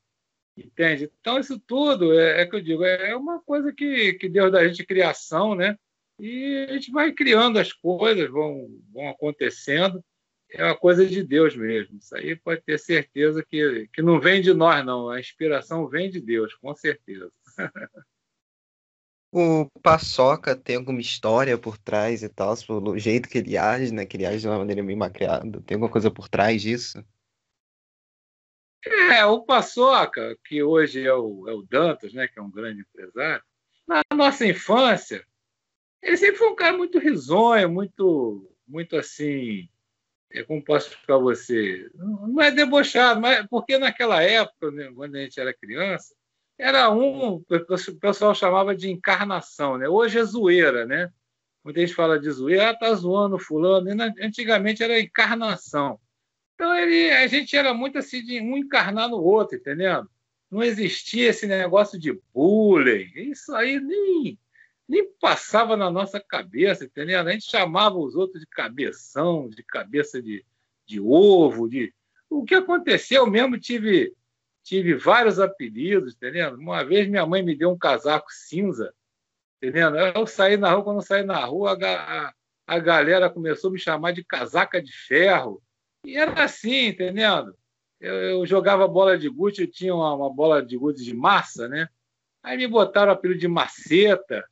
Entende? 0.56 1.10
Então, 1.20 1.38
isso 1.38 1.58
tudo 1.58 2.18
é, 2.18 2.42
é 2.42 2.46
que 2.46 2.54
eu 2.54 2.60
digo, 2.60 2.84
é 2.84 3.16
uma 3.16 3.40
coisa 3.42 3.72
que, 3.72 4.14
que 4.14 4.28
Deus 4.28 4.52
da 4.52 4.66
gente 4.66 4.84
criação, 4.84 5.54
né? 5.54 5.76
E 6.18 6.66
a 6.68 6.74
gente 6.74 6.92
vai 6.92 7.10
criando 7.10 7.58
as 7.58 7.72
coisas, 7.72 8.30
vão, 8.30 8.68
vão 8.92 9.08
acontecendo. 9.08 10.04
É 10.50 10.64
uma 10.64 10.76
coisa 10.76 11.04
de 11.04 11.24
Deus 11.24 11.56
mesmo. 11.56 11.98
Isso 11.98 12.14
aí 12.16 12.36
pode 12.36 12.62
ter 12.62 12.78
certeza 12.78 13.44
que, 13.44 13.88
que 13.92 14.02
não 14.02 14.20
vem 14.20 14.40
de 14.40 14.54
nós, 14.54 14.84
não. 14.84 15.08
A 15.08 15.18
inspiração 15.18 15.88
vem 15.88 16.08
de 16.08 16.20
Deus, 16.20 16.54
com 16.54 16.72
certeza. 16.74 17.32
O 19.36 19.68
Paçoca 19.82 20.54
tem 20.54 20.76
alguma 20.76 21.00
história 21.00 21.58
por 21.58 21.76
trás 21.76 22.22
e 22.22 22.28
tal, 22.28 22.56
pelo 22.56 22.96
jeito 22.96 23.28
que 23.28 23.38
ele 23.38 23.58
age, 23.58 23.92
né? 23.92 24.06
Que 24.06 24.16
ele 24.16 24.26
age 24.26 24.38
de 24.38 24.46
uma 24.46 24.58
maneira 24.58 24.80
meio 24.80 24.96
macreada. 24.96 25.60
Tem 25.62 25.74
alguma 25.74 25.90
coisa 25.90 26.08
por 26.08 26.28
trás 26.28 26.62
disso? 26.62 27.04
É, 28.86 29.24
o 29.24 29.42
Paçoca, 29.42 30.38
que 30.44 30.62
hoje 30.62 31.04
é 31.04 31.12
o, 31.12 31.48
é 31.48 31.52
o 31.52 31.62
Dantas, 31.62 32.14
né? 32.14 32.28
Que 32.28 32.38
é 32.38 32.42
um 32.42 32.50
grande 32.50 32.82
empresário. 32.82 33.42
Na 33.88 34.02
nossa 34.14 34.46
infância, 34.46 35.26
ele 36.00 36.16
sempre 36.16 36.36
foi 36.36 36.50
um 36.50 36.54
cara 36.54 36.76
muito 36.76 37.00
risonho, 37.00 37.68
muito, 37.68 38.56
muito 38.68 38.96
assim. 38.96 39.68
É, 40.30 40.44
como 40.44 40.62
posso 40.62 40.90
explicar 40.90 41.18
você? 41.18 41.90
Não 41.92 42.40
é 42.40 42.52
debochado, 42.52 43.20
mas 43.20 43.44
porque 43.48 43.78
naquela 43.78 44.22
época, 44.22 44.70
né, 44.70 44.92
quando 44.94 45.16
a 45.16 45.22
gente 45.22 45.40
era 45.40 45.52
criança, 45.52 46.14
era 46.58 46.90
um, 46.90 47.36
o 47.36 47.98
pessoal 48.00 48.34
chamava 48.34 48.74
de 48.74 48.90
encarnação, 48.90 49.76
né? 49.76 49.88
Hoje 49.88 50.18
é 50.18 50.24
zoeira, 50.24 50.86
né? 50.86 51.12
Muita 51.64 51.80
gente 51.80 51.94
fala 51.94 52.18
de 52.18 52.30
zoeira, 52.30 52.70
ah, 52.70 52.78
tá 52.78 52.94
zoando 52.94 53.38
fulano. 53.38 53.88
E 53.88 54.24
antigamente 54.24 54.82
era 54.82 55.00
encarnação. 55.00 55.98
Então 56.54 56.74
ele, 56.76 57.10
a 57.10 57.26
gente 57.26 57.56
era 57.56 57.74
muito 57.74 57.98
assim 57.98 58.22
de 58.22 58.40
um 58.40 58.56
encarnar 58.56 59.08
no 59.08 59.16
outro, 59.16 59.56
entendendo? 59.56 60.08
Não 60.50 60.62
existia 60.62 61.30
esse 61.30 61.46
negócio 61.46 61.98
de 61.98 62.12
bullying. 62.32 63.10
Isso 63.16 63.54
aí 63.54 63.80
nem, 63.80 64.38
nem 64.86 65.10
passava 65.20 65.76
na 65.76 65.90
nossa 65.90 66.20
cabeça, 66.20 66.84
entendendo? 66.84 67.28
A 67.28 67.32
gente 67.32 67.50
chamava 67.50 67.96
os 67.96 68.14
outros 68.14 68.40
de 68.40 68.46
cabeção, 68.46 69.48
de 69.48 69.64
cabeça 69.64 70.22
de, 70.22 70.44
de 70.86 71.00
ovo, 71.00 71.68
de 71.68 71.92
o 72.30 72.44
que 72.44 72.54
aconteceu 72.54 73.26
mesmo 73.26 73.58
tive 73.58 74.12
tive 74.64 74.94
vários 74.94 75.38
apelidos, 75.38 76.14
entendendo? 76.14 76.56
Uma 76.56 76.82
vez 76.82 77.06
minha 77.06 77.26
mãe 77.26 77.42
me 77.42 77.54
deu 77.54 77.70
um 77.70 77.78
casaco 77.78 78.28
cinza, 78.30 78.92
entendendo? 79.58 79.98
Eu 79.98 80.26
saí 80.26 80.56
na 80.56 80.72
rua, 80.72 80.82
quando 80.82 80.96
eu 80.96 81.02
saí 81.02 81.22
na 81.22 81.44
rua, 81.44 81.78
a, 81.80 82.32
a, 82.66 82.78
galera 82.78 83.28
começou 83.28 83.68
a 83.68 83.72
me 83.74 83.78
chamar 83.78 84.12
de 84.12 84.24
casaca 84.24 84.82
de 84.82 84.90
ferro. 84.90 85.62
E 86.04 86.16
era 86.16 86.44
assim, 86.44 86.86
entendendo? 86.86 87.54
Eu, 88.00 88.14
eu 88.14 88.46
jogava 88.46 88.88
bola 88.88 89.18
de 89.18 89.28
gude, 89.28 89.62
eu 89.62 89.70
tinha 89.70 89.94
uma, 89.94 90.14
uma, 90.14 90.32
bola 90.32 90.64
de 90.64 90.76
gude 90.78 91.04
de 91.04 91.14
massa, 91.14 91.68
né? 91.68 91.88
Aí 92.42 92.56
me 92.56 92.66
botaram 92.66 93.12
o 93.12 93.14
apelido 93.14 93.40
de 93.40 93.48
maceta. 93.48 94.44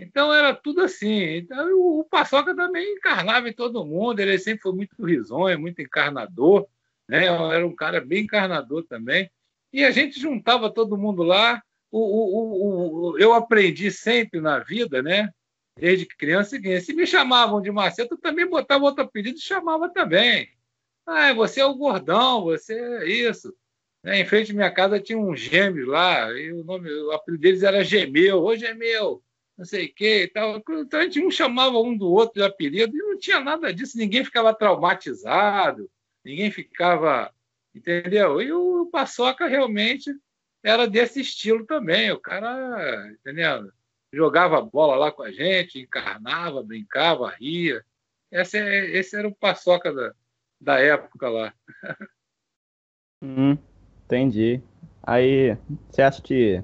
Então 0.00 0.32
era 0.32 0.54
tudo 0.54 0.80
assim. 0.80 1.22
Então 1.36 1.78
o, 1.78 2.00
o 2.00 2.04
Paçoca 2.04 2.56
também 2.56 2.94
encarnava 2.94 3.50
em 3.50 3.52
todo 3.52 3.84
mundo, 3.84 4.18
ele 4.20 4.38
sempre 4.38 4.62
foi 4.62 4.72
muito 4.72 5.04
risonho, 5.04 5.60
muito 5.60 5.80
encarnador, 5.82 6.66
né? 7.06 7.26
Era 7.26 7.66
um 7.66 7.74
cara 7.74 8.00
bem 8.00 8.24
encarnador 8.24 8.84
também. 8.84 9.30
E 9.72 9.84
a 9.84 9.90
gente 9.90 10.20
juntava 10.20 10.70
todo 10.70 10.98
mundo 10.98 11.22
lá. 11.22 11.62
O, 11.90 11.98
o, 11.98 13.10
o, 13.10 13.18
eu 13.18 13.32
aprendi 13.32 13.90
sempre 13.90 14.40
na 14.40 14.58
vida, 14.58 15.02
né? 15.02 15.30
Desde 15.78 16.06
criança, 16.06 16.58
se 16.80 16.94
me 16.94 17.06
chamavam 17.06 17.60
de 17.60 17.70
Macedo, 17.70 18.14
eu 18.14 18.18
também 18.18 18.46
botava 18.46 18.84
outro 18.84 19.04
apelido 19.04 19.38
e 19.38 19.42
chamava 19.42 19.88
também. 19.88 20.50
Ah, 21.06 21.32
você 21.32 21.60
é 21.60 21.66
o 21.66 21.74
gordão, 21.74 22.44
você 22.44 22.74
é 22.74 23.06
isso. 23.06 23.54
Né? 24.02 24.20
Em 24.20 24.26
frente 24.26 24.52
à 24.52 24.54
minha 24.54 24.70
casa 24.70 25.00
tinha 25.00 25.18
uns 25.18 25.40
gêmeos 25.40 25.88
lá, 25.88 26.30
e 26.32 26.52
o, 26.52 26.64
nome, 26.64 26.90
o 26.90 27.12
apelido 27.12 27.42
deles 27.42 27.62
era 27.62 27.84
Gemeu, 27.84 28.42
ô 28.42 28.56
Gemeu, 28.56 29.22
não 29.56 29.64
sei 29.64 29.86
o 29.86 29.94
quê 29.94 30.24
e 30.24 30.28
tal. 30.28 30.56
Então 30.58 31.00
a 31.00 31.04
gente 31.04 31.24
um 31.24 31.30
chamava 31.30 31.78
um 31.78 31.96
do 31.96 32.10
outro 32.10 32.34
de 32.34 32.42
apelido 32.42 32.96
e 32.96 32.98
não 32.98 33.18
tinha 33.18 33.40
nada 33.40 33.72
disso, 33.72 33.96
ninguém 33.96 34.24
ficava 34.24 34.54
traumatizado, 34.54 35.90
ninguém 36.24 36.50
ficava 36.50 37.32
entendeu? 37.74 38.40
E 38.40 38.52
o 38.52 38.86
Paçoca 38.86 39.46
realmente 39.46 40.10
era 40.62 40.86
desse 40.86 41.20
estilo 41.20 41.66
também. 41.66 42.10
O 42.10 42.20
cara, 42.20 43.10
entendeu? 43.12 43.70
Jogava 44.12 44.60
bola 44.60 44.96
lá 44.96 45.10
com 45.10 45.22
a 45.22 45.32
gente, 45.32 45.80
encarnava, 45.80 46.62
brincava, 46.62 47.30
ria. 47.30 47.84
Esse, 48.30 48.58
é, 48.58 48.96
esse 48.96 49.16
era 49.16 49.26
o 49.26 49.34
Paçoca 49.34 49.92
da, 49.92 50.14
da 50.60 50.78
época 50.78 51.28
lá. 51.28 51.54
Hum, 53.22 53.56
entendi. 54.04 54.60
Aí, 55.02 55.56
você 55.88 56.02
acha 56.02 56.20
que, 56.20 56.62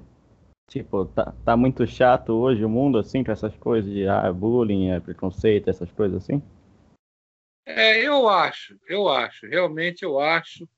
tipo, 0.68 1.06
tá, 1.06 1.32
tá 1.44 1.56
muito 1.56 1.86
chato 1.86 2.32
hoje 2.32 2.64
o 2.64 2.68
mundo, 2.68 2.98
assim, 2.98 3.22
com 3.22 3.32
essas 3.32 3.56
coisas 3.56 3.90
de 3.90 4.08
ah, 4.08 4.32
bullying, 4.32 4.90
é, 4.90 5.00
preconceito, 5.00 5.68
essas 5.68 5.90
coisas 5.92 6.22
assim? 6.22 6.42
É, 7.64 8.02
eu 8.02 8.28
acho, 8.28 8.78
eu 8.88 9.08
acho, 9.08 9.46
realmente 9.46 10.02
eu 10.02 10.18
acho 10.18 10.68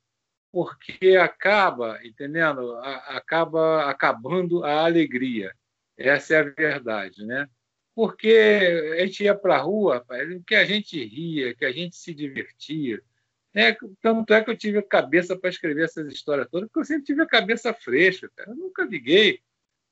porque 0.52 1.16
acaba, 1.16 1.98
entendendo? 2.04 2.76
Acaba 3.08 3.88
acabando 3.90 4.64
a 4.64 4.84
alegria. 4.84 5.54
Essa 5.96 6.34
é 6.34 6.38
a 6.40 6.42
verdade, 6.42 7.24
né? 7.24 7.46
Porque 7.94 8.94
a 8.98 9.04
gente 9.04 9.24
ia 9.24 9.34
para 9.34 9.56
a 9.56 9.60
rua, 9.60 10.04
que 10.46 10.54
a 10.54 10.64
gente 10.64 11.02
ria, 11.04 11.54
que 11.54 11.64
a 11.64 11.72
gente 11.72 11.96
se 11.96 12.14
divertia. 12.14 13.00
Né? 13.54 13.76
Tanto 14.00 14.32
é 14.32 14.42
que 14.42 14.50
eu 14.50 14.56
tive 14.56 14.78
a 14.78 14.82
cabeça 14.82 15.36
para 15.36 15.50
escrever 15.50 15.84
essas 15.84 16.10
histórias 16.12 16.48
todas, 16.50 16.68
porque 16.68 16.80
eu 16.80 16.84
sempre 16.84 17.04
tive 17.04 17.22
a 17.22 17.26
cabeça 17.26 17.74
fresca, 17.74 18.30
cara. 18.34 18.50
Eu 18.50 18.56
nunca 18.56 18.84
liguei. 18.84 19.40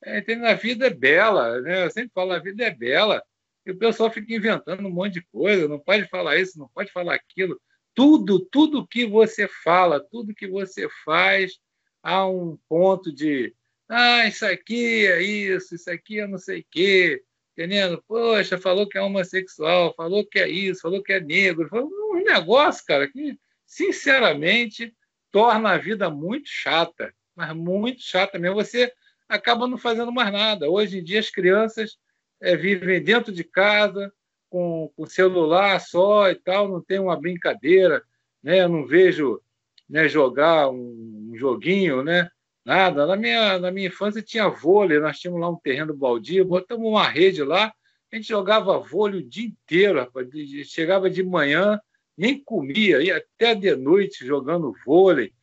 É, 0.03 0.23
a 0.49 0.53
vida 0.55 0.87
é 0.87 0.89
bela, 0.89 1.61
né? 1.61 1.85
Eu 1.85 1.91
sempre 1.91 2.11
falo, 2.13 2.31
a 2.31 2.39
vida 2.39 2.63
é 2.63 2.71
bela. 2.71 3.23
E 3.65 3.71
o 3.71 3.77
pessoal 3.77 4.09
fica 4.09 4.33
inventando 4.33 4.87
um 4.87 4.91
monte 4.91 5.15
de 5.15 5.21
coisa, 5.23 5.67
não 5.67 5.79
pode 5.79 6.07
falar 6.07 6.37
isso, 6.37 6.57
não 6.57 6.69
pode 6.69 6.91
falar 6.91 7.15
aquilo 7.15 7.59
tudo, 7.99 8.39
tudo 8.39 8.87
que 8.87 9.05
você 9.05 9.45
fala, 9.45 9.99
tudo 9.99 10.33
que 10.33 10.47
você 10.47 10.87
faz, 11.03 11.59
há 12.01 12.25
um 12.25 12.57
ponto 12.69 13.11
de 13.11 13.53
ah, 13.89 14.25
isso 14.25 14.45
aqui 14.45 15.05
é 15.05 15.21
isso, 15.21 15.75
isso 15.75 15.91
aqui 15.91 16.21
é 16.21 16.25
não 16.25 16.37
sei 16.37 16.61
o 16.61 16.65
quê. 16.71 17.21
entendendo? 17.51 18.01
Poxa, 18.07 18.57
falou 18.57 18.87
que 18.87 18.97
é 18.97 19.01
homossexual, 19.01 19.93
falou 19.97 20.25
que 20.25 20.39
é 20.39 20.47
isso, 20.47 20.79
falou 20.79 21.03
que 21.03 21.11
é 21.11 21.19
negro. 21.19 21.67
Falou 21.67 21.89
um 22.13 22.23
negócio, 22.23 22.85
cara, 22.85 23.05
que, 23.05 23.37
sinceramente, 23.65 24.95
torna 25.29 25.71
a 25.71 25.77
vida 25.77 26.09
muito 26.09 26.47
chata, 26.47 27.13
mas 27.35 27.53
muito 27.53 28.01
chata 28.01 28.39
mesmo. 28.39 28.55
Você 28.55 28.93
acaba 29.27 29.67
não 29.67 29.77
fazendo 29.77 30.13
mais 30.13 30.31
nada. 30.31 30.69
Hoje 30.69 30.99
em 30.99 31.03
dia, 31.03 31.19
as 31.19 31.29
crianças 31.29 31.97
é, 32.39 32.55
vivem 32.55 33.03
dentro 33.03 33.33
de 33.33 33.43
casa, 33.43 34.09
com, 34.49 34.91
o 34.97 35.05
celular 35.05 35.79
só 35.79 36.29
e 36.29 36.35
tal, 36.35 36.67
não 36.67 36.81
tem 36.81 36.99
uma 36.99 37.19
brincadeira, 37.19 38.03
né? 38.43 38.61
Eu 38.61 38.69
não 38.69 38.85
vejo 38.85 39.41
né, 39.89 40.07
jogar 40.07 40.69
um, 40.69 41.29
um 41.31 41.37
joguinho, 41.37 42.03
né? 42.03 42.29
Nada. 42.65 43.05
Na 43.05 43.15
minha, 43.15 43.57
na 43.59 43.71
minha 43.71 43.87
infância 43.87 44.21
tinha 44.21 44.49
vôlei, 44.49 44.99
nós 44.99 45.19
tínhamos 45.19 45.41
lá 45.41 45.49
um 45.49 45.55
terreno 45.55 45.93
baldio, 45.93 46.45
botamos 46.45 46.87
uma 46.87 47.07
rede 47.07 47.43
lá, 47.43 47.73
a 48.11 48.15
gente 48.15 48.27
jogava 48.27 48.79
vôlei 48.79 49.21
o 49.21 49.27
dia 49.27 49.47
inteiro, 49.47 49.99
rapaz. 49.99 50.27
Chegava 50.65 51.09
de 51.09 51.23
manhã, 51.23 51.79
nem 52.17 52.41
comia, 52.43 53.01
ia 53.01 53.17
até 53.17 53.55
de 53.55 53.75
noite 53.75 54.25
jogando 54.25 54.75
vôlei, 54.85 55.33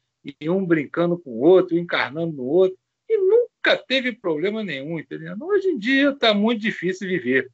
e 0.41 0.51
um 0.51 0.65
brincando 0.67 1.19
com 1.19 1.31
o 1.31 1.41
outro, 1.41 1.79
encarnando 1.79 2.33
no 2.33 2.45
outro, 2.45 2.77
e 3.09 3.17
nunca 3.17 3.77
teve 3.77 4.13
problema 4.13 4.63
nenhum, 4.65 4.99
entendeu? 4.99 5.37
Hoje 5.41 5.69
em 5.69 5.79
dia 5.79 6.11
está 6.11 6.35
muito 6.35 6.61
difícil 6.61 7.09
viver. 7.09 7.51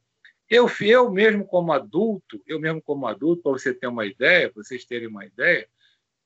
Eu, 0.53 0.69
eu 0.81 1.11
mesmo 1.11 1.43
como 1.47 1.73
adulto, 1.73 2.39
eu 2.45 2.59
mesmo 2.59 2.79
como 2.79 3.07
adulto, 3.07 3.41
para 3.41 3.53
você 3.53 3.73
ter 3.73 3.87
uma 3.87 4.05
ideia, 4.05 4.51
para 4.51 4.61
vocês 4.61 4.85
terem 4.85 5.07
uma 5.07 5.25
ideia, 5.25 5.67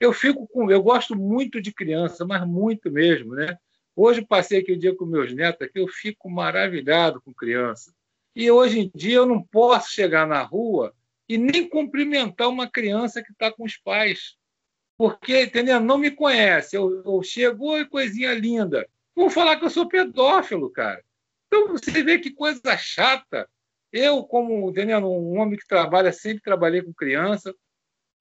eu 0.01 0.11
fico 0.11 0.45
com, 0.45 0.69
eu 0.69 0.83
gosto 0.83 1.15
muito 1.15 1.61
de 1.61 1.71
criança, 1.71 2.25
mas 2.25 2.45
muito 2.45 2.91
mesmo, 2.91 3.33
né? 3.33 3.57
Hoje 3.95 4.21
passei 4.25 4.59
aqui 4.59 4.73
o 4.73 4.77
dia 4.77 4.93
com 4.93 5.05
meus 5.05 5.33
netos 5.33 5.65
aqui, 5.65 5.79
eu 5.79 5.87
fico 5.87 6.29
maravilhado 6.29 7.21
com 7.21 7.33
criança. 7.33 7.93
E 8.35 8.51
hoje 8.51 8.81
em 8.81 8.91
dia 8.93 9.15
eu 9.15 9.25
não 9.25 9.41
posso 9.41 9.91
chegar 9.91 10.27
na 10.27 10.41
rua 10.41 10.93
e 11.29 11.37
nem 11.37 11.65
cumprimentar 11.67 12.49
uma 12.49 12.69
criança 12.69 13.23
que 13.23 13.31
está 13.31 13.49
com 13.49 13.63
os 13.63 13.77
pais. 13.77 14.35
Porque, 14.97 15.43
entendeu? 15.43 15.79
Não 15.79 15.97
me 15.97 16.11
conhece. 16.11 16.75
Eu, 16.75 17.01
eu 17.01 17.23
chego, 17.23 17.71
oi, 17.71 17.85
coisinha 17.85 18.33
linda. 18.33 18.85
Vão 19.15 19.29
falar 19.29 19.55
que 19.55 19.63
eu 19.63 19.69
sou 19.69 19.87
pedófilo, 19.87 20.69
cara. 20.69 21.01
Então 21.47 21.69
você 21.69 22.03
vê 22.03 22.19
que 22.19 22.29
coisa 22.29 22.75
chata. 22.75 23.49
Eu, 23.97 24.23
como 24.23 24.69
entendeu? 24.69 24.99
um 24.99 25.39
homem 25.39 25.57
que 25.57 25.67
trabalha, 25.67 26.11
sempre 26.11 26.43
trabalhei 26.43 26.81
com 26.81 26.93
criança, 26.93 27.53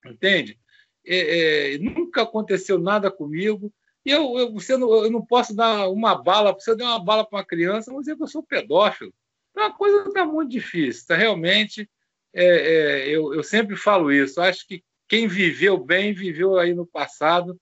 entende? 0.04 0.58
é, 1.06 1.74
é, 1.74 1.78
nunca 1.78 2.22
aconteceu 2.22 2.78
nada 2.78 3.10
comigo. 3.10 3.72
E 4.04 4.10
eu, 4.10 4.38
eu, 4.38 4.52
você 4.52 4.76
não, 4.76 4.92
eu 5.04 5.10
não 5.10 5.24
posso 5.24 5.54
dar 5.54 5.88
uma 5.88 6.20
bala, 6.20 6.54
se 6.58 6.70
eu 6.70 6.76
der 6.76 6.84
uma 6.84 7.02
bala 7.02 7.24
para 7.24 7.38
uma 7.38 7.44
criança, 7.44 7.90
vou 7.90 8.00
dizer 8.00 8.16
que 8.16 8.22
eu 8.22 8.28
sou 8.28 8.42
pedófilo. 8.42 9.12
Então 9.50 9.64
a 9.64 9.72
coisa 9.72 10.08
está 10.08 10.24
muito 10.24 10.50
difícil. 10.50 11.06
Tá? 11.06 11.16
Realmente, 11.16 11.88
é, 12.34 12.44
é, 12.44 13.08
eu, 13.08 13.32
eu 13.32 13.42
sempre 13.42 13.76
falo 13.76 14.12
isso. 14.12 14.40
Acho 14.40 14.66
que 14.66 14.82
quem 15.08 15.28
viveu 15.28 15.78
bem, 15.78 16.12
viveu 16.12 16.58
aí 16.58 16.74
no 16.74 16.86
passado, 16.86 17.58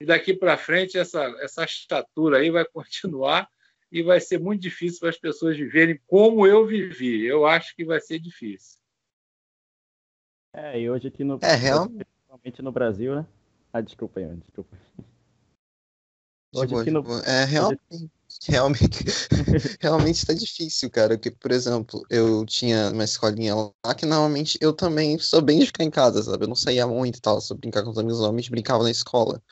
e 0.00 0.04
daqui 0.04 0.34
para 0.34 0.56
frente 0.56 0.98
essa, 0.98 1.24
essa 1.40 1.64
estatura 1.64 2.38
aí 2.38 2.50
vai 2.50 2.64
continuar 2.72 3.48
e 3.90 4.02
vai 4.02 4.20
ser 4.20 4.38
muito 4.38 4.62
difícil 4.62 5.00
para 5.00 5.10
as 5.10 5.18
pessoas 5.18 5.56
viverem 5.56 6.00
como 6.06 6.46
eu 6.46 6.66
vivi. 6.66 7.24
Eu 7.24 7.46
acho 7.46 7.74
que 7.74 7.84
vai 7.84 8.00
ser 8.00 8.18
difícil. 8.18 8.78
É, 10.52 10.80
e 10.80 10.90
hoje 10.90 11.08
aqui 11.08 11.24
no. 11.24 11.38
É, 11.42 11.54
realmente 11.54 12.06
principalmente 12.28 12.62
no 12.62 12.72
Brasil, 12.72 13.14
né? 13.14 13.26
Ah, 13.72 13.80
desculpa 13.80 14.20
aí, 14.20 14.26
desculpa. 14.36 14.76
Hoje 16.54 16.74
aqui 16.74 16.90
no... 16.90 17.02
É, 17.24 17.44
realmente, 17.44 18.10
realmente, 18.46 19.04
realmente 19.80 20.16
está 20.16 20.32
difícil, 20.32 20.90
cara. 20.90 21.16
Porque, 21.16 21.30
por 21.30 21.50
exemplo, 21.50 22.02
eu 22.08 22.44
tinha 22.46 22.90
uma 22.90 23.04
escolinha 23.04 23.54
lá 23.54 23.94
que 23.94 24.06
normalmente 24.06 24.58
eu 24.60 24.72
também 24.72 25.18
sou 25.18 25.42
bem 25.42 25.58
de 25.58 25.66
ficar 25.66 25.84
em 25.84 25.90
casa, 25.90 26.22
sabe? 26.22 26.44
Eu 26.44 26.48
não 26.48 26.56
saía 26.56 26.86
muito 26.86 27.18
e 27.18 27.20
tal, 27.20 27.40
só 27.40 27.54
brincar 27.54 27.82
com 27.82 27.90
os 27.90 27.98
amigos 27.98 28.20
homens, 28.20 28.48
brincava 28.48 28.82
na 28.82 28.90
escola. 28.90 29.42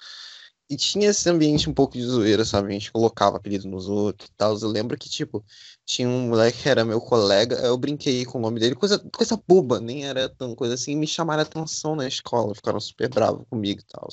E 0.69 0.77
tinha 0.77 1.11
esse 1.11 1.29
ambiente 1.31 1.71
um 1.71 1.75
pouco 1.75 1.95
de 1.95 2.03
zoeira, 2.03 2.45
sabe? 2.45 2.69
A 2.69 2.73
gente 2.73 2.91
colocava 2.91 3.37
apelido 3.37 3.69
nos 3.69 3.89
outros 3.89 4.29
e 4.29 4.33
tal. 4.35 4.59
Eu 4.59 4.69
lembro 4.69 4.99
que, 4.99 5.09
tipo, 5.09 5.45
tinha 5.85 6.09
um 6.09 6.29
moleque 6.29 6.63
que 6.63 6.69
era 6.69 6.85
meu 6.85 7.01
colega, 7.01 7.55
eu 7.57 7.79
brinquei 7.79 8.25
com 8.25 8.39
o 8.39 8.41
nome 8.41 8.59
dele, 8.59 8.75
coisa, 8.75 8.99
coisa 9.11 9.41
boba, 9.47 9.79
nem 9.79 10.05
era 10.05 10.29
tão 10.29 10.57
coisa 10.57 10.75
assim, 10.75 10.97
me 10.97 11.07
chamaram 11.07 11.43
atenção 11.43 11.95
na 11.95 12.09
escola, 12.09 12.55
ficaram 12.55 12.81
super 12.81 13.09
bravos 13.09 13.47
comigo 13.49 13.81
e 13.81 13.85
tal. 13.85 14.09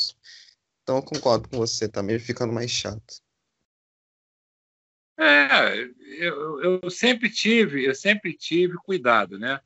Então 0.84 0.98
eu 0.98 1.04
concordo 1.04 1.50
com 1.50 1.58
você, 1.58 1.90
tá 1.90 2.04
meio 2.04 2.20
ficando 2.20 2.54
mais 2.54 2.70
chato. 2.70 3.22
É, 5.18 5.90
eu, 6.20 6.82
eu 6.84 6.90
sempre 6.92 7.30
tive, 7.32 7.86
eu 7.86 7.96
sempre 7.96 8.34
tive 8.34 8.76
cuidado, 8.78 9.40
né? 9.40 9.60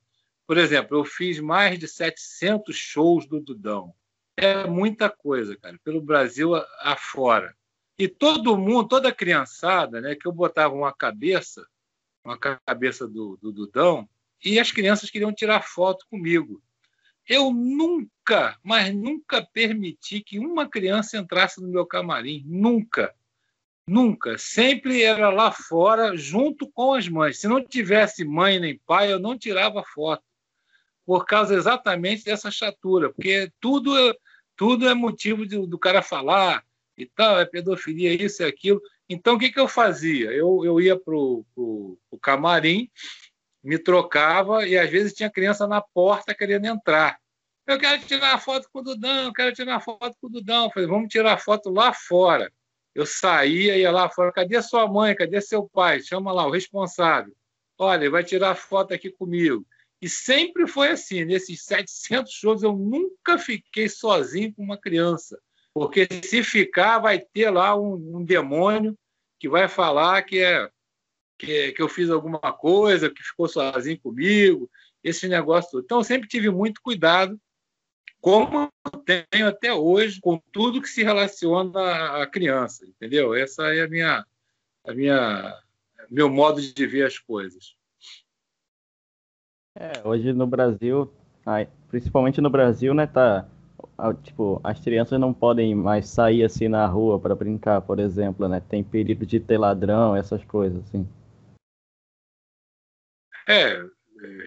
Por 0.45 0.57
exemplo, 0.57 0.97
eu 0.97 1.03
fiz 1.03 1.39
mais 1.39 1.77
de 1.77 1.87
700 1.87 2.73
shows 2.73 3.27
do 3.27 3.41
Dudão 3.41 3.93
é 4.37 4.67
muita 4.67 5.09
coisa, 5.09 5.57
cara, 5.57 5.79
pelo 5.83 5.99
Brasil 5.99 6.53
afora. 6.79 7.55
E 7.97 8.07
todo 8.07 8.57
mundo, 8.57 8.87
toda 8.87 9.11
criançada, 9.11 9.99
né, 9.99 10.15
que 10.15 10.27
eu 10.27 10.31
botava 10.31 10.75
uma 10.75 10.93
cabeça, 10.93 11.67
uma 12.23 12.37
cabeça 12.37 13.07
do, 13.07 13.37
do 13.41 13.51
Dudão, 13.51 14.07
e 14.45 14.59
as 14.59 14.71
crianças 14.71 15.09
queriam 15.09 15.33
tirar 15.33 15.63
foto 15.63 16.05
comigo. 16.07 16.61
Eu 17.27 17.51
nunca, 17.51 18.57
mas 18.63 18.93
nunca 18.93 19.43
permiti 19.43 20.21
que 20.21 20.39
uma 20.39 20.69
criança 20.69 21.17
entrasse 21.17 21.59
no 21.59 21.67
meu 21.67 21.85
camarim. 21.85 22.43
Nunca. 22.45 23.13
Nunca. 23.87 24.37
Sempre 24.37 25.01
era 25.01 25.29
lá 25.29 25.51
fora, 25.51 26.15
junto 26.15 26.69
com 26.71 26.93
as 26.93 27.09
mães. 27.09 27.39
Se 27.39 27.47
não 27.47 27.63
tivesse 27.63 28.23
mãe 28.23 28.59
nem 28.59 28.79
pai, 28.85 29.11
eu 29.11 29.19
não 29.19 29.37
tirava 29.37 29.83
foto. 29.83 30.23
Por 31.07 31.25
causa 31.25 31.55
exatamente 31.55 32.25
dessa 32.25 32.51
chatura. 32.51 33.11
Porque 33.11 33.49
tudo 33.61 33.95
tudo 34.57 34.89
é 34.89 34.93
motivo 34.93 35.45
de, 35.45 35.65
do 35.65 35.79
cara 35.79 36.01
falar 36.01 36.65
e 36.97 37.05
tal, 37.05 37.39
é 37.39 37.45
pedofilia, 37.45 38.11
isso 38.11 38.41
e 38.41 38.45
aquilo. 38.45 38.81
Então, 39.07 39.35
o 39.35 39.39
que, 39.39 39.51
que 39.51 39.59
eu 39.59 39.67
fazia? 39.67 40.31
Eu, 40.31 40.65
eu 40.65 40.81
ia 40.81 40.99
para 40.99 41.15
o 41.15 41.97
camarim, 42.21 42.89
me 43.63 43.77
trocava 43.77 44.67
e 44.67 44.77
às 44.77 44.89
vezes 44.89 45.13
tinha 45.13 45.29
criança 45.29 45.65
na 45.67 45.79
porta 45.79 46.35
querendo 46.35 46.65
entrar. 46.65 47.17
Eu 47.65 47.77
quero 47.77 48.01
tirar 48.01 48.39
foto 48.39 48.67
com 48.71 48.79
o 48.79 48.81
Dudão, 48.81 49.25
eu 49.25 49.33
quero 49.33 49.53
tirar 49.53 49.79
foto 49.79 50.17
com 50.19 50.27
o 50.27 50.29
Dudão. 50.29 50.65
Eu 50.65 50.71
falei, 50.71 50.89
vamos 50.89 51.07
tirar 51.07 51.37
foto 51.37 51.69
lá 51.69 51.93
fora. 51.93 52.51
Eu 52.95 53.05
saía, 53.05 53.77
ia 53.77 53.91
lá 53.91 54.09
fora, 54.09 54.31
cadê 54.33 54.61
sua 54.61 54.87
mãe, 54.87 55.15
cadê 55.15 55.39
seu 55.39 55.69
pai? 55.69 56.01
Chama 56.01 56.33
lá 56.33 56.47
o 56.47 56.51
responsável. 56.51 57.33
Olha, 57.77 58.09
vai 58.09 58.23
tirar 58.23 58.55
foto 58.55 58.93
aqui 58.93 59.11
comigo. 59.11 59.65
E 60.01 60.07
sempre 60.07 60.67
foi 60.67 60.89
assim. 60.89 61.25
Nesses 61.25 61.63
700 61.63 62.31
shows, 62.31 62.63
eu 62.63 62.73
nunca 62.73 63.37
fiquei 63.37 63.89
sozinho 63.89 64.53
com 64.53 64.63
uma 64.63 64.77
criança. 64.77 65.39
Porque 65.73 66.07
se 66.23 66.43
ficar, 66.43 66.99
vai 66.99 67.19
ter 67.19 67.49
lá 67.49 67.75
um, 67.75 68.17
um 68.17 68.23
demônio 68.23 68.97
que 69.39 69.47
vai 69.47 69.67
falar 69.67 70.23
que, 70.23 70.39
é, 70.39 70.69
que, 71.37 71.71
que 71.71 71.81
eu 71.81 71.87
fiz 71.87 72.09
alguma 72.09 72.39
coisa, 72.39 73.09
que 73.09 73.23
ficou 73.23 73.47
sozinho 73.47 73.99
comigo, 73.99 74.69
esse 75.03 75.27
negócio 75.27 75.71
todo. 75.71 75.83
Então, 75.83 75.99
eu 75.99 76.03
sempre 76.03 76.27
tive 76.27 76.49
muito 76.49 76.81
cuidado, 76.81 77.39
como 78.19 78.71
tenho 79.05 79.47
até 79.47 79.71
hoje, 79.71 80.19
com 80.19 80.41
tudo 80.51 80.81
que 80.81 80.89
se 80.89 81.03
relaciona 81.03 82.21
à 82.21 82.27
criança, 82.27 82.85
entendeu? 82.85 83.35
Essa 83.35 83.73
é 83.73 83.83
a 83.83 83.87
minha, 83.87 84.25
a 84.85 84.93
minha, 84.93 85.61
meu 86.09 86.29
modo 86.29 86.59
de 86.59 86.87
ver 86.87 87.05
as 87.05 87.19
coisas. 87.19 87.76
É, 89.79 90.01
hoje 90.03 90.33
no 90.33 90.47
Brasil, 90.47 91.13
principalmente 91.87 92.41
no 92.41 92.49
Brasil, 92.49 92.95
né, 92.95 93.05
tá, 93.05 93.47
tipo, 94.23 94.59
as 94.63 94.79
crianças 94.79 95.19
não 95.19 95.31
podem 95.31 95.75
mais 95.75 96.09
sair 96.09 96.43
assim 96.43 96.67
na 96.67 96.87
rua 96.87 97.19
para 97.19 97.35
brincar, 97.35 97.81
por 97.81 97.99
exemplo, 97.99 98.47
né? 98.47 98.59
Tem 98.59 98.83
perigo 98.83 99.23
de 99.23 99.39
ter 99.39 99.59
ladrão, 99.59 100.15
essas 100.15 100.43
coisas 100.43 100.83
assim. 100.83 101.07
É, 103.47 103.79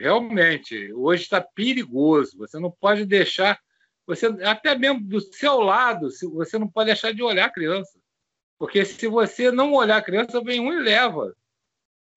realmente, 0.01 0.93
hoje 0.93 1.23
está 1.23 1.41
perigoso. 1.41 2.37
Você 2.39 2.59
não 2.59 2.71
pode 2.71 3.07
deixar, 3.07 3.59
você 4.05 4.27
até 4.43 4.77
mesmo 4.77 5.01
do 5.01 5.21
seu 5.21 5.61
lado, 5.61 6.09
você 6.11 6.59
não 6.59 6.69
pode 6.69 6.87
deixar 6.87 7.15
de 7.15 7.23
olhar 7.23 7.47
a 7.47 7.53
criança, 7.53 8.01
porque 8.59 8.85
se 8.85 9.07
você 9.07 9.53
não 9.53 9.73
olhar 9.73 9.99
a 9.99 10.03
criança, 10.03 10.43
vem 10.43 10.61
um 10.61 10.73
e 10.73 10.83
leva. 10.83 11.33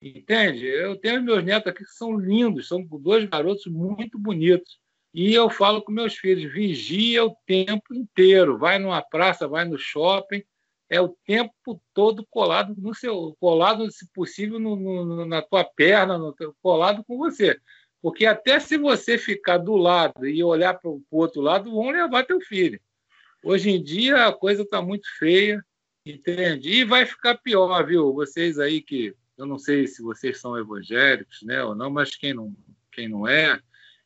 Entende? 0.04 0.68
Eu 0.68 0.98
tenho 0.98 1.24
meus 1.24 1.42
netos 1.46 1.72
aqui 1.72 1.86
que 1.86 1.92
são 1.92 2.18
lindos, 2.18 2.68
são 2.68 2.84
dois 2.84 3.24
garotos 3.24 3.66
muito 3.68 4.20
bonitos. 4.20 4.78
E 5.14 5.34
eu 5.34 5.50
falo 5.50 5.82
com 5.82 5.94
meus 5.94 6.16
filhos: 6.16 6.52
vigia 6.52 7.24
o 7.24 7.34
tempo 7.46 7.94
inteiro. 7.94 8.58
Vai 8.58 8.78
numa 8.80 9.02
praça, 9.02 9.48
vai 9.48 9.64
no 9.64 9.78
shopping, 9.78 10.44
é 10.90 11.00
o 11.00 11.16
tempo 11.26 11.82
todo 11.94 12.28
colado 12.30 12.76
no 12.78 12.94
seu, 12.94 13.34
colado, 13.40 13.90
se 13.94 14.06
possível, 14.12 14.60
no, 14.60 14.76
no, 14.76 15.26
na 15.26 15.42
tua 15.42 15.64
perna, 15.64 16.18
no, 16.18 16.36
colado 16.62 17.02
com 17.06 17.18
você. 17.18 17.58
Porque 18.02 18.26
até 18.26 18.60
se 18.60 18.78
você 18.78 19.18
ficar 19.18 19.58
do 19.58 19.78
lado 19.78 20.28
e 20.28 20.44
olhar 20.44 20.74
para 20.74 20.90
o 20.92 21.02
outro 21.12 21.42
lado, 21.42 21.72
vão 21.72 21.92
levar 21.92 22.26
teu 22.26 22.42
filho. 22.42 22.78
Hoje 23.42 23.70
em 23.70 23.82
dia 23.82 24.28
a 24.28 24.34
coisa 24.34 24.64
está 24.64 24.82
muito 24.82 25.08
feia, 25.18 25.64
entende? 26.06 26.70
E 26.70 26.84
vai 26.84 27.06
ficar 27.06 27.38
pior, 27.38 27.86
viu? 27.86 28.14
Vocês 28.14 28.60
aí 28.60 28.82
que 28.82 29.16
eu 29.38 29.46
não 29.46 29.58
sei 29.58 29.88
se 29.88 30.02
vocês 30.02 30.40
são 30.40 30.58
evangélicos 30.58 31.42
né, 31.44 31.64
ou 31.64 31.76
não, 31.76 31.90
mas 31.90 32.16
quem 32.16 32.34
não, 32.34 32.56
quem 32.92 33.08
não 33.08 33.28
é, 33.28 33.60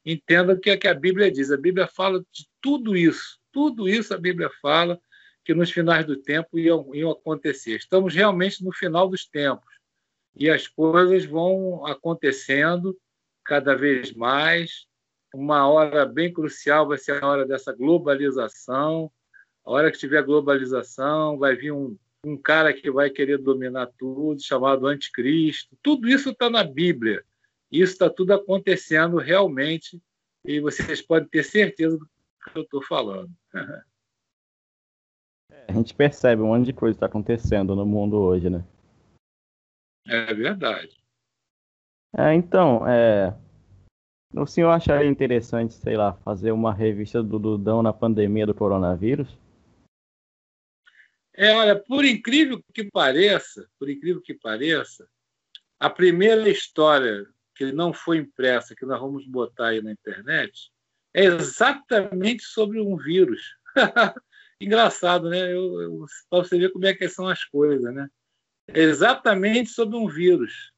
entenda 0.05 0.53
o 0.53 0.59
que, 0.59 0.69
é 0.69 0.77
que 0.77 0.87
a 0.87 0.93
Bíblia 0.93 1.31
diz. 1.31 1.51
A 1.51 1.57
Bíblia 1.57 1.87
fala 1.87 2.19
de 2.31 2.47
tudo 2.61 2.95
isso, 2.95 3.39
tudo 3.51 3.87
isso 3.89 4.13
a 4.13 4.17
Bíblia 4.17 4.49
fala 4.61 4.99
que 5.43 5.53
nos 5.53 5.71
finais 5.71 6.05
do 6.05 6.17
tempo 6.17 6.59
iam, 6.59 6.93
iam 6.93 7.11
acontecer. 7.11 7.77
Estamos 7.77 8.13
realmente 8.13 8.63
no 8.63 8.71
final 8.71 9.09
dos 9.09 9.25
tempos 9.25 9.77
e 10.35 10.49
as 10.49 10.67
coisas 10.67 11.25
vão 11.25 11.85
acontecendo 11.85 12.97
cada 13.43 13.75
vez 13.75 14.13
mais. 14.13 14.85
Uma 15.33 15.67
hora 15.69 16.05
bem 16.05 16.31
crucial 16.31 16.87
vai 16.87 16.97
ser 16.97 17.23
a 17.23 17.27
hora 17.27 17.45
dessa 17.45 17.73
globalização. 17.73 19.11
A 19.65 19.71
hora 19.71 19.91
que 19.91 19.97
tiver 19.97 20.23
globalização, 20.23 21.37
vai 21.37 21.55
vir 21.55 21.71
um, 21.71 21.97
um 22.27 22.37
cara 22.37 22.73
que 22.73 22.91
vai 22.91 23.09
querer 23.09 23.37
dominar 23.37 23.87
tudo, 23.97 24.41
chamado 24.41 24.87
anticristo. 24.87 25.77
Tudo 25.81 26.07
isso 26.07 26.31
está 26.31 26.49
na 26.49 26.63
Bíblia. 26.63 27.23
Isso 27.71 27.93
está 27.93 28.09
tudo 28.09 28.33
acontecendo 28.33 29.17
realmente 29.17 30.01
e 30.43 30.59
vocês 30.59 31.01
podem 31.01 31.27
ter 31.27 31.43
certeza 31.43 31.97
do 31.97 32.05
que 32.05 32.57
eu 32.57 32.63
estou 32.63 32.81
falando. 32.81 33.31
a 35.67 35.73
gente 35.73 35.93
percebe 35.93 36.41
um 36.41 36.47
monte 36.47 36.65
de 36.65 36.73
coisa 36.73 36.95
está 36.95 37.05
acontecendo 37.05 37.75
no 37.75 37.85
mundo 37.85 38.17
hoje, 38.17 38.49
né? 38.49 38.63
É 40.07 40.33
verdade. 40.33 40.97
É, 42.17 42.33
então, 42.33 42.87
é, 42.87 43.35
o 44.33 44.45
senhor 44.45 44.69
acharia 44.69 45.09
interessante, 45.09 45.73
sei 45.73 45.97
lá, 45.97 46.13
fazer 46.13 46.51
uma 46.51 46.73
revista 46.73 47.21
do 47.21 47.37
Dudão 47.37 47.83
na 47.83 47.91
pandemia 47.91 48.45
do 48.45 48.53
coronavírus? 48.53 49.37
É, 51.37 51.53
olha, 51.53 51.79
por 51.79 52.03
incrível 52.03 52.59
que 52.73 52.89
pareça, 52.89 53.69
por 53.77 53.87
incrível 53.87 54.19
que 54.19 54.33
pareça, 54.33 55.07
a 55.79 55.87
primeira 55.87 56.49
história 56.49 57.27
que 57.53 57.71
não 57.71 57.93
foi 57.93 58.17
impressa, 58.17 58.75
que 58.75 58.87
nós 58.87 58.99
vamos 58.99 59.27
botar 59.27 59.67
aí 59.67 59.81
na 59.81 59.91
internet, 59.91 60.71
é 61.13 61.25
exatamente 61.25 62.41
sobre 62.43 62.81
um 62.81 62.97
vírus. 62.97 63.55
Engraçado, 64.59 65.29
né? 65.29 65.49
Para 66.27 66.39
você 66.39 66.57
ver 66.57 66.71
como 66.71 66.87
é 66.87 66.95
que 66.95 67.07
são 67.07 67.27
as 67.27 67.45
coisas, 67.45 67.93
né? 67.93 68.09
É 68.67 68.81
exatamente 68.81 69.69
sobre 69.69 69.95
um 69.95 70.07
vírus. 70.07 70.71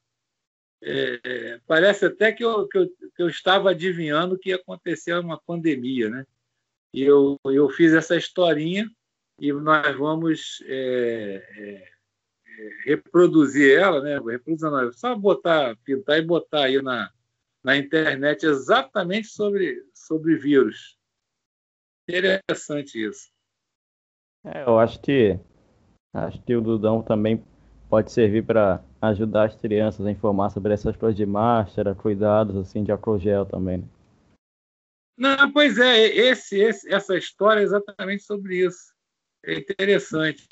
É, 0.82 1.20
é, 1.24 1.62
parece 1.66 2.06
até 2.06 2.34
que 2.34 2.44
eu, 2.44 2.68
que, 2.68 2.78
eu, 2.78 2.90
que 2.90 3.24
eu 3.24 3.30
estava 3.30 3.72
adivinhando 3.72 4.38
que 4.38 4.50
ia 4.50 4.58
acontecer 4.58 5.18
uma 5.18 5.40
pandemia, 5.40 6.10
né? 6.10 6.26
E 6.94 7.02
eu, 7.02 7.40
eu 7.46 7.70
fiz 7.70 7.94
essa 7.94 8.18
historinha 8.18 8.90
e 9.40 9.52
nós 9.54 9.96
vamos 9.98 10.64
é, 10.68 11.44
é 11.58 12.00
reproduzir 12.86 13.78
ela, 13.78 14.02
né? 14.02 14.20
Reproduzir, 14.20 14.70
não, 14.70 14.92
só 14.92 15.16
botar, 15.16 15.76
pintar 15.84 16.20
e 16.20 16.22
botar 16.22 16.66
aí 16.66 16.82
na, 16.82 17.10
na 17.64 17.78
internet 17.78 18.46
exatamente 18.46 19.28
sobre, 19.28 19.84
sobre 19.94 20.36
vírus. 20.36 20.98
Interessante 22.08 23.04
isso. 23.04 23.30
É, 24.44 24.64
eu 24.64 24.80
acho 24.80 25.00
que 25.02 25.40
acho 26.14 26.42
que 26.44 26.56
o 26.56 26.62
Dudão 26.62 27.04
também 27.04 27.44
pode 27.90 28.12
servir 28.12 28.46
para 28.46 28.84
ajudar 29.02 29.46
as 29.46 29.56
crianças 29.56 30.06
a 30.06 30.12
informar 30.12 30.50
sobre 30.50 30.74
essas 30.74 30.96
coisas 30.96 31.16
de 31.16 31.26
máscara, 31.26 31.96
cuidados 31.96 32.56
assim 32.56 32.84
de 32.84 32.92
álcool 32.92 33.20
gel 33.20 33.46
também. 33.46 33.80
Né? 33.80 33.88
Não, 35.18 35.52
pois 35.52 35.78
é, 35.78 36.06
esse, 36.06 36.58
esse, 36.58 36.92
essa 36.92 37.18
história 37.18 37.60
é 37.60 37.64
exatamente 37.64 38.24
sobre 38.24 38.66
isso. 38.66 38.94
É 39.44 39.54
interessante 39.54 40.48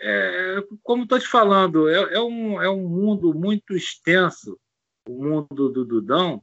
é, 0.00 0.64
como 0.82 1.02
estou 1.02 1.18
te 1.18 1.28
falando, 1.28 1.88
é, 1.88 2.14
é, 2.14 2.20
um, 2.20 2.60
é 2.60 2.70
um 2.70 2.88
mundo 2.88 3.34
muito 3.34 3.76
extenso, 3.76 4.58
o 5.06 5.22
mundo 5.22 5.68
do 5.68 5.84
Dudão, 5.84 6.42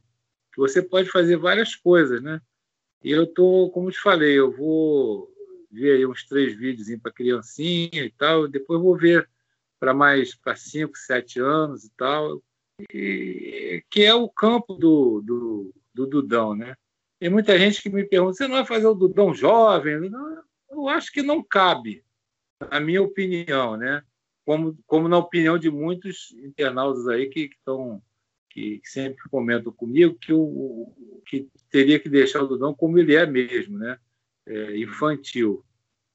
que 0.52 0.58
você 0.58 0.80
pode 0.80 1.10
fazer 1.10 1.36
várias 1.36 1.74
coisas, 1.74 2.22
né? 2.22 2.40
E 3.02 3.10
eu 3.10 3.26
tô, 3.26 3.68
como 3.70 3.90
te 3.90 3.98
falei, 3.98 4.38
eu 4.38 4.52
vou 4.52 5.28
ver 5.70 5.96
aí 5.96 6.06
uns 6.06 6.24
três 6.24 6.56
vídeos 6.56 6.88
para 7.02 7.12
criancinha 7.12 8.04
e 8.04 8.10
tal, 8.10 8.46
depois 8.46 8.80
vou 8.80 8.96
ver 8.96 9.28
para 9.80 9.92
mais 9.92 10.34
para 10.34 10.56
cinco, 10.56 10.96
sete 10.96 11.40
anos 11.40 11.84
e 11.84 11.90
tal, 11.96 12.42
e, 12.92 13.82
que 13.90 14.02
é 14.04 14.14
o 14.14 14.28
campo 14.28 14.74
do, 14.74 15.20
do, 15.20 15.74
do 15.92 16.06
Dudão, 16.06 16.54
né? 16.54 16.76
Tem 17.18 17.28
muita 17.28 17.58
gente 17.58 17.82
que 17.82 17.90
me 17.90 18.04
pergunta, 18.04 18.34
você 18.34 18.46
não 18.46 18.54
vai 18.54 18.64
fazer 18.64 18.86
o 18.86 18.94
Dudão 18.94 19.34
jovem? 19.34 20.08
Não, 20.08 20.44
eu 20.70 20.88
acho 20.88 21.12
que 21.12 21.22
não 21.22 21.42
cabe 21.42 22.04
na 22.70 22.80
minha 22.80 23.02
opinião, 23.02 23.76
né? 23.76 24.02
Como, 24.44 24.78
como 24.86 25.08
na 25.08 25.18
opinião 25.18 25.58
de 25.58 25.70
muitos 25.70 26.32
internautas 26.32 27.06
aí 27.08 27.28
que 27.28 27.50
estão 27.52 28.02
que, 28.50 28.78
que, 28.80 28.88
sempre 28.88 29.28
comentam 29.30 29.72
comigo 29.72 30.18
que 30.18 30.32
o 30.32 31.22
que 31.26 31.50
teria 31.70 32.00
que 32.00 32.08
deixar 32.08 32.42
o 32.42 32.46
Dudão 32.46 32.74
como 32.74 32.98
ele 32.98 33.14
é 33.14 33.26
mesmo, 33.26 33.78
né? 33.78 33.98
É, 34.46 34.78
infantil, 34.78 35.62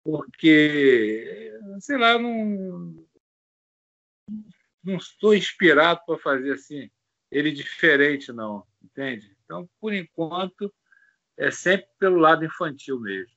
porque 0.03 1.53
sei 1.79 1.97
lá, 1.97 2.17
não 2.17 3.05
não 4.83 4.97
estou 4.97 5.35
inspirado 5.35 6.01
para 6.05 6.17
fazer 6.17 6.53
assim 6.53 6.89
ele 7.33 7.51
diferente 7.51 8.31
não, 8.31 8.65
entende? 8.83 9.35
Então, 9.43 9.67
por 9.79 9.93
enquanto, 9.93 10.73
é 11.37 11.49
sempre 11.49 11.87
pelo 11.99 12.17
lado 12.17 12.45
infantil 12.45 12.99
mesmo. 12.99 13.32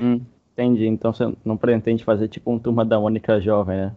Hum. 0.00 0.24
Entendi. 0.54 0.86
Então 0.86 1.12
você 1.12 1.24
não 1.44 1.56
pretende 1.56 2.04
fazer 2.04 2.28
tipo 2.28 2.52
um 2.52 2.58
turma 2.60 2.84
da 2.84 2.98
Mônica 2.98 3.40
jovem, 3.40 3.76
né? 3.76 3.96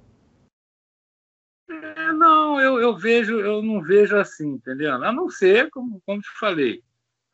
É, 1.70 2.12
não, 2.14 2.60
eu, 2.60 2.80
eu 2.80 2.98
vejo, 2.98 3.40
eu 3.40 3.62
não 3.62 3.82
vejo 3.82 4.18
assim, 4.18 4.54
entendeu? 4.54 4.94
A 4.94 5.12
não 5.12 5.30
ser, 5.30 5.70
como, 5.70 6.02
como 6.04 6.22
te 6.22 6.30
falei, 6.40 6.84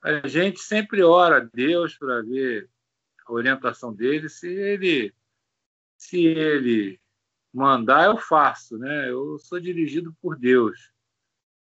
a 0.04 0.28
gente 0.28 0.60
sempre 0.60 1.02
ora 1.02 1.38
a 1.38 1.50
Deus 1.54 1.98
para 1.98 2.22
ver 2.22 2.70
a 3.26 3.32
orientação 3.32 3.94
dele. 3.94 4.28
Se 4.28 4.48
ele, 4.48 5.14
se 5.98 6.26
ele 6.26 7.00
mandar, 7.54 8.08
eu 8.08 8.18
faço, 8.18 8.78
né? 8.78 9.10
Eu 9.10 9.40
sou 9.40 9.58
dirigido 9.58 10.14
por 10.22 10.38
Deus. 10.38 10.92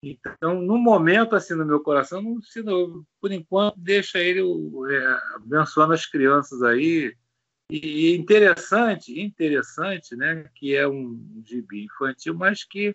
Então, 0.02 0.60
no 0.60 0.76
momento, 0.78 1.36
assim, 1.36 1.54
no 1.54 1.64
meu 1.64 1.80
coração, 1.80 2.20
não, 2.20 3.06
por 3.20 3.30
enquanto, 3.30 3.78
deixa 3.78 4.18
ele 4.18 4.40
é, 4.40 5.36
abençoando 5.36 5.92
as 5.92 6.04
crianças 6.04 6.60
aí, 6.62 7.16
e 7.70 8.14
interessante, 8.16 9.18
interessante, 9.18 10.16
né, 10.16 10.50
que 10.56 10.74
é 10.74 10.86
um 10.86 11.42
gibi 11.46 11.84
infantil, 11.84 12.34
mas 12.34 12.64
que, 12.64 12.94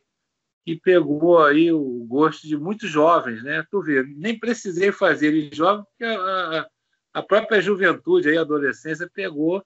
que 0.65 0.75
pegou 0.75 1.43
aí 1.43 1.71
o 1.71 2.05
gosto 2.05 2.45
de 2.45 2.57
muitos 2.57 2.89
jovens, 2.89 3.41
né? 3.41 3.65
Tu 3.71 3.81
vê, 3.81 4.03
nem 4.03 4.37
precisei 4.37 4.91
fazer 4.91 5.27
ele 5.27 5.49
jovem, 5.55 5.83
porque 5.85 6.03
a, 6.03 6.69
a 7.13 7.23
própria 7.23 7.61
juventude, 7.61 8.29
aí, 8.29 8.37
a 8.37 8.41
adolescência, 8.41 9.09
pegou 9.11 9.65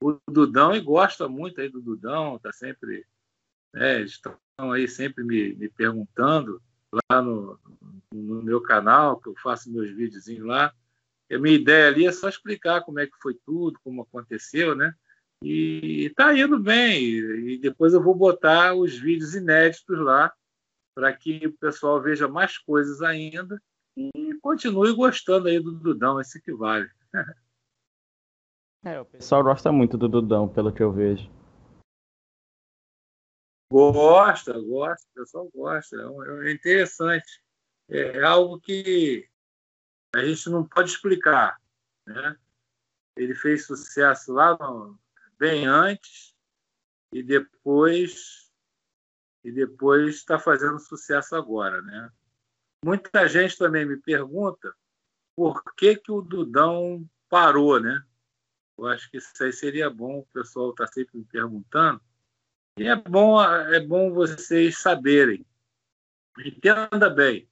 o 0.00 0.18
Dudão 0.30 0.74
e 0.74 0.80
gosta 0.80 1.28
muito 1.28 1.60
aí 1.60 1.68
do 1.68 1.82
Dudão, 1.82 2.38
tá 2.38 2.52
sempre, 2.52 3.04
né, 3.74 4.02
estão 4.02 4.38
aí 4.72 4.88
sempre 4.88 5.24
me, 5.24 5.54
me 5.54 5.68
perguntando 5.68 6.62
lá 7.10 7.22
no, 7.22 7.58
no 8.12 8.42
meu 8.42 8.60
canal, 8.60 9.18
que 9.18 9.28
eu 9.28 9.34
faço 9.36 9.70
meus 9.70 9.90
videozinhos 9.90 10.46
lá, 10.46 10.72
a 11.30 11.38
minha 11.38 11.56
ideia 11.56 11.88
ali 11.88 12.06
é 12.06 12.12
só 12.12 12.28
explicar 12.28 12.82
como 12.82 13.00
é 13.00 13.06
que 13.06 13.16
foi 13.20 13.34
tudo, 13.34 13.80
como 13.82 14.02
aconteceu, 14.02 14.74
né? 14.74 14.94
E 15.42 16.06
está 16.06 16.36
indo 16.36 16.58
bem. 16.58 17.04
E 17.04 17.58
depois 17.58 17.92
eu 17.92 18.02
vou 18.02 18.14
botar 18.14 18.74
os 18.74 18.96
vídeos 18.96 19.34
inéditos 19.34 19.98
lá 19.98 20.32
para 20.94 21.12
que 21.12 21.46
o 21.46 21.52
pessoal 21.52 22.00
veja 22.00 22.28
mais 22.28 22.56
coisas 22.58 23.02
ainda 23.02 23.60
e 23.96 24.34
continue 24.40 24.94
gostando 24.94 25.48
aí 25.48 25.58
do 25.58 25.72
Dudão, 25.72 26.20
esse 26.20 26.40
que 26.40 26.52
vale. 26.52 26.88
É, 28.84 29.00
o 29.00 29.04
pessoal 29.04 29.42
gosta 29.42 29.72
muito 29.72 29.98
do 29.98 30.08
Dudão, 30.08 30.46
pelo 30.46 30.72
que 30.72 30.80
eu 30.80 30.92
vejo. 30.92 31.28
Gosta, 33.70 34.52
gosta, 34.52 35.08
o 35.10 35.14
pessoal 35.14 35.50
gosta. 35.54 35.96
É, 35.96 36.48
é 36.48 36.52
interessante. 36.52 37.42
É 37.88 38.22
algo 38.22 38.60
que 38.60 39.28
a 40.14 40.24
gente 40.24 40.48
não 40.48 40.66
pode 40.66 40.90
explicar. 40.90 41.60
Né? 42.06 42.36
Ele 43.16 43.34
fez 43.34 43.66
sucesso 43.66 44.32
lá 44.32 44.56
no, 44.56 44.98
bem 45.38 45.66
antes 45.66 46.34
e 47.12 47.22
depois 47.22 48.46
e 49.44 49.52
depois 49.52 50.16
está 50.16 50.40
fazendo 50.40 50.78
sucesso 50.80 51.36
agora, 51.36 51.80
né? 51.80 52.10
Muita 52.84 53.28
gente 53.28 53.56
também 53.56 53.86
me 53.86 53.96
pergunta 53.96 54.74
por 55.36 55.62
que 55.76 55.94
que 55.94 56.10
o 56.10 56.20
Dudão 56.20 57.08
parou, 57.28 57.78
né? 57.78 58.04
Eu 58.76 58.86
acho 58.86 59.08
que 59.08 59.18
isso 59.18 59.30
aí 59.40 59.52
seria 59.52 59.88
bom, 59.88 60.18
o 60.18 60.26
pessoal 60.26 60.70
está 60.70 60.86
sempre 60.88 61.18
me 61.18 61.24
perguntando. 61.24 62.00
E 62.78 62.86
é 62.86 62.94
bom, 62.94 63.42
é 63.42 63.80
bom 63.80 64.12
vocês 64.12 64.78
saberem. 64.78 65.46
Entenda 66.38 67.08
bem, 67.08 67.48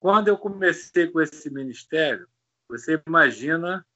quando 0.00 0.28
eu 0.28 0.38
comecei 0.38 1.06
com 1.08 1.20
esse 1.20 1.50
ministério, 1.50 2.26
você 2.66 2.98
imagina, 3.06 3.86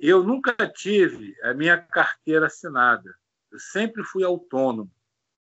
eu 0.00 0.24
nunca 0.24 0.54
tive 0.68 1.36
a 1.42 1.54
minha 1.54 1.78
carteira 1.78 2.46
assinada. 2.46 3.14
Eu 3.52 3.60
sempre 3.60 4.02
fui 4.02 4.24
autônomo. 4.24 4.90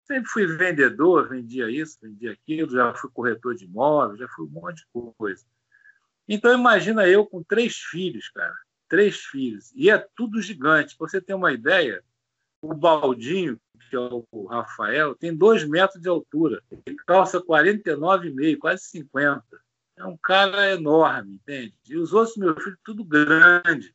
Sempre 0.05 0.29
fui 0.31 0.47
vendedor, 0.47 1.31
vendia 1.31 1.71
isso, 1.71 1.99
vendia 2.03 2.33
aquilo, 2.33 2.71
já 2.71 2.95
fui 2.95 3.11
corretor 3.11 3.55
de 3.55 3.65
imóveis, 3.65 4.19
já 4.19 4.29
fui 4.29 4.47
um 4.47 4.51
monte 4.51 4.79
de 4.79 5.13
coisa. 5.17 5.47
Então, 6.29 6.53
imagina 6.53 7.09
eu 7.09 7.25
com 7.25 7.43
três 7.43 7.77
filhos, 7.77 8.29
cara. 8.29 8.57
Três 8.87 9.21
filhos. 9.21 9.73
E 9.75 9.89
é 9.91 9.99
tudo 10.15 10.43
gigante. 10.43 10.95
Pra 10.97 11.09
você 11.09 11.23
ter 11.23 11.33
uma 11.33 11.53
ideia, 11.53 12.05
o 12.61 12.75
Baldinho, 12.75 13.59
que 13.89 13.97
é 13.97 13.99
o 13.99 14.47
Rafael, 14.47 15.15
tem 15.15 15.35
dois 15.35 15.65
metros 15.65 16.01
de 16.01 16.09
altura. 16.09 16.63
Ele 16.87 16.97
calça 17.07 17.41
49,5, 17.41 18.59
quase 18.59 18.85
50. 18.85 19.45
É 19.97 20.05
um 20.05 20.17
cara 20.17 20.73
enorme, 20.73 21.35
entende? 21.35 21.75
E 21.89 21.97
os 21.97 22.13
outros 22.13 22.37
meus 22.37 22.63
filhos, 22.63 22.79
tudo 22.85 23.05
grande. 23.05 23.95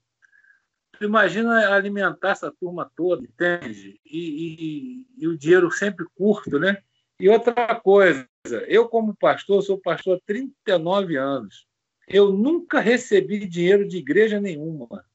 Tu 0.97 1.05
imagina 1.05 1.73
alimentar 1.73 2.31
essa 2.31 2.51
turma 2.51 2.91
toda, 2.95 3.23
entende? 3.23 3.99
E, 4.05 4.19
e, 4.19 5.07
e, 5.17 5.27
o 5.27 5.37
dinheiro 5.37 5.71
sempre 5.71 6.05
curto, 6.15 6.59
né? 6.59 6.77
E 7.19 7.29
outra 7.29 7.75
coisa, 7.79 8.27
eu 8.67 8.87
como 8.89 9.15
pastor, 9.15 9.63
sou 9.63 9.79
pastor 9.79 10.17
há 10.17 10.21
39 10.25 11.15
anos. 11.15 11.65
Eu 12.07 12.33
nunca 12.33 12.79
recebi 12.79 13.47
dinheiro 13.47 13.87
de 13.87 13.97
igreja 13.97 14.41
nenhuma. 14.41 15.05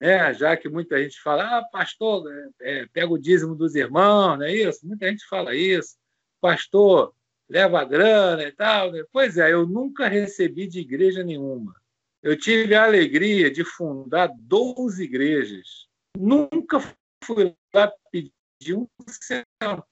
É, 0.00 0.32
já 0.34 0.56
que 0.56 0.68
muita 0.68 1.02
gente 1.02 1.20
fala, 1.20 1.58
ah, 1.58 1.64
pastor, 1.64 2.24
é, 2.60 2.86
pega 2.92 3.12
o 3.12 3.18
dízimo 3.18 3.54
dos 3.54 3.74
irmãos, 3.74 4.38
não 4.38 4.46
é 4.46 4.54
isso? 4.54 4.86
Muita 4.86 5.08
gente 5.08 5.26
fala 5.26 5.54
isso. 5.54 5.96
Pastor, 6.40 7.14
leva 7.48 7.80
a 7.80 7.84
grana 7.84 8.42
e 8.42 8.52
tal. 8.52 8.92
Né? 8.92 9.04
Pois 9.12 9.38
é, 9.38 9.52
eu 9.52 9.66
nunca 9.66 10.08
recebi 10.08 10.66
de 10.66 10.80
igreja 10.80 11.22
nenhuma. 11.22 11.74
Eu 12.22 12.36
tive 12.36 12.74
a 12.74 12.84
alegria 12.84 13.50
de 13.50 13.64
fundar 13.64 14.30
12 14.38 15.02
igrejas. 15.02 15.86
Nunca 16.18 16.80
fui 17.22 17.54
lá 17.72 17.92
pedir 18.10 18.74
um 18.74 18.86
centavo. 19.06 19.84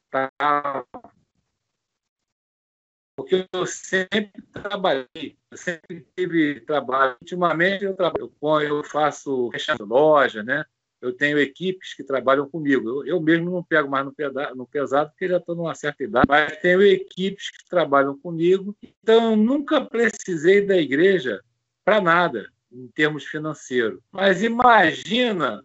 Porque 3.17 3.47
eu 3.53 3.67
sempre 3.67 4.43
trabalhei, 4.53 5.37
eu 5.51 5.57
sempre 5.57 6.07
tive 6.17 6.61
trabalho. 6.61 7.17
Ultimamente 7.21 7.85
eu 7.85 7.95
trabalho, 7.95 8.33
eu 8.63 8.85
faço 8.85 9.51
loja, 9.81 10.43
né? 10.43 10.65
eu 11.05 11.13
tenho 11.13 11.39
equipes 11.39 11.93
que 11.93 12.03
trabalham 12.03 12.49
comigo. 12.49 12.89
Eu, 12.89 13.07
eu 13.07 13.21
mesmo 13.21 13.51
não 13.51 13.63
pego 13.63 13.91
mais 13.91 14.07
no, 14.07 14.13
peda, 14.13 14.55
no 14.55 14.67
pesado, 14.67 15.11
porque 15.11 15.29
já 15.29 15.37
estou 15.37 15.55
numa 15.55 15.75
certa 15.75 16.03
idade, 16.03 16.27
mas 16.27 16.57
tenho 16.59 16.83
equipes 16.83 17.51
que 17.51 17.69
trabalham 17.69 18.19
comigo. 18.19 18.75
Então, 18.83 19.33
eu 19.33 19.37
nunca 19.37 19.85
precisei 19.85 20.65
da 20.65 20.79
igreja 20.79 21.43
para 21.85 22.01
nada, 22.01 22.51
em 22.73 22.89
termos 22.89 23.25
financeiros. 23.25 24.01
Mas 24.11 24.43
imagina 24.43 25.63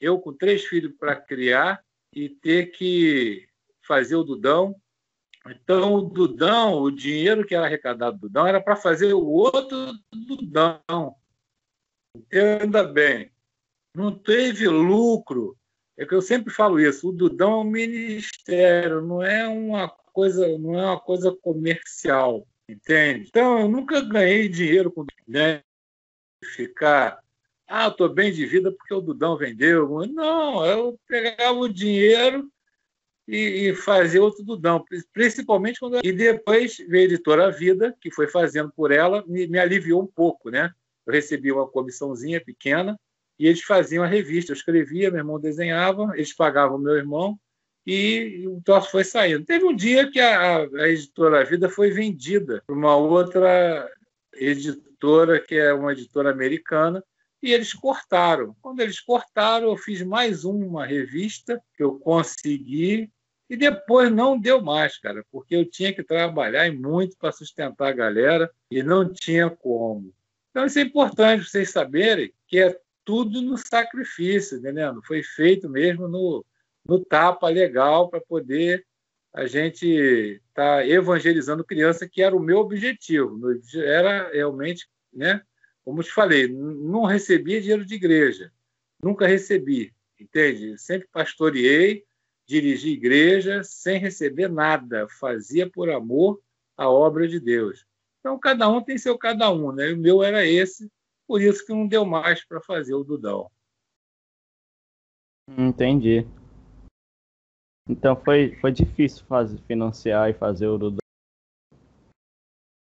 eu 0.00 0.18
com 0.18 0.32
três 0.32 0.64
filhos 0.64 0.92
para 0.98 1.14
criar 1.14 1.80
e 2.12 2.28
ter 2.28 2.72
que 2.72 3.46
fazer 3.80 4.16
o 4.16 4.24
Dudão. 4.24 4.74
Então, 5.46 5.94
o 5.94 6.02
Dudão, 6.02 6.80
o 6.80 6.90
dinheiro 6.90 7.46
que 7.46 7.54
era 7.54 7.66
arrecadado 7.66 8.16
do 8.16 8.28
Dudão 8.28 8.46
era 8.46 8.60
para 8.60 8.76
fazer 8.76 9.12
o 9.12 9.26
outro 9.26 9.92
Dudão. 10.12 11.16
Entenda 12.16 12.82
bem 12.84 13.34
não 13.94 14.12
teve 14.12 14.68
lucro. 14.68 15.56
É 15.96 16.04
que 16.04 16.14
eu 16.14 16.20
sempre 16.20 16.52
falo 16.52 16.80
isso. 16.80 17.08
O 17.08 17.12
Dudão 17.12 17.52
é 17.52 17.56
um 17.58 17.64
ministério, 17.64 19.00
não 19.00 19.22
é 19.22 19.46
uma 19.46 19.88
coisa, 19.88 20.58
não 20.58 20.78
é 20.78 20.86
uma 20.86 21.00
coisa 21.00 21.34
comercial, 21.40 22.46
entende? 22.68 23.28
Então 23.28 23.60
eu 23.60 23.68
nunca 23.68 24.00
ganhei 24.00 24.48
dinheiro 24.48 24.90
com 24.90 25.06
né, 25.26 25.62
ficar. 26.44 27.22
Ah, 27.66 27.88
estou 27.88 28.08
bem 28.08 28.32
de 28.32 28.44
vida 28.44 28.72
porque 28.72 28.92
o 28.92 29.00
Dudão 29.00 29.36
vendeu. 29.36 29.88
Não, 30.08 30.66
eu 30.66 30.98
pegava 31.06 31.58
o 31.58 31.72
dinheiro 31.72 32.50
e, 33.26 33.68
e 33.68 33.74
fazia 33.74 34.22
outro 34.22 34.44
Dudão, 34.44 34.84
principalmente 35.12 35.80
quando. 35.80 36.00
E 36.04 36.12
depois 36.12 36.76
veio 36.88 37.02
a 37.02 37.12
editora 37.12 37.50
Vida, 37.50 37.96
que 38.00 38.10
foi 38.10 38.28
fazendo 38.28 38.72
por 38.74 38.90
ela, 38.90 39.24
me, 39.26 39.46
me 39.46 39.58
aliviou 39.58 40.02
um 40.02 40.06
pouco, 40.06 40.50
né? 40.50 40.70
Eu 41.06 41.12
recebi 41.12 41.52
uma 41.52 41.66
comissãozinha 41.66 42.40
pequena 42.40 42.98
e 43.38 43.46
eles 43.46 43.62
faziam 43.62 44.04
a 44.04 44.06
revista. 44.06 44.52
Eu 44.52 44.56
escrevia, 44.56 45.10
meu 45.10 45.20
irmão 45.20 45.40
desenhava, 45.40 46.12
eles 46.14 46.34
pagavam 46.34 46.78
meu 46.78 46.94
irmão 46.94 47.38
e 47.86 48.44
o 48.48 48.60
troço 48.62 48.90
foi 48.90 49.04
saindo. 49.04 49.44
Teve 49.44 49.64
um 49.64 49.74
dia 49.74 50.10
que 50.10 50.20
a, 50.20 50.58
a 50.58 50.88
editora 50.88 51.44
Vida 51.44 51.68
foi 51.68 51.90
vendida 51.90 52.62
para 52.66 52.74
uma 52.74 52.96
outra 52.96 53.90
editora, 54.34 55.40
que 55.40 55.54
é 55.54 55.72
uma 55.72 55.92
editora 55.92 56.30
americana, 56.30 57.04
e 57.44 57.52
eles 57.52 57.74
cortaram. 57.74 58.56
Quando 58.62 58.80
eles 58.80 58.98
cortaram, 58.98 59.68
eu 59.68 59.76
fiz 59.76 60.00
mais 60.00 60.46
uma 60.46 60.86
revista 60.86 61.62
que 61.76 61.82
eu 61.82 61.98
consegui 61.98 63.12
e 63.50 63.54
depois 63.54 64.10
não 64.10 64.40
deu 64.40 64.62
mais, 64.62 64.98
cara, 64.98 65.22
porque 65.30 65.54
eu 65.54 65.70
tinha 65.70 65.92
que 65.92 66.02
trabalhar 66.02 66.72
muito 66.72 67.18
para 67.18 67.30
sustentar 67.30 67.88
a 67.88 67.92
galera 67.92 68.50
e 68.70 68.82
não 68.82 69.12
tinha 69.12 69.50
como. 69.50 70.10
Então, 70.50 70.64
isso 70.64 70.78
é 70.78 70.82
importante 70.82 71.44
vocês 71.44 71.68
saberem 71.68 72.32
que 72.48 72.58
é 72.58 72.74
tudo 73.04 73.42
no 73.42 73.58
sacrifício, 73.58 74.56
entendendo? 74.56 75.02
Foi 75.04 75.22
feito 75.22 75.68
mesmo 75.68 76.08
no, 76.08 76.42
no 76.82 77.04
tapa 77.04 77.48
legal 77.50 78.08
para 78.08 78.22
poder 78.22 78.86
a 79.34 79.46
gente 79.46 79.86
estar 79.86 80.78
tá 80.78 80.86
evangelizando 80.86 81.62
criança, 81.62 82.08
que 82.08 82.22
era 82.22 82.34
o 82.34 82.40
meu 82.40 82.60
objetivo. 82.60 83.38
Era 83.74 84.30
realmente, 84.30 84.88
né? 85.12 85.42
Como 85.84 86.02
te 86.02 86.10
falei, 86.10 86.48
não 86.48 87.04
recebia 87.04 87.60
dinheiro 87.60 87.84
de 87.84 87.94
igreja, 87.94 88.50
nunca 89.02 89.26
recebi, 89.26 89.94
entende? 90.18 90.78
Sempre 90.78 91.08
pastoreei, 91.08 92.04
dirigi 92.46 92.90
igreja 92.90 93.62
sem 93.62 93.98
receber 93.98 94.48
nada, 94.48 95.06
fazia 95.08 95.68
por 95.68 95.90
amor 95.90 96.40
a 96.76 96.88
obra 96.88 97.28
de 97.28 97.38
Deus. 97.38 97.86
Então, 98.20 98.38
cada 98.38 98.68
um 98.68 98.82
tem 98.82 98.96
seu 98.96 99.18
cada 99.18 99.52
um, 99.52 99.72
né? 99.72 99.92
O 99.92 99.98
meu 99.98 100.22
era 100.22 100.46
esse, 100.46 100.90
por 101.26 101.42
isso 101.42 101.64
que 101.66 101.72
não 101.72 101.86
deu 101.86 102.06
mais 102.06 102.44
para 102.44 102.60
fazer 102.62 102.94
o 102.94 103.04
Dudão. 103.04 103.50
Entendi. 105.58 106.26
Então 107.86 108.16
foi, 108.16 108.56
foi 108.56 108.72
difícil 108.72 109.26
fazer, 109.26 109.58
financiar 109.66 110.30
e 110.30 110.34
fazer 110.34 110.66
o 110.66 110.78
Dudão. 110.78 110.98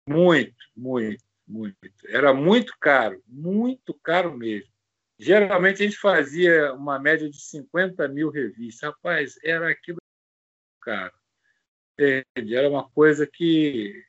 Muito, 0.08 0.56
muito, 0.76 1.24
muito. 1.48 1.78
Era 2.08 2.34
muito 2.34 2.74
caro, 2.80 3.22
muito 3.28 3.94
caro 3.96 4.36
mesmo. 4.36 4.72
Geralmente 5.20 5.82
a 5.82 5.86
gente 5.86 5.98
fazia 5.98 6.74
uma 6.74 7.00
média 7.00 7.30
de 7.30 7.40
50 7.40 8.08
mil 8.08 8.30
revistas. 8.30 8.90
Rapaz, 8.90 9.36
era 9.44 9.70
aquilo 9.70 10.00
caro. 10.82 11.14
Entende? 11.94 12.56
Era 12.56 12.70
uma 12.70 12.90
coisa 12.90 13.28
que, 13.28 14.04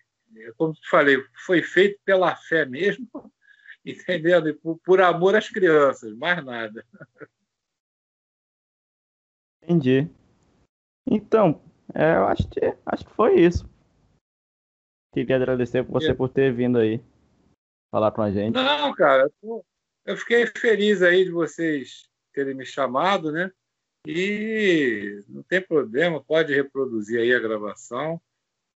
como 0.56 0.72
te 0.72 0.88
falei, 0.88 1.22
foi 1.44 1.62
feito 1.62 2.00
pela 2.04 2.34
fé 2.34 2.64
mesmo 2.64 3.08
entendendo? 3.84 4.48
E 4.48 4.54
por, 4.54 4.78
por 4.78 5.00
amor 5.00 5.36
às 5.36 5.48
crianças, 5.48 6.16
mais 6.16 6.42
nada. 6.44 6.84
Entendi. 9.62 10.10
Então, 11.06 11.62
é, 11.94 12.16
eu 12.16 12.24
acho 12.26 12.48
que, 12.48 12.60
acho 12.86 13.04
que 13.04 13.12
foi 13.12 13.40
isso. 13.40 13.68
Queria 15.12 15.36
agradecer 15.36 15.82
você 15.82 16.10
é. 16.10 16.14
por 16.14 16.28
ter 16.28 16.52
vindo 16.52 16.78
aí 16.78 17.00
falar 17.94 18.10
com 18.12 18.22
a 18.22 18.30
gente. 18.30 18.54
Não, 18.54 18.94
cara, 18.94 19.30
eu 20.04 20.16
fiquei 20.16 20.46
feliz 20.46 21.02
aí 21.02 21.24
de 21.24 21.30
vocês 21.30 22.08
terem 22.32 22.54
me 22.54 22.66
chamado, 22.66 23.30
né? 23.30 23.50
E 24.06 25.22
não 25.28 25.42
tem 25.42 25.60
problema, 25.60 26.22
pode 26.22 26.54
reproduzir 26.54 27.20
aí 27.20 27.34
a 27.34 27.40
gravação. 27.40 28.20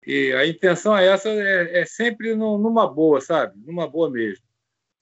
E 0.07 0.33
a 0.33 0.47
intenção 0.47 0.97
é 0.97 1.07
essa, 1.07 1.29
é, 1.29 1.81
é 1.81 1.85
sempre 1.85 2.35
no, 2.35 2.59
numa 2.59 2.87
boa, 2.87 3.21
sabe? 3.21 3.59
Numa 3.64 3.89
boa 3.89 4.11
mesmo 4.11 4.47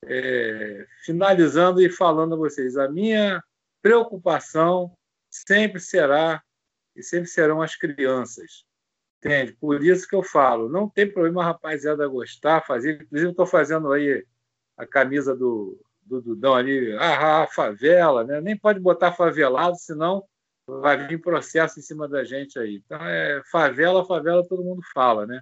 é, 0.07 0.87
finalizando 1.05 1.81
e 1.81 1.91
falando 1.91 2.35
a 2.35 2.39
vocês, 2.39 2.77
a 2.77 2.89
minha 2.89 3.43
preocupação 3.83 4.93
sempre 5.31 5.81
será 5.81 6.43
e 6.95 7.03
sempre 7.03 7.29
serão 7.29 7.61
as 7.61 7.77
crianças. 7.77 8.65
Entende? 9.25 9.53
Por 9.55 9.83
isso 9.83 10.07
que 10.07 10.15
eu 10.15 10.23
falo, 10.23 10.69
não 10.69 10.87
tem 10.87 11.11
problema 11.11 11.41
a 11.41 11.47
rapaziada 11.47 12.07
gostar, 12.07 12.61
fazer. 12.67 13.01
Inclusive, 13.01 13.31
estou 13.31 13.47
fazendo 13.47 13.91
aí 13.91 14.23
a 14.77 14.87
camisa 14.87 15.35
do, 15.35 15.81
do 16.03 16.21
Dudão 16.21 16.55
ali, 16.55 16.93
ah, 16.99 17.45
a 17.45 17.47
favela, 17.47 18.23
né? 18.23 18.39
Nem 18.43 18.55
pode 18.55 18.79
botar 18.81 19.13
favelado, 19.13 19.77
senão 19.79 20.23
vai 20.67 21.07
vir 21.07 21.23
processo 21.23 21.79
em 21.79 21.83
cima 21.83 22.07
da 22.07 22.23
gente 22.23 22.59
aí. 22.59 22.83
Então, 22.85 22.99
é 23.03 23.43
favela, 23.51 24.05
favela, 24.05 24.47
todo 24.47 24.63
mundo 24.63 24.83
fala, 24.93 25.27
né? 25.27 25.41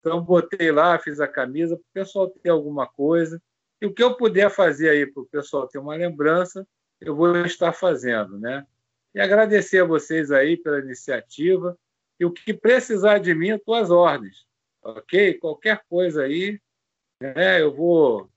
Então, 0.00 0.20
botei 0.20 0.72
lá, 0.72 0.98
fiz 0.98 1.20
a 1.20 1.28
camisa, 1.28 1.76
para 1.76 1.82
o 1.82 2.04
pessoal 2.04 2.28
ter 2.28 2.50
alguma 2.50 2.86
coisa. 2.86 3.40
E 3.80 3.86
o 3.86 3.94
que 3.94 4.02
eu 4.02 4.16
puder 4.16 4.50
fazer 4.50 4.88
aí 4.88 5.06
para 5.06 5.22
o 5.22 5.26
pessoal 5.26 5.68
ter 5.68 5.78
uma 5.78 5.94
lembrança, 5.94 6.66
eu 7.00 7.14
vou 7.14 7.36
estar 7.46 7.72
fazendo, 7.72 8.40
né? 8.40 8.66
E 9.14 9.20
agradecer 9.20 9.82
a 9.82 9.84
vocês 9.84 10.32
aí 10.32 10.56
pela 10.56 10.80
iniciativa. 10.80 11.78
E 12.18 12.24
o 12.24 12.30
que 12.30 12.54
precisar 12.54 13.18
de 13.18 13.34
mim, 13.34 13.50
às 13.50 13.90
ordens, 13.90 14.46
ok? 14.82 15.34
Qualquer 15.34 15.82
coisa 15.88 16.22
aí, 16.22 16.60
né? 17.20 17.60
Eu 17.60 17.74
vou, 17.74 18.30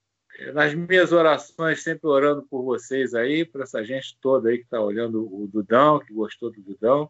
nas 0.54 0.74
minhas 0.74 1.12
orações, 1.12 1.84
sempre 1.84 2.08
orando 2.08 2.44
por 2.50 2.64
vocês 2.64 3.14
aí, 3.14 3.46
por 3.46 3.62
essa 3.62 3.84
gente 3.84 4.18
toda 4.20 4.50
aí 4.50 4.58
que 4.58 4.64
está 4.64 4.82
olhando 4.82 5.24
o 5.24 5.48
Dudão, 5.48 6.00
que 6.00 6.14
gostou 6.14 6.52
do 6.52 6.62
Dudão. 6.62 7.10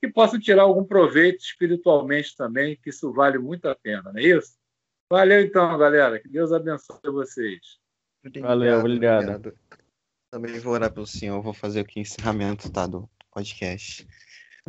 que 0.00 0.08
possam 0.08 0.38
tirar 0.38 0.62
algum 0.62 0.84
proveito 0.84 1.40
espiritualmente 1.40 2.36
também, 2.36 2.76
que 2.76 2.90
isso 2.90 3.12
vale 3.12 3.36
muito 3.38 3.66
a 3.68 3.74
pena, 3.74 4.12
não 4.12 4.18
é 4.18 4.22
isso? 4.22 4.56
Valeu 5.10 5.40
então, 5.40 5.76
galera. 5.78 6.20
Que 6.20 6.28
Deus 6.28 6.52
abençoe 6.52 7.00
vocês. 7.10 7.78
Valeu, 8.40 8.78
obrigado. 8.78 9.22
obrigado. 9.22 9.58
Também 10.30 10.58
vou 10.58 10.74
orar 10.74 10.92
pelo 10.92 11.06
senhor, 11.06 11.40
vou 11.40 11.54
fazer 11.54 11.80
aqui 11.80 11.98
o 11.98 12.02
encerramento 12.02 12.70
tá, 12.70 12.86
do 12.86 13.08
podcast. 13.30 14.06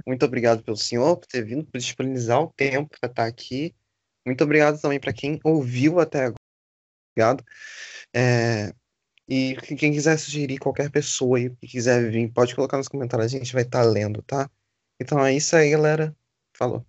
Muito 0.06 0.26
obrigado 0.26 0.64
pelo 0.64 0.78
senhor 0.78 1.18
por 1.18 1.28
ter 1.28 1.44
vindo, 1.44 1.66
por 1.66 1.78
disponibilizar 1.78 2.42
o 2.42 2.54
tempo 2.54 2.96
para 3.00 3.10
estar 3.10 3.26
aqui. 3.26 3.76
Muito 4.26 4.44
obrigado 4.44 4.80
também 4.80 5.00
para 5.00 5.14
quem 5.14 5.40
ouviu 5.44 6.00
até 6.00 6.26
agora. 6.26 6.36
Obrigado. 7.14 7.44
É, 8.16 8.74
e 9.28 9.56
quem 9.78 9.92
quiser 9.94 10.18
sugerir 10.18 10.58
qualquer 10.58 10.90
pessoa 10.90 11.38
aí 11.38 11.50
que 11.52 11.68
quiser 11.68 12.10
vir, 12.10 12.32
pode 12.32 12.56
colocar 12.56 12.78
nos 12.78 12.88
comentários, 12.88 13.34
a 13.34 13.38
gente 13.38 13.54
vai 13.54 13.64
estar 13.64 13.84
lendo, 13.84 14.22
tá? 14.24 14.50
Então 15.00 15.24
é 15.24 15.34
isso 15.34 15.56
aí, 15.56 15.70
galera. 15.70 16.16
Falou. 16.56 16.89